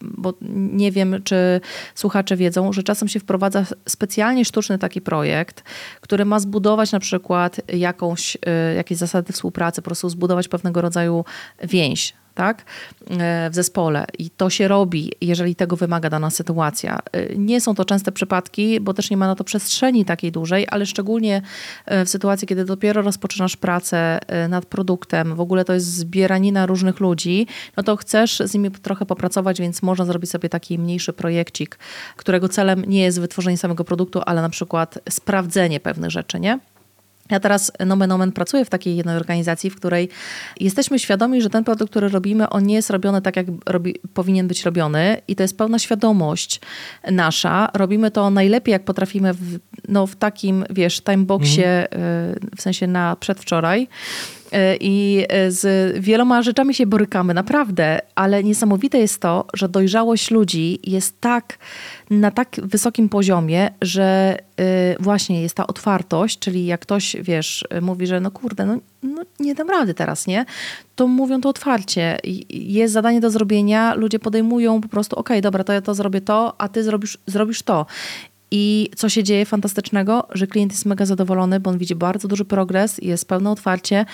bo 0.00 0.34
nie 0.72 0.92
wiem, 0.92 1.22
czy 1.24 1.60
słuchacze 1.94 2.36
wiedzą, 2.36 2.72
że 2.72 2.82
czasem 2.82 3.08
się 3.08 3.20
wprowadza 3.20 3.64
specjalnie 3.88 4.44
sztuczny 4.44 4.78
taki 4.78 5.00
projekt, 5.00 5.62
który 6.00 6.24
ma 6.24 6.40
zbudować 6.40 6.92
na 6.92 7.00
przykład 7.00 7.60
jakąś, 7.68 8.36
y, 8.36 8.74
jakieś 8.76 8.98
zasady 8.98 9.32
współpracy, 9.32 9.82
po 9.82 9.84
prostu 9.84 10.08
zbudować 10.08 10.48
pewnego 10.48 10.80
rodzaju 10.80 11.24
więź 11.62 12.21
tak, 12.34 12.64
e, 13.10 13.50
w 13.50 13.54
zespole 13.54 14.06
i 14.18 14.30
to 14.30 14.50
się 14.50 14.68
robi, 14.68 15.12
jeżeli 15.20 15.54
tego 15.54 15.76
wymaga 15.76 16.10
dana 16.10 16.30
sytuacja. 16.30 16.98
E, 17.12 17.36
nie 17.36 17.60
są 17.60 17.74
to 17.74 17.84
częste 17.84 18.12
przypadki, 18.12 18.80
bo 18.80 18.94
też 18.94 19.10
nie 19.10 19.16
ma 19.16 19.26
na 19.26 19.34
to 19.34 19.44
przestrzeni 19.44 20.04
takiej 20.04 20.32
dużej, 20.32 20.66
ale 20.70 20.86
szczególnie 20.86 21.42
e, 21.86 22.04
w 22.04 22.08
sytuacji, 22.08 22.48
kiedy 22.48 22.64
dopiero 22.64 23.02
rozpoczynasz 23.02 23.56
pracę 23.56 24.18
nad 24.48 24.66
produktem, 24.66 25.34
w 25.34 25.40
ogóle 25.40 25.64
to 25.64 25.72
jest 25.72 25.86
zbieranina 25.86 26.66
różnych 26.66 27.00
ludzi, 27.00 27.46
no 27.76 27.82
to 27.82 27.96
chcesz 27.96 28.42
z 28.44 28.54
nimi 28.54 28.70
trochę 28.70 29.06
popracować, 29.06 29.60
więc 29.60 29.82
można 29.82 30.04
zrobić 30.04 30.30
sobie 30.30 30.48
taki 30.48 30.78
mniejszy 30.78 31.12
projekcik, 31.12 31.78
którego 32.16 32.48
celem 32.48 32.84
nie 32.84 33.02
jest 33.02 33.20
wytworzenie 33.20 33.58
samego 33.58 33.84
produktu, 33.84 34.20
ale 34.26 34.42
na 34.42 34.48
przykład 34.48 34.98
sprawdzenie 35.08 35.80
pewnych 35.80 36.10
rzeczy, 36.10 36.40
nie? 36.40 36.58
Ja 37.30 37.40
teraz 37.40 37.72
nomen 37.86 38.12
omen 38.12 38.32
pracuję 38.32 38.64
w 38.64 38.70
takiej 38.70 38.96
jednej 38.96 39.16
organizacji, 39.16 39.70
w 39.70 39.76
której 39.76 40.08
jesteśmy 40.60 40.98
świadomi, 40.98 41.42
że 41.42 41.50
ten 41.50 41.64
produkt, 41.64 41.90
który 41.90 42.08
robimy, 42.08 42.48
on 42.48 42.66
nie 42.66 42.74
jest 42.74 42.90
robiony 42.90 43.22
tak, 43.22 43.36
jak 43.36 43.46
robi, 43.66 43.94
powinien 44.14 44.48
być 44.48 44.64
robiony 44.64 45.22
i 45.28 45.36
to 45.36 45.42
jest 45.42 45.58
pełna 45.58 45.78
świadomość 45.78 46.60
nasza. 47.10 47.68
Robimy 47.74 48.10
to 48.10 48.30
najlepiej, 48.30 48.72
jak 48.72 48.84
potrafimy 48.84 49.34
w, 49.34 49.58
no, 49.88 50.06
w 50.06 50.16
takim, 50.16 50.64
wiesz, 50.70 51.00
timeboxie, 51.00 51.88
mhm. 51.90 52.50
w 52.56 52.62
sensie 52.62 52.86
na 52.86 53.16
przedwczoraj. 53.16 53.88
E, 54.52 54.76
i 54.80 55.24
e, 55.28 55.50
z 55.50 55.96
wieloma 56.00 56.42
rzeczami 56.42 56.74
się 56.74 56.86
borykamy, 56.86 57.34
naprawdę, 57.34 57.98
ale 58.14 58.44
niesamowite 58.44 58.98
jest 58.98 59.20
to, 59.20 59.46
że 59.54 59.68
dojrzałość 59.68 60.30
ludzi 60.30 60.78
jest 60.84 61.20
tak 61.20 61.58
na 62.10 62.30
tak 62.30 62.56
wysokim 62.62 63.08
poziomie, 63.08 63.70
że 63.82 64.38
e, 64.56 64.96
właśnie 65.00 65.42
jest 65.42 65.54
ta 65.54 65.66
otwartość, 65.66 66.38
czyli 66.38 66.66
jak 66.66 66.80
ktoś, 66.80 67.16
wiesz, 67.20 67.64
mówi, 67.82 68.06
że 68.06 68.20
no 68.20 68.30
kurde, 68.30 68.66
no, 68.66 68.78
no 69.02 69.22
nie 69.40 69.54
dam 69.54 69.70
rady 69.70 69.94
teraz, 69.94 70.26
nie? 70.26 70.44
To 70.96 71.06
mówią 71.06 71.40
to 71.40 71.48
otwarcie. 71.48 72.18
Jest 72.50 72.94
zadanie 72.94 73.20
do 73.20 73.30
zrobienia, 73.30 73.94
ludzie 73.94 74.18
podejmują 74.18 74.80
po 74.80 74.88
prostu, 74.88 75.16
okej, 75.16 75.36
okay, 75.36 75.42
dobra, 75.42 75.64
to 75.64 75.72
ja 75.72 75.80
to 75.80 75.94
zrobię 75.94 76.20
to, 76.20 76.60
a 76.60 76.68
ty 76.68 76.84
zrobisz, 76.84 77.18
zrobisz 77.26 77.62
to. 77.62 77.86
I 78.54 78.90
co 78.96 79.08
się 79.08 79.24
dzieje 79.24 79.46
fantastycznego, 79.46 80.26
że 80.30 80.46
klient 80.46 80.72
jest 80.72 80.86
mega 80.86 81.06
zadowolony, 81.06 81.60
bo 81.60 81.70
on 81.70 81.78
widzi 81.78 81.94
bardzo 81.94 82.28
duży 82.28 82.44
progres, 82.44 82.98
jest 82.98 83.28
pełne 83.28 83.50
otwarcie. 83.50 84.06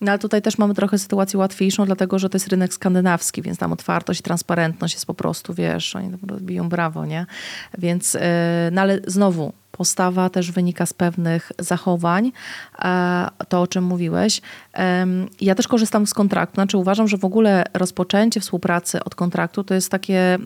No 0.00 0.12
ale 0.12 0.18
tutaj 0.18 0.42
też 0.42 0.58
mamy 0.58 0.74
trochę 0.74 0.98
sytuację 0.98 1.38
łatwiejszą, 1.38 1.86
dlatego 1.86 2.18
że 2.18 2.28
to 2.28 2.36
jest 2.36 2.48
rynek 2.48 2.74
skandynawski, 2.74 3.42
więc 3.42 3.58
tam 3.58 3.72
otwartość 3.72 4.22
transparentność 4.22 4.94
jest 4.94 5.06
po 5.06 5.14
prostu, 5.14 5.54
wiesz, 5.54 5.96
oni 5.96 6.10
biją 6.40 6.68
brawo, 6.68 7.06
nie? 7.06 7.26
Więc, 7.78 8.14
yy, 8.14 8.20
no 8.72 8.80
ale 8.80 9.00
znowu, 9.06 9.52
postawa 9.72 10.30
też 10.30 10.52
wynika 10.52 10.86
z 10.86 10.92
pewnych 10.92 11.52
zachowań, 11.58 12.32
e, 12.78 13.28
to 13.48 13.62
o 13.62 13.66
czym 13.66 13.84
mówiłeś. 13.84 14.40
Ja 15.40 15.54
też 15.54 15.68
korzystam 15.68 16.06
z 16.06 16.14
kontraktu, 16.14 16.54
znaczy 16.54 16.78
uważam, 16.78 17.08
że 17.08 17.16
w 17.16 17.24
ogóle 17.24 17.64
rozpoczęcie 17.74 18.40
współpracy 18.40 19.04
od 19.04 19.14
kontraktu 19.14 19.64
to 19.64 19.74
jest 19.74 19.90
takie 19.90 20.38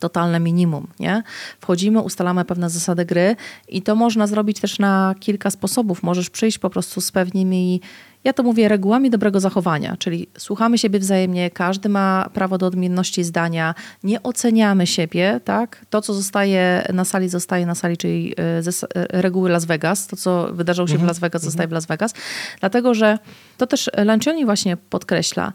totalne 0.00 0.40
minimum, 0.40 0.86
nie? 1.00 1.22
Wchodzimy, 1.60 2.00
ustalamy 2.00 2.44
pewne 2.44 2.70
zasady 2.70 3.04
gry 3.04 3.36
i 3.68 3.82
to 3.82 3.94
można 3.94 4.26
zrobić 4.26 4.60
też 4.60 4.78
na 4.78 5.14
kilka 5.20 5.50
sposobów. 5.50 6.02
Możesz 6.02 6.30
przyjść 6.30 6.58
po 6.58 6.70
prostu 6.70 7.00
z 7.00 7.12
pewnymi, 7.12 7.80
ja 8.24 8.32
to 8.32 8.42
mówię, 8.42 8.68
regułami 8.68 9.10
dobrego 9.10 9.40
zachowania, 9.40 9.96
czyli 9.96 10.26
słuchamy 10.38 10.78
siebie 10.78 10.98
wzajemnie, 10.98 11.50
każdy 11.50 11.88
ma 11.88 12.30
prawo 12.34 12.58
do 12.58 12.66
odmienności 12.66 13.24
zdania, 13.24 13.74
nie 14.02 14.22
oceniamy 14.22 14.86
siebie, 14.86 15.40
tak? 15.44 15.86
To, 15.90 16.02
co 16.02 16.14
zostaje 16.14 16.86
na 16.92 17.04
sali, 17.04 17.28
zostaje 17.28 17.66
na 17.66 17.74
sali, 17.74 17.96
czyli 17.96 18.34
y, 18.40 18.98
y, 18.98 19.22
reguły 19.22 19.50
Las 19.50 19.64
Vegas, 19.64 20.06
to, 20.06 20.16
co 20.16 20.48
wydarzyło 20.52 20.88
się 20.88 20.92
w 20.92 20.94
mhm. 20.94 21.08
Las 21.08 21.18
Vegas, 21.18 21.42
zostaje 21.42 21.68
w 21.68 21.72
Las 21.72 21.86
Vegas, 21.86 22.14
dlatego, 22.60 22.94
że 22.94 23.18
to 23.58 23.66
też 23.66 23.90
Lancioni 23.96 24.44
właśnie 24.44 24.76
podkreśla, 24.76 25.52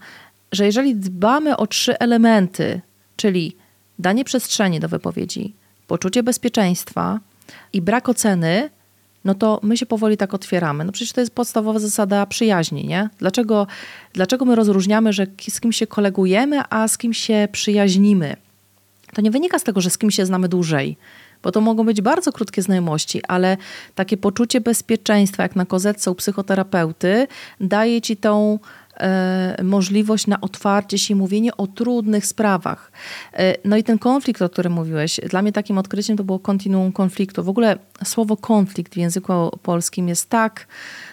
że 0.51 0.65
jeżeli 0.65 0.95
dbamy 0.95 1.57
o 1.57 1.67
trzy 1.67 1.99
elementy, 1.99 2.81
czyli 3.15 3.55
danie 3.99 4.23
przestrzeni 4.25 4.79
do 4.79 4.89
wypowiedzi, 4.89 5.53
poczucie 5.87 6.23
bezpieczeństwa 6.23 7.19
i 7.73 7.81
brak 7.81 8.09
oceny, 8.09 8.69
no 9.25 9.33
to 9.35 9.59
my 9.63 9.77
się 9.77 9.85
powoli 9.85 10.17
tak 10.17 10.33
otwieramy. 10.33 10.85
No 10.85 10.91
przecież 10.91 11.13
to 11.13 11.21
jest 11.21 11.35
podstawowa 11.35 11.79
zasada 11.79 12.25
przyjaźni, 12.25 12.87
nie? 12.87 13.09
Dlaczego, 13.17 13.67
dlaczego 14.13 14.45
my 14.45 14.55
rozróżniamy, 14.55 15.13
że 15.13 15.27
z 15.49 15.59
kim 15.59 15.71
się 15.71 15.87
kolegujemy, 15.87 16.61
a 16.69 16.87
z 16.87 16.97
kim 16.97 17.13
się 17.13 17.47
przyjaźnimy? 17.51 18.35
To 19.13 19.21
nie 19.21 19.31
wynika 19.31 19.59
z 19.59 19.63
tego, 19.63 19.81
że 19.81 19.89
z 19.89 19.97
kim 19.97 20.11
się 20.11 20.25
znamy 20.25 20.49
dłużej, 20.49 20.97
bo 21.43 21.51
to 21.51 21.61
mogą 21.61 21.83
być 21.83 22.01
bardzo 22.01 22.31
krótkie 22.31 22.61
znajomości, 22.61 23.21
ale 23.27 23.57
takie 23.95 24.17
poczucie 24.17 24.61
bezpieczeństwa, 24.61 25.43
jak 25.43 25.55
na 25.55 25.65
kozetce 25.65 26.11
u 26.11 26.15
psychoterapeuty, 26.15 27.27
daje 27.61 28.01
ci 28.01 28.17
tą 28.17 28.59
możliwość 29.63 30.27
na 30.27 30.41
otwarcie 30.41 30.97
się 30.97 31.13
i 31.13 31.15
mówienie 31.15 31.57
o 31.57 31.67
trudnych 31.67 32.25
sprawach. 32.25 32.91
E, 33.33 33.55
no 33.65 33.77
i 33.77 33.83
ten 33.83 33.99
konflikt, 33.99 34.41
o 34.41 34.49
którym 34.49 34.73
mówiłeś, 34.73 35.19
dla 35.29 35.41
mnie 35.41 35.51
takim 35.51 35.77
odkryciem 35.77 36.17
to 36.17 36.23
było 36.23 36.39
kontinuum 36.39 36.91
konfliktu. 36.91 37.43
W 37.43 37.49
ogóle 37.49 37.77
słowo 38.03 38.37
konflikt 38.37 38.93
w 38.93 38.97
języku 38.97 39.33
polskim 39.63 40.07
jest 40.07 40.29
tak 40.29 40.67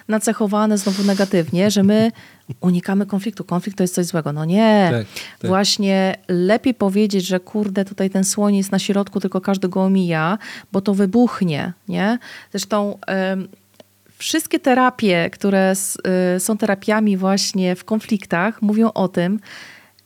nacechowane 0.09 0.79
znowu 0.79 1.03
negatywnie, 1.03 1.71
że 1.71 1.83
my 1.83 2.13
unikamy 2.61 3.07
konfliktu. 3.07 3.45
Konflikt 3.45 3.79
to 3.79 3.85
jest 3.85 3.95
coś 3.95 4.07
złego. 4.07 4.33
No 4.33 4.45
nie. 4.45 4.89
Tak, 4.93 5.07
tak. 5.39 5.49
Właśnie 5.49 6.17
lepiej 6.29 6.75
powiedzieć, 6.75 7.27
że 7.27 7.41
kurde, 7.41 7.85
tutaj 7.85 8.11
ten 8.11 8.25
słoń 8.25 8.57
jest 8.57 8.73
na 8.73 8.79
środku, 8.79 9.21
tylko 9.21 9.41
każdy 9.41 9.69
go 9.69 9.85
omija, 9.85 10.39
bo 10.73 10.81
to 10.81 10.95
wybuchnie, 10.95 11.73
nie? 11.89 12.19
Zresztą 12.51 12.99
wszystkie 14.19 14.61
terapie, 14.61 15.31
które 15.31 15.73
y, 16.37 16.41
są 16.41 16.57
terapiami 16.57 17.17
właśnie 17.17 17.77
w 17.77 17.85
konfliktach, 17.85 18.63
mówią 18.63 18.93
o 18.93 19.09
tym, 19.09 19.41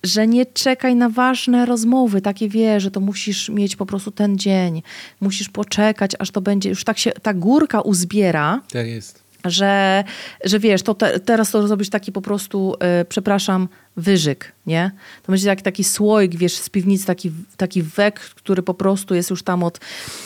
że 0.02 0.26
nie 0.26 0.46
czekaj 0.46 0.96
na 0.96 1.08
ważne 1.08 1.66
rozmowy, 1.66 2.20
takie 2.20 2.48
wie, 2.48 2.80
że 2.80 2.90
to 2.90 3.00
musisz 3.00 3.48
mieć 3.48 3.76
po 3.76 3.86
prostu 3.86 4.10
ten 4.10 4.38
dzień, 4.38 4.82
musisz 5.20 5.48
poczekać, 5.48 6.12
aż 6.18 6.30
to 6.30 6.40
będzie, 6.40 6.68
już 6.68 6.84
tak 6.84 6.98
się 6.98 7.12
ta 7.12 7.34
górka 7.34 7.80
uzbiera. 7.80 8.60
Tak 8.72 8.86
jest. 8.86 9.22
Że, 9.44 10.04
że 10.44 10.58
wiesz, 10.58 10.82
to 10.82 10.94
te, 10.94 11.20
teraz 11.20 11.50
to 11.50 11.68
zrobisz 11.68 11.90
taki 11.90 12.12
po 12.12 12.20
prostu, 12.20 12.74
yy, 12.98 13.04
przepraszam, 13.04 13.68
wyżyk, 13.96 14.52
nie? 14.66 14.90
To 15.22 15.32
będzie 15.32 15.46
taki, 15.46 15.62
taki 15.62 15.84
słoik, 15.84 16.36
wiesz, 16.36 16.54
z 16.54 16.68
piwnicy, 16.68 17.06
taki, 17.06 17.32
taki 17.56 17.82
wek, 17.82 18.20
który 18.20 18.62
po 18.62 18.74
prostu 18.74 19.14
jest 19.14 19.30
już 19.30 19.42
tam 19.42 19.62
od 19.62 19.80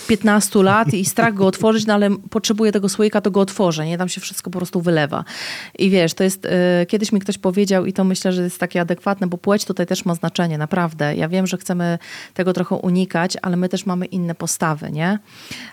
15 0.06 0.62
lat 0.62 0.94
i 0.94 1.04
strach 1.04 1.34
go 1.34 1.46
otworzyć, 1.46 1.86
no 1.86 1.94
ale 1.94 2.10
potrzebuje 2.30 2.72
tego 2.72 2.88
słoika, 2.88 3.20
to 3.20 3.30
go 3.30 3.40
otworzę, 3.40 3.86
nie? 3.86 3.98
Tam 3.98 4.08
się 4.08 4.20
wszystko 4.20 4.50
po 4.50 4.58
prostu 4.58 4.80
wylewa. 4.80 5.24
I 5.78 5.90
wiesz, 5.90 6.14
to 6.14 6.24
jest, 6.24 6.44
y, 6.44 6.50
kiedyś 6.86 7.12
mi 7.12 7.20
ktoś 7.20 7.38
powiedział 7.38 7.86
i 7.86 7.92
to 7.92 8.04
myślę, 8.04 8.32
że 8.32 8.42
jest 8.42 8.58
takie 8.58 8.80
adekwatne, 8.80 9.26
bo 9.26 9.38
płeć 9.38 9.64
tutaj 9.64 9.86
też 9.86 10.04
ma 10.04 10.14
znaczenie, 10.14 10.58
naprawdę. 10.58 11.16
Ja 11.16 11.28
wiem, 11.28 11.46
że 11.46 11.56
chcemy 11.56 11.98
tego 12.34 12.52
trochę 12.52 12.74
unikać, 12.74 13.36
ale 13.42 13.56
my 13.56 13.68
też 13.68 13.86
mamy 13.86 14.06
inne 14.06 14.34
postawy, 14.34 14.92
nie? 14.92 15.18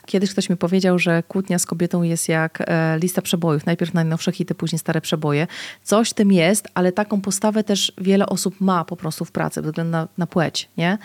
Kiedyś 0.06 0.32
ktoś 0.32 0.50
mi 0.50 0.58
powiedział, 0.58 1.00
że 1.00 1.24
kłótnia 1.24 1.60
z 1.60 1.66
kobietą 1.66 2.04
jest 2.04 2.30
jak 2.30 2.64
e, 2.68 3.00
lista 3.00 3.22
przebojów. 3.22 3.66
Najpierw 3.66 3.94
najnowsze 3.94 4.32
hity, 4.32 4.56
później 4.56 4.80
stare 4.80 5.02
przeboje. 5.02 5.48
Coś 5.84 6.14
tym 6.14 6.32
jest, 6.32 6.68
ale 6.74 6.92
taką 6.92 7.22
postawę 7.22 7.64
też 7.64 7.81
wiele 7.98 8.26
osób 8.26 8.62
ma 8.62 8.86
po 8.86 8.96
prostu 8.96 9.26
w 9.26 9.32
pracy, 9.32 9.62
ze 9.62 9.68
względu 9.68 9.92
na, 9.92 10.08
na 10.18 10.28
płeć, 10.28 10.70
nie? 10.78 10.98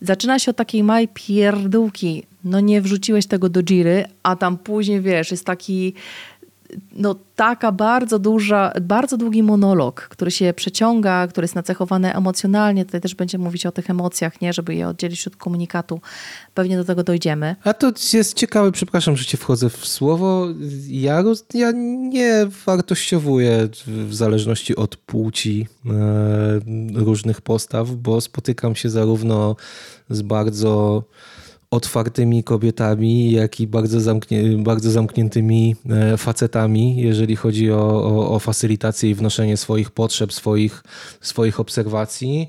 Zaczyna 0.00 0.38
się 0.38 0.50
od 0.50 0.56
takiej 0.56 0.82
małej 0.82 1.08
pierdółki, 1.08 2.26
no 2.44 2.60
nie 2.60 2.80
wrzuciłeś 2.80 3.26
tego 3.26 3.48
do 3.48 3.62
giry, 3.62 4.04
a 4.22 4.36
tam 4.36 4.58
później, 4.58 5.00
wiesz, 5.00 5.30
jest 5.30 5.46
taki 5.46 5.94
no, 6.92 7.14
taka 7.36 7.72
bardzo 7.72 8.18
duża, 8.18 8.72
bardzo 8.82 9.16
długi 9.16 9.42
monolog, 9.42 10.00
który 10.00 10.30
się 10.30 10.52
przeciąga, 10.56 11.26
który 11.26 11.44
jest 11.44 11.54
nacechowany 11.54 12.14
emocjonalnie. 12.14 12.84
Tutaj 12.84 13.00
też 13.00 13.14
będziemy 13.14 13.44
mówić 13.44 13.66
o 13.66 13.72
tych 13.72 13.90
emocjach, 13.90 14.40
nie, 14.40 14.52
żeby 14.52 14.74
je 14.74 14.88
oddzielić 14.88 15.26
od 15.26 15.36
komunikatu. 15.36 16.00
Pewnie 16.54 16.76
do 16.76 16.84
tego 16.84 17.02
dojdziemy. 17.02 17.56
A 17.64 17.74
to 17.74 17.92
jest 18.12 18.34
ciekawe, 18.34 18.72
przepraszam, 18.72 19.16
że 19.16 19.24
cię 19.24 19.36
wchodzę 19.36 19.70
w 19.70 19.86
słowo. 19.86 20.48
Ja, 20.88 21.22
ja 21.54 21.72
nie 22.10 22.46
wartościowuję 22.66 23.68
w 23.86 24.14
zależności 24.14 24.76
od 24.76 24.96
płci 24.96 25.66
e, 25.86 25.90
różnych 26.94 27.40
postaw, 27.40 27.90
bo 27.90 28.20
spotykam 28.20 28.76
się 28.76 28.90
zarówno 28.90 29.56
z 30.10 30.22
bardzo 30.22 31.02
otwartymi 31.72 32.44
kobietami, 32.44 33.30
jak 33.30 33.60
i 33.60 33.66
bardzo, 33.66 34.00
zamknię, 34.00 34.42
bardzo 34.58 34.90
zamkniętymi 34.90 35.76
e, 35.90 36.16
facetami, 36.16 36.96
jeżeli 36.96 37.36
chodzi 37.36 37.72
o, 37.72 38.04
o, 38.04 38.30
o 38.30 38.38
facylitację 38.38 39.10
i 39.10 39.14
wnoszenie 39.14 39.56
swoich 39.56 39.90
potrzeb, 39.90 40.32
swoich, 40.32 40.82
swoich 41.20 41.60
obserwacji. 41.60 42.48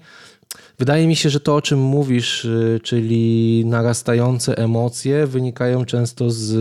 Wydaje 0.80 1.08
mi 1.08 1.16
się, 1.16 1.30
że 1.30 1.40
to, 1.40 1.56
o 1.56 1.62
czym 1.62 1.80
mówisz, 1.80 2.46
e, 2.46 2.80
czyli 2.80 3.64
narastające 3.66 4.58
emocje, 4.58 5.28
wynikają 5.28 5.86
często 5.86 6.30
z 6.30 6.56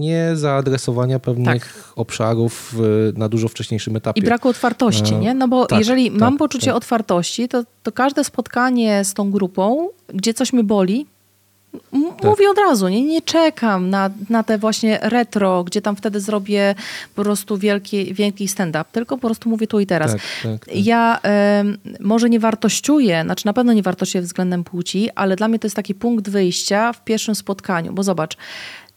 niezaadresowania 0.00 1.18
pewnych 1.18 1.62
tak. 1.64 1.92
obszarów 1.96 2.74
na 3.16 3.28
dużo 3.28 3.48
wcześniejszym 3.48 3.96
etapie. 3.96 4.20
I 4.20 4.24
braku 4.24 4.48
otwartości, 4.48 5.16
nie? 5.16 5.34
No 5.34 5.48
bo 5.48 5.66
tak, 5.66 5.78
jeżeli 5.78 6.10
tak, 6.10 6.20
mam 6.20 6.38
poczucie 6.38 6.66
tak. 6.66 6.76
otwartości, 6.76 7.48
to, 7.48 7.64
to 7.82 7.92
każde 7.92 8.24
spotkanie 8.24 9.04
z 9.04 9.14
tą 9.14 9.30
grupą, 9.30 9.88
gdzie 10.14 10.34
coś 10.34 10.52
mi 10.52 10.64
boli, 10.64 11.06
tak. 11.72 12.24
Mówię 12.24 12.50
od 12.50 12.58
razu, 12.58 12.88
nie, 12.88 13.02
nie 13.02 13.22
czekam 13.22 13.90
na, 13.90 14.10
na 14.28 14.42
te 14.42 14.58
właśnie 14.58 14.98
retro, 15.02 15.64
gdzie 15.64 15.82
tam 15.82 15.96
wtedy 15.96 16.20
zrobię 16.20 16.74
po 17.14 17.22
prostu 17.22 17.58
wielki, 17.58 18.14
wielki 18.14 18.48
stand-up, 18.48 18.84
tylko 18.92 19.18
po 19.18 19.28
prostu 19.28 19.48
mówię 19.48 19.66
tu 19.66 19.80
i 19.80 19.86
teraz. 19.86 20.12
Tak, 20.12 20.20
tak, 20.42 20.64
tak. 20.66 20.76
ja 20.76 21.18
y, 21.18 22.00
może 22.00 22.30
nie 22.30 22.40
wartościuję, 22.40 23.22
znaczy 23.24 23.46
na 23.46 23.52
pewno 23.52 23.72
nie 23.72 23.82
wartościuję 23.82 24.22
względem 24.22 24.64
płci, 24.64 25.08
ale 25.14 25.36
dla 25.36 25.48
mnie 25.48 25.58
to 25.58 25.66
jest 25.66 25.76
taki 25.76 25.94
punkt 25.94 26.28
wyjścia 26.28 26.92
w 26.92 27.04
pierwszym 27.04 27.34
spotkaniu, 27.34 27.92
bo 27.92 28.02
zobacz, 28.02 28.36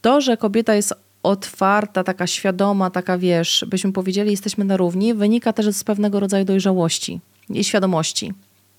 to, 0.02 0.22
że 0.22 0.38
kobieta 0.38 0.76
jest 0.76 0.94
otwarta, 1.24 2.04
taka 2.04 2.28
świadoma, 2.28 2.90
taka 2.90 3.18
wiesz, 3.18 3.66
byśmy 3.68 3.92
powiedzieli, 3.92 4.32
jesteśmy 4.32 4.66
na 4.66 4.78
równi, 4.78 5.14
wynika 5.14 5.54
też 5.54 5.76
z 5.76 5.84
pewnego 5.84 6.20
rodzaju 6.20 6.46
dojrzałości 6.46 7.20
i 7.50 7.64
świadomości 7.64 8.34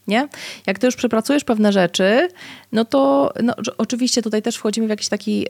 nie? 0.08 0.28
Jak 0.66 0.78
ty 0.78 0.86
już 0.86 0.96
przepracujesz 0.96 1.44
pewne 1.44 1.72
rzeczy, 1.72 2.28
no 2.72 2.84
to 2.84 3.32
no, 3.42 3.54
oczywiście 3.78 4.22
tutaj 4.22 4.42
też 4.42 4.56
wchodzimy 4.56 4.86
w 4.86 4.90
jakiś 4.90 5.08
taki, 5.08 5.40
yy, 5.40 5.48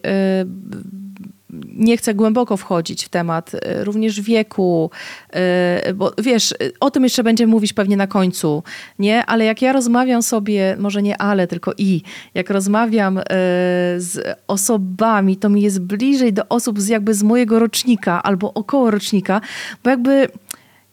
nie 1.76 1.96
chcę 1.96 2.14
głęboko 2.14 2.56
wchodzić 2.56 3.04
w 3.04 3.08
temat 3.08 3.52
yy, 3.52 3.84
również 3.84 4.20
wieku, 4.20 4.90
yy, 5.84 5.94
bo 5.94 6.12
wiesz, 6.18 6.54
o 6.80 6.90
tym 6.90 7.02
jeszcze 7.04 7.22
będziemy 7.22 7.50
mówić 7.50 7.72
pewnie 7.72 7.96
na 7.96 8.06
końcu, 8.06 8.62
nie? 8.98 9.26
Ale 9.26 9.44
jak 9.44 9.62
ja 9.62 9.72
rozmawiam 9.72 10.22
sobie, 10.22 10.76
może 10.78 11.02
nie 11.02 11.22
ale, 11.22 11.46
tylko 11.46 11.72
i, 11.78 12.02
jak 12.34 12.50
rozmawiam 12.50 13.18
y, 13.18 13.22
z 13.96 14.38
osobami, 14.46 15.36
to 15.36 15.48
mi 15.48 15.62
jest 15.62 15.80
bliżej 15.80 16.32
do 16.32 16.48
osób 16.48 16.80
z 16.80 16.88
jakby 16.88 17.14
z 17.14 17.22
mojego 17.22 17.58
rocznika 17.58 18.22
albo 18.22 18.54
około 18.54 18.90
rocznika, 18.90 19.40
bo 19.84 19.90
jakby 19.90 20.28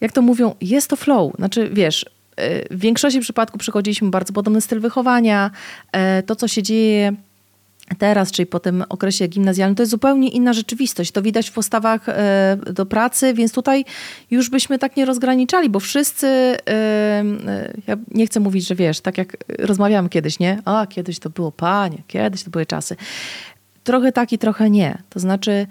jak 0.00 0.12
to 0.12 0.22
mówią, 0.22 0.54
jest 0.60 0.90
to 0.90 0.96
flow. 0.96 1.32
Znaczy, 1.36 1.70
wiesz, 1.72 2.06
w 2.70 2.78
większości 2.78 3.20
przypadków 3.20 3.60
przechodziliśmy 3.60 4.10
bardzo 4.10 4.32
podobny 4.32 4.60
styl 4.60 4.80
wychowania. 4.80 5.50
E, 5.92 6.22
to, 6.22 6.36
co 6.36 6.48
się 6.48 6.62
dzieje 6.62 7.12
teraz, 7.98 8.32
czyli 8.32 8.46
po 8.46 8.60
tym 8.60 8.84
okresie 8.88 9.26
gimnazjalnym, 9.26 9.76
to 9.76 9.82
jest 9.82 9.90
zupełnie 9.90 10.28
inna 10.28 10.52
rzeczywistość. 10.52 11.10
To 11.10 11.22
widać 11.22 11.50
w 11.50 11.52
postawach 11.52 12.08
e, 12.08 12.58
do 12.72 12.86
pracy, 12.86 13.34
więc 13.34 13.52
tutaj 13.52 13.84
już 14.30 14.50
byśmy 14.50 14.78
tak 14.78 14.96
nie 14.96 15.04
rozgraniczali, 15.04 15.70
bo 15.70 15.80
wszyscy, 15.80 16.26
e, 16.26 17.24
ja 17.86 17.96
nie 18.10 18.26
chcę 18.26 18.40
mówić, 18.40 18.66
że 18.66 18.74
wiesz, 18.74 19.00
tak 19.00 19.18
jak 19.18 19.36
rozmawiamy 19.58 20.08
kiedyś, 20.08 20.38
nie? 20.38 20.58
A, 20.64 20.86
kiedyś 20.86 21.18
to 21.18 21.30
było 21.30 21.52
panie, 21.52 21.98
kiedyś 22.06 22.42
to 22.42 22.50
były 22.50 22.66
czasy. 22.66 22.96
Trochę 23.84 24.12
tak 24.12 24.32
i 24.32 24.38
trochę 24.38 24.70
nie. 24.70 24.98
To 25.10 25.20
znaczy 25.20 25.66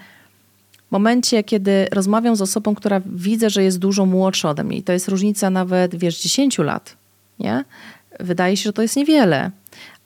momencie, 0.92 1.44
kiedy 1.44 1.88
rozmawiam 1.92 2.36
z 2.36 2.42
osobą, 2.42 2.76
która 2.76 3.02
widzę, 3.06 3.50
że 3.50 3.64
jest 3.64 3.80
dużo 3.80 4.06
młodsza 4.06 4.50
ode 4.50 4.64
mnie 4.64 4.78
i 4.78 4.84
to 4.84 4.94
jest 4.94 5.08
różnica 5.08 5.50
nawet, 5.50 5.96
wiesz, 5.96 6.22
10 6.22 6.58
lat, 6.58 6.98
nie? 7.40 7.64
Wydaje 8.20 8.58
się, 8.58 8.64
że 8.64 8.74
to 8.74 8.82
jest 8.82 8.96
niewiele, 8.96 9.52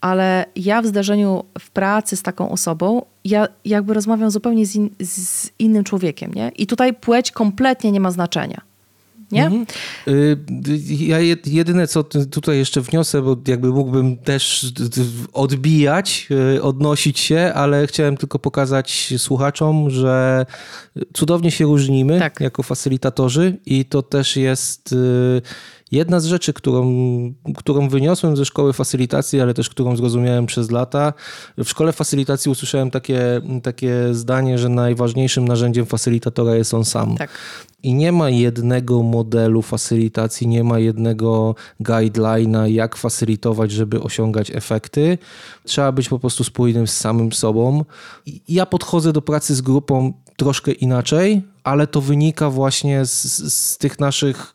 ale 0.01 0.45
ja 0.55 0.81
w 0.81 0.85
zdarzeniu 0.85 1.43
w 1.59 1.69
pracy 1.69 2.15
z 2.15 2.23
taką 2.23 2.49
osobą, 2.49 3.01
ja 3.23 3.47
jakby 3.65 3.93
rozmawiam 3.93 4.31
zupełnie 4.31 4.65
z, 4.65 4.75
in, 4.75 4.89
z 5.01 5.49
innym 5.59 5.83
człowiekiem, 5.83 6.33
nie? 6.33 6.51
I 6.57 6.67
tutaj 6.67 6.93
płeć 6.93 7.31
kompletnie 7.31 7.91
nie 7.91 7.99
ma 7.99 8.11
znaczenia 8.11 8.61
nie? 9.31 9.45
Mhm. 9.45 9.65
Y, 10.07 10.37
ja 10.89 11.19
jedyne, 11.45 11.87
co 11.87 12.03
tutaj 12.03 12.57
jeszcze 12.57 12.81
wniosę, 12.81 13.21
bo 13.21 13.37
jakby 13.47 13.67
mógłbym 13.67 14.17
też 14.17 14.71
odbijać, 15.33 16.27
y, 16.55 16.63
odnosić 16.63 17.19
się, 17.19 17.51
ale 17.55 17.87
chciałem 17.87 18.17
tylko 18.17 18.39
pokazać 18.39 19.13
słuchaczom, 19.17 19.89
że 19.89 20.45
cudownie 21.13 21.51
się 21.51 21.65
różnimy 21.65 22.19
tak. 22.19 22.39
jako 22.39 22.63
facylitatorzy 22.63 23.57
i 23.65 23.85
to 23.85 24.01
też 24.01 24.37
jest 24.37 24.91
y, 24.93 25.41
Jedna 25.91 26.19
z 26.19 26.25
rzeczy, 26.25 26.53
którą, 26.53 26.93
którą 27.55 27.89
wyniosłem 27.89 28.37
ze 28.37 28.45
szkoły 28.45 28.73
facylitacji, 28.73 29.41
ale 29.41 29.53
też 29.53 29.69
którą 29.69 29.95
zrozumiałem 29.95 30.45
przez 30.45 30.71
lata, 30.71 31.13
w 31.57 31.69
szkole 31.69 31.93
facylitacji 31.93 32.51
usłyszałem 32.51 32.91
takie, 32.91 33.41
takie 33.63 34.13
zdanie, 34.13 34.57
że 34.57 34.69
najważniejszym 34.69 35.47
narzędziem 35.47 35.85
facylitatora 35.85 36.55
jest 36.55 36.73
on 36.73 36.85
sam. 36.85 37.17
Tak. 37.17 37.29
I 37.83 37.93
nie 37.93 38.11
ma 38.11 38.29
jednego 38.29 39.03
modelu 39.03 39.61
facylitacji, 39.61 40.47
nie 40.47 40.63
ma 40.63 40.79
jednego 40.79 41.55
guideline'a, 41.81 42.65
jak 42.65 42.95
facylitować, 42.95 43.71
żeby 43.71 44.01
osiągać 44.01 44.51
efekty. 44.51 45.17
Trzeba 45.63 45.91
być 45.91 46.09
po 46.09 46.19
prostu 46.19 46.43
spójnym 46.43 46.87
z 46.87 46.97
samym 46.97 47.33
sobą. 47.33 47.85
I 48.25 48.41
ja 48.47 48.65
podchodzę 48.65 49.13
do 49.13 49.21
pracy 49.21 49.55
z 49.55 49.61
grupą 49.61 50.13
troszkę 50.37 50.71
inaczej, 50.71 51.41
ale 51.63 51.87
to 51.87 52.01
wynika 52.01 52.49
właśnie 52.49 53.05
z, 53.05 53.53
z 53.53 53.77
tych 53.77 53.99
naszych 53.99 54.53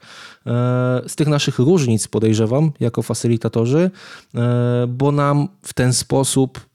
z 1.06 1.16
tych 1.16 1.28
naszych 1.28 1.58
różnic, 1.58 2.08
podejrzewam, 2.08 2.72
jako 2.80 3.02
facylitatorzy, 3.02 3.90
e, 4.34 4.86
bo 4.88 5.12
nam 5.12 5.48
w 5.62 5.74
ten 5.74 5.92
sposób 5.92 6.70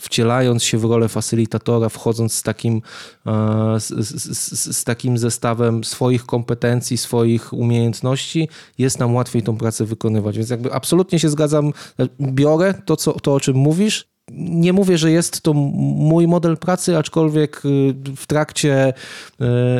wcielając 0.00 0.64
się 0.64 0.78
w 0.78 0.84
rolę 0.84 1.08
facylitatora, 1.08 1.88
wchodząc 1.88 2.34
z 2.34 2.42
takim, 2.42 2.82
e, 3.26 3.80
z, 3.80 3.88
z, 3.88 4.76
z, 4.76 4.84
takim 4.84 5.18
zestawem 5.18 5.84
swoich 5.84 6.26
kompetencji, 6.26 6.98
swoich 6.98 7.52
umiejętności, 7.52 8.48
jest 8.78 8.98
nam 8.98 9.14
łatwiej 9.14 9.42
tą 9.42 9.56
pracę 9.56 9.84
wykonywać. 9.84 10.36
Więc 10.36 10.50
jakby 10.50 10.72
absolutnie 10.72 11.18
się 11.18 11.28
zgadzam, 11.28 11.72
biorę 12.20 12.74
to, 12.86 12.96
co, 12.96 13.12
to 13.12 13.34
o 13.34 13.40
czym 13.40 13.56
mówisz, 13.56 14.13
nie 14.32 14.72
mówię, 14.72 14.98
że 14.98 15.10
jest 15.10 15.40
to 15.40 15.52
mój 15.52 16.28
model 16.28 16.56
pracy, 16.56 16.98
aczkolwiek 16.98 17.62
y, 17.64 17.94
w 18.16 18.26
trakcie, 18.26 18.88
y, 18.88 18.92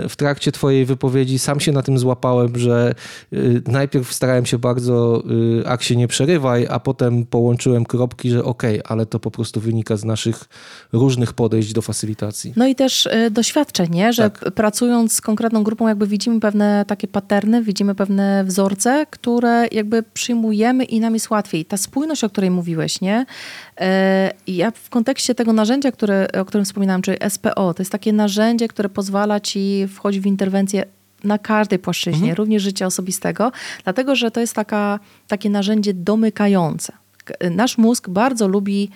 w 0.08 0.14
trakcie 0.16 0.52
Twojej 0.52 0.84
wypowiedzi 0.84 1.38
sam 1.38 1.60
się 1.60 1.72
na 1.72 1.82
tym 1.82 1.98
złapałem, 1.98 2.58
że 2.58 2.94
y, 3.32 3.62
najpierw 3.66 4.12
starałem 4.12 4.46
się 4.46 4.58
bardzo, 4.58 5.22
ak 5.66 5.82
się 5.82 5.96
nie 5.96 6.08
przerywaj, 6.08 6.66
a 6.70 6.80
potem 6.80 7.26
połączyłem 7.26 7.84
kropki, 7.84 8.30
że 8.30 8.44
okej, 8.44 8.80
okay, 8.80 8.92
ale 8.92 9.06
to 9.06 9.20
po 9.20 9.30
prostu 9.30 9.60
wynika 9.60 9.96
z 9.96 10.04
naszych 10.04 10.44
różnych 10.92 11.32
podejść 11.32 11.72
do 11.72 11.82
facylitacji. 11.82 12.52
No 12.56 12.66
i 12.66 12.74
też 12.74 13.08
doświadczeń, 13.30 13.90
nie? 13.90 14.12
że 14.12 14.30
tak. 14.30 14.52
pracując 14.52 15.12
z 15.12 15.20
konkretną 15.20 15.62
grupą, 15.62 15.88
jakby 15.88 16.06
widzimy 16.06 16.40
pewne 16.40 16.84
takie 16.88 17.08
paterny, 17.08 17.62
widzimy 17.62 17.94
pewne 17.94 18.44
wzorce, 18.44 19.06
które 19.10 19.66
jakby 19.72 20.02
przyjmujemy 20.02 20.84
i 20.84 21.00
nam 21.00 21.14
jest 21.14 21.30
łatwiej. 21.30 21.64
Ta 21.64 21.76
spójność, 21.76 22.24
o 22.24 22.30
której 22.30 22.50
mówiłeś, 22.50 23.00
nie? 23.00 23.26
Ja 24.46 24.70
w 24.70 24.90
kontekście 24.90 25.34
tego 25.34 25.52
narzędzia, 25.52 25.92
które, 25.92 26.28
o 26.40 26.44
którym 26.44 26.64
wspominałam, 26.64 27.02
czyli 27.02 27.18
SPO, 27.28 27.74
to 27.74 27.82
jest 27.82 27.92
takie 27.92 28.12
narzędzie, 28.12 28.68
które 28.68 28.88
pozwala 28.88 29.40
ci 29.40 29.88
wchodzić 29.88 30.22
w 30.22 30.26
interwencję 30.26 30.84
na 31.24 31.38
każdej 31.38 31.78
płaszczyźnie, 31.78 32.18
mhm. 32.18 32.36
również 32.36 32.62
życia 32.62 32.86
osobistego, 32.86 33.52
dlatego 33.84 34.16
że 34.16 34.30
to 34.30 34.40
jest 34.40 34.54
taka, 34.54 34.98
takie 35.28 35.50
narzędzie 35.50 35.94
domykające. 35.94 36.92
Nasz 37.50 37.78
mózg 37.78 38.08
bardzo 38.08 38.48
lubi 38.48 38.90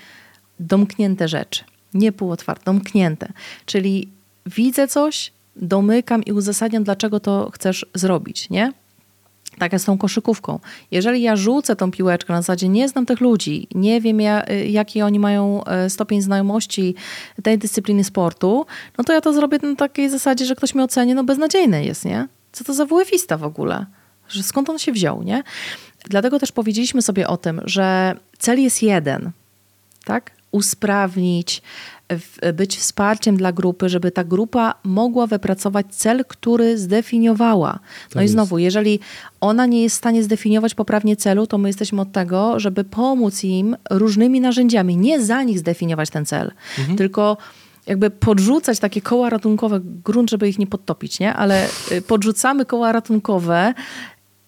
domknięte 0.61 1.29
rzeczy, 1.29 1.65
nie 1.95 2.13
półotwarte, 2.13 2.65
domknięte. 2.65 3.33
Czyli 3.67 4.09
widzę 4.47 4.89
coś, 4.89 5.33
domykam 5.57 6.25
i 6.25 6.33
uzasadniam, 6.33 6.85
dlaczego 6.85 7.21
to 7.21 7.51
chcesz 7.55 7.87
zrobić, 7.95 8.51
nie? 8.51 8.73
Tak 9.59 9.81
z 9.81 9.85
tą 9.85 9.99
koszykówką. 9.99 10.59
Jeżeli 10.91 11.23
ja 11.23 11.37
rzucę 11.37 11.77
tą 11.77 11.91
piłeczkę 11.91 12.33
na 12.33 12.43
zasadzie 12.43 12.69
nie 12.69 12.89
znam 12.89 13.07
tych 13.07 13.21
ludzi, 13.21 13.69
nie 13.75 14.01
wiem 14.01 14.21
ja, 14.21 14.43
jaki 14.67 15.03
oni 15.03 15.21
mają 15.21 15.65
e, 15.65 15.91
stopień 15.91 16.23
znajomości 16.23 16.95
tej 17.43 17.59
dyscypliny 17.59 18.05
sportu, 18.05 18.67
no 18.99 19.05
to 19.05 19.13
ja 19.13 19.21
to 19.21 19.33
zrobię 19.33 19.59
na 19.63 19.77
takiej 19.77 20.11
zasadzie, 20.11 20.47
że 20.47 20.55
ktoś 20.55 20.75
mnie 20.75 20.85
oceni, 20.85 21.15
no 21.15 21.25
beznadziejny 21.25 21.85
jest, 21.85 22.05
nie? 22.05 22.29
Co 22.53 22.65
to 22.65 22.75
za 22.75 22.87
WF-ista 22.87 23.37
w 23.37 23.45
ogóle? 23.45 23.87
Że 24.29 24.43
skąd 24.43 24.71
on 24.71 24.79
się 24.79 24.93
wziął, 24.93 25.23
nie? 25.23 25.43
Dlatego 26.05 26.39
też 26.39 26.53
powiedzieliśmy 26.53 27.03
sobie 27.03 27.29
o 27.29 27.37
tym, 27.37 27.61
że 27.65 28.17
cel 28.39 28.63
jest 28.63 28.83
jeden, 28.83 29.31
tak? 30.05 30.31
Usprawnić, 30.51 31.63
być 32.55 32.77
wsparciem 32.77 33.37
dla 33.37 33.53
grupy, 33.53 33.89
żeby 33.89 34.11
ta 34.11 34.25
grupa 34.25 34.75
mogła 34.85 35.27
wypracować 35.27 35.87
cel, 35.91 36.25
który 36.29 36.79
zdefiniowała. 36.79 37.73
No 37.73 38.15
tak 38.15 38.25
i 38.25 38.29
znowu, 38.29 38.59
jeżeli 38.59 39.01
ona 39.41 39.67
nie 39.67 39.83
jest 39.83 39.97
w 39.97 39.99
stanie 39.99 40.23
zdefiniować 40.23 40.75
poprawnie 40.75 41.17
celu, 41.17 41.47
to 41.47 41.59
my 41.59 41.69
jesteśmy 41.69 42.01
od 42.01 42.13
tego, 42.13 42.61
żeby 42.61 42.85
pomóc 42.85 43.45
im 43.45 43.77
różnymi 43.91 44.41
narzędziami, 44.41 44.97
nie 44.97 45.21
za 45.21 45.43
nich 45.43 45.59
zdefiniować 45.59 46.11
ten 46.11 46.27
cel, 46.27 46.53
mhm. 46.79 46.99
tylko 46.99 47.37
jakby 47.87 48.11
podrzucać 48.11 48.79
takie 48.79 49.01
koła 49.01 49.31
ratunkowe, 49.31 49.81
grunt, 50.05 50.31
żeby 50.31 50.49
ich 50.49 50.59
nie 50.59 50.67
podtopić, 50.67 51.21
nie? 51.21 51.35
Ale 51.35 51.69
y, 51.93 52.03
podrzucamy 52.03 52.65
koła 52.65 52.93
ratunkowe 52.93 53.75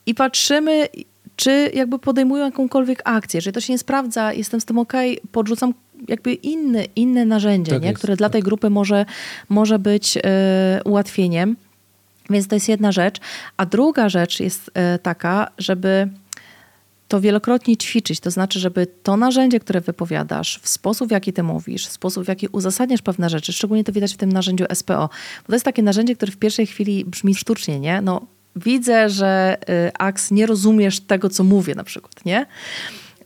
i 0.07 0.15
patrzymy, 0.15 0.89
czy 1.37 1.71
jakby 1.75 1.99
podejmują 1.99 2.45
jakąkolwiek 2.45 3.03
akcję. 3.05 3.39
Jeżeli 3.39 3.55
to 3.55 3.61
się 3.61 3.73
nie 3.73 3.79
sprawdza, 3.79 4.33
jestem 4.33 4.61
z 4.61 4.65
tym 4.65 4.79
ok, 4.79 4.93
podrzucam 5.33 5.75
jakby 6.09 6.33
inne, 6.33 6.85
inne 6.85 7.25
narzędzie, 7.25 7.73
tak 7.73 7.83
nie? 7.83 7.95
które 7.95 8.17
dla 8.17 8.29
tej 8.29 8.43
grupy 8.43 8.71
może, 8.71 9.07
może 9.49 9.79
być 9.79 10.17
y, 10.17 10.21
ułatwieniem. 10.85 11.57
Więc 12.31 12.49
to 12.49 12.57
jest 12.57 12.69
jedna 12.69 12.93
rzecz. 12.93 13.21
A 13.57 13.67
druga 13.67 14.09
rzecz 14.09 14.41
jest 14.41 14.69
y, 14.69 14.99
taka, 14.99 15.51
żeby 15.59 16.09
to 17.11 17.21
wielokrotnie 17.21 17.77
ćwiczyć. 17.77 18.21
To 18.21 18.31
znaczy, 18.31 18.61
żeby 18.61 18.87
to 19.03 19.17
narzędzie, 19.17 19.61
które 19.61 19.81
wypowiadasz, 19.81 20.61
w 20.63 20.69
sposób, 20.69 21.09
w 21.09 21.11
jaki 21.11 21.33
ty 21.33 21.43
mówisz, 21.43 21.87
w 21.87 21.93
sposób, 21.93 22.25
w 22.25 22.29
jaki 22.29 22.49
uzasadniasz 22.49 23.03
pewne 23.03 23.31
rzeczy, 23.31 23.53
szczególnie 23.53 23.85
to 23.85 23.93
widać 23.93 24.15
w 24.15 24.17
tym 24.17 24.33
narzędziu 24.33 24.65
SPO, 24.75 25.09
bo 25.43 25.47
to 25.47 25.53
jest 25.53 25.65
takie 25.65 25.83
narzędzie, 25.83 26.17
które 26.17 26.33
w 26.33 26.37
pierwszej 26.37 26.67
chwili 26.67 27.05
brzmi 27.05 27.35
sztucznie, 27.35 27.81
nie? 27.81 28.01
No, 28.01 28.27
widzę, 28.57 29.09
że 29.09 29.59
y, 29.89 29.93
Aks 29.99 30.31
nie 30.31 30.47
rozumiesz 30.47 31.01
tego, 31.01 31.31
co 31.31 31.45
mówię 31.45 31.75
na 31.75 31.85
przykład, 31.85 32.25
nie? 32.25 32.47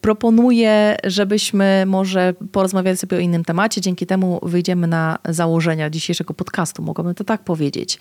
Proponuję, 0.04 0.96
żebyśmy 1.04 1.84
może 1.86 2.34
porozmawiali 2.52 2.96
sobie 2.96 3.16
o 3.16 3.20
innym 3.20 3.44
temacie. 3.44 3.80
Dzięki 3.80 4.06
temu 4.06 4.40
wyjdziemy 4.42 4.86
na 4.86 5.18
założenia 5.28 5.90
dzisiejszego 5.90 6.34
podcastu, 6.34 6.82
mogłabym 6.82 7.14
to 7.14 7.24
tak 7.24 7.44
powiedzieć. 7.44 7.98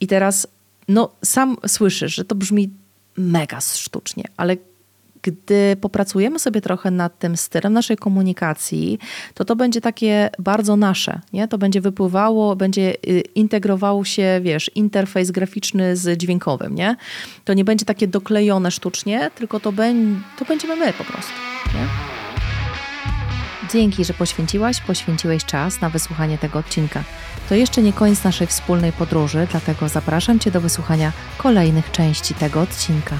I 0.00 0.06
teraz, 0.06 0.46
no, 0.88 1.10
sam 1.24 1.56
słyszysz, 1.66 2.14
że 2.14 2.24
to 2.24 2.34
brzmi 2.34 2.70
mega 3.16 3.60
sztucznie, 3.60 4.24
ale 4.36 4.56
gdy 5.32 5.76
popracujemy 5.80 6.38
sobie 6.38 6.60
trochę 6.60 6.90
nad 6.90 7.18
tym 7.18 7.36
stylem 7.36 7.72
naszej 7.72 7.96
komunikacji, 7.96 8.98
to 9.34 9.44
to 9.44 9.56
będzie 9.56 9.80
takie 9.80 10.30
bardzo 10.38 10.76
nasze, 10.76 11.20
nie? 11.32 11.48
To 11.48 11.58
będzie 11.58 11.80
wypływało, 11.80 12.56
będzie 12.56 12.94
y, 13.08 13.22
integrował 13.34 14.04
się, 14.04 14.40
wiesz, 14.42 14.70
interfejs 14.74 15.30
graficzny 15.30 15.96
z 15.96 16.18
dźwiękowym, 16.18 16.74
nie? 16.74 16.96
To 17.44 17.54
nie 17.54 17.64
będzie 17.64 17.84
takie 17.84 18.08
doklejone 18.08 18.70
sztucznie, 18.70 19.30
tylko 19.34 19.60
to, 19.60 19.72
ben, 19.72 20.20
to 20.38 20.44
będziemy 20.44 20.76
my 20.76 20.92
po 20.92 21.04
prostu, 21.04 21.32
nie? 21.74 22.18
Dzięki, 23.72 24.04
że 24.04 24.14
poświęciłaś, 24.14 24.80
poświęciłeś 24.80 25.44
czas 25.44 25.80
na 25.80 25.90
wysłuchanie 25.90 26.38
tego 26.38 26.58
odcinka. 26.58 27.04
To 27.48 27.54
jeszcze 27.54 27.82
nie 27.82 27.92
koniec 27.92 28.24
naszej 28.24 28.46
wspólnej 28.46 28.92
podróży, 28.92 29.46
dlatego 29.50 29.88
zapraszam 29.88 30.38
Cię 30.38 30.50
do 30.50 30.60
wysłuchania 30.60 31.12
kolejnych 31.38 31.90
części 31.90 32.34
tego 32.34 32.60
odcinka. 32.60 33.16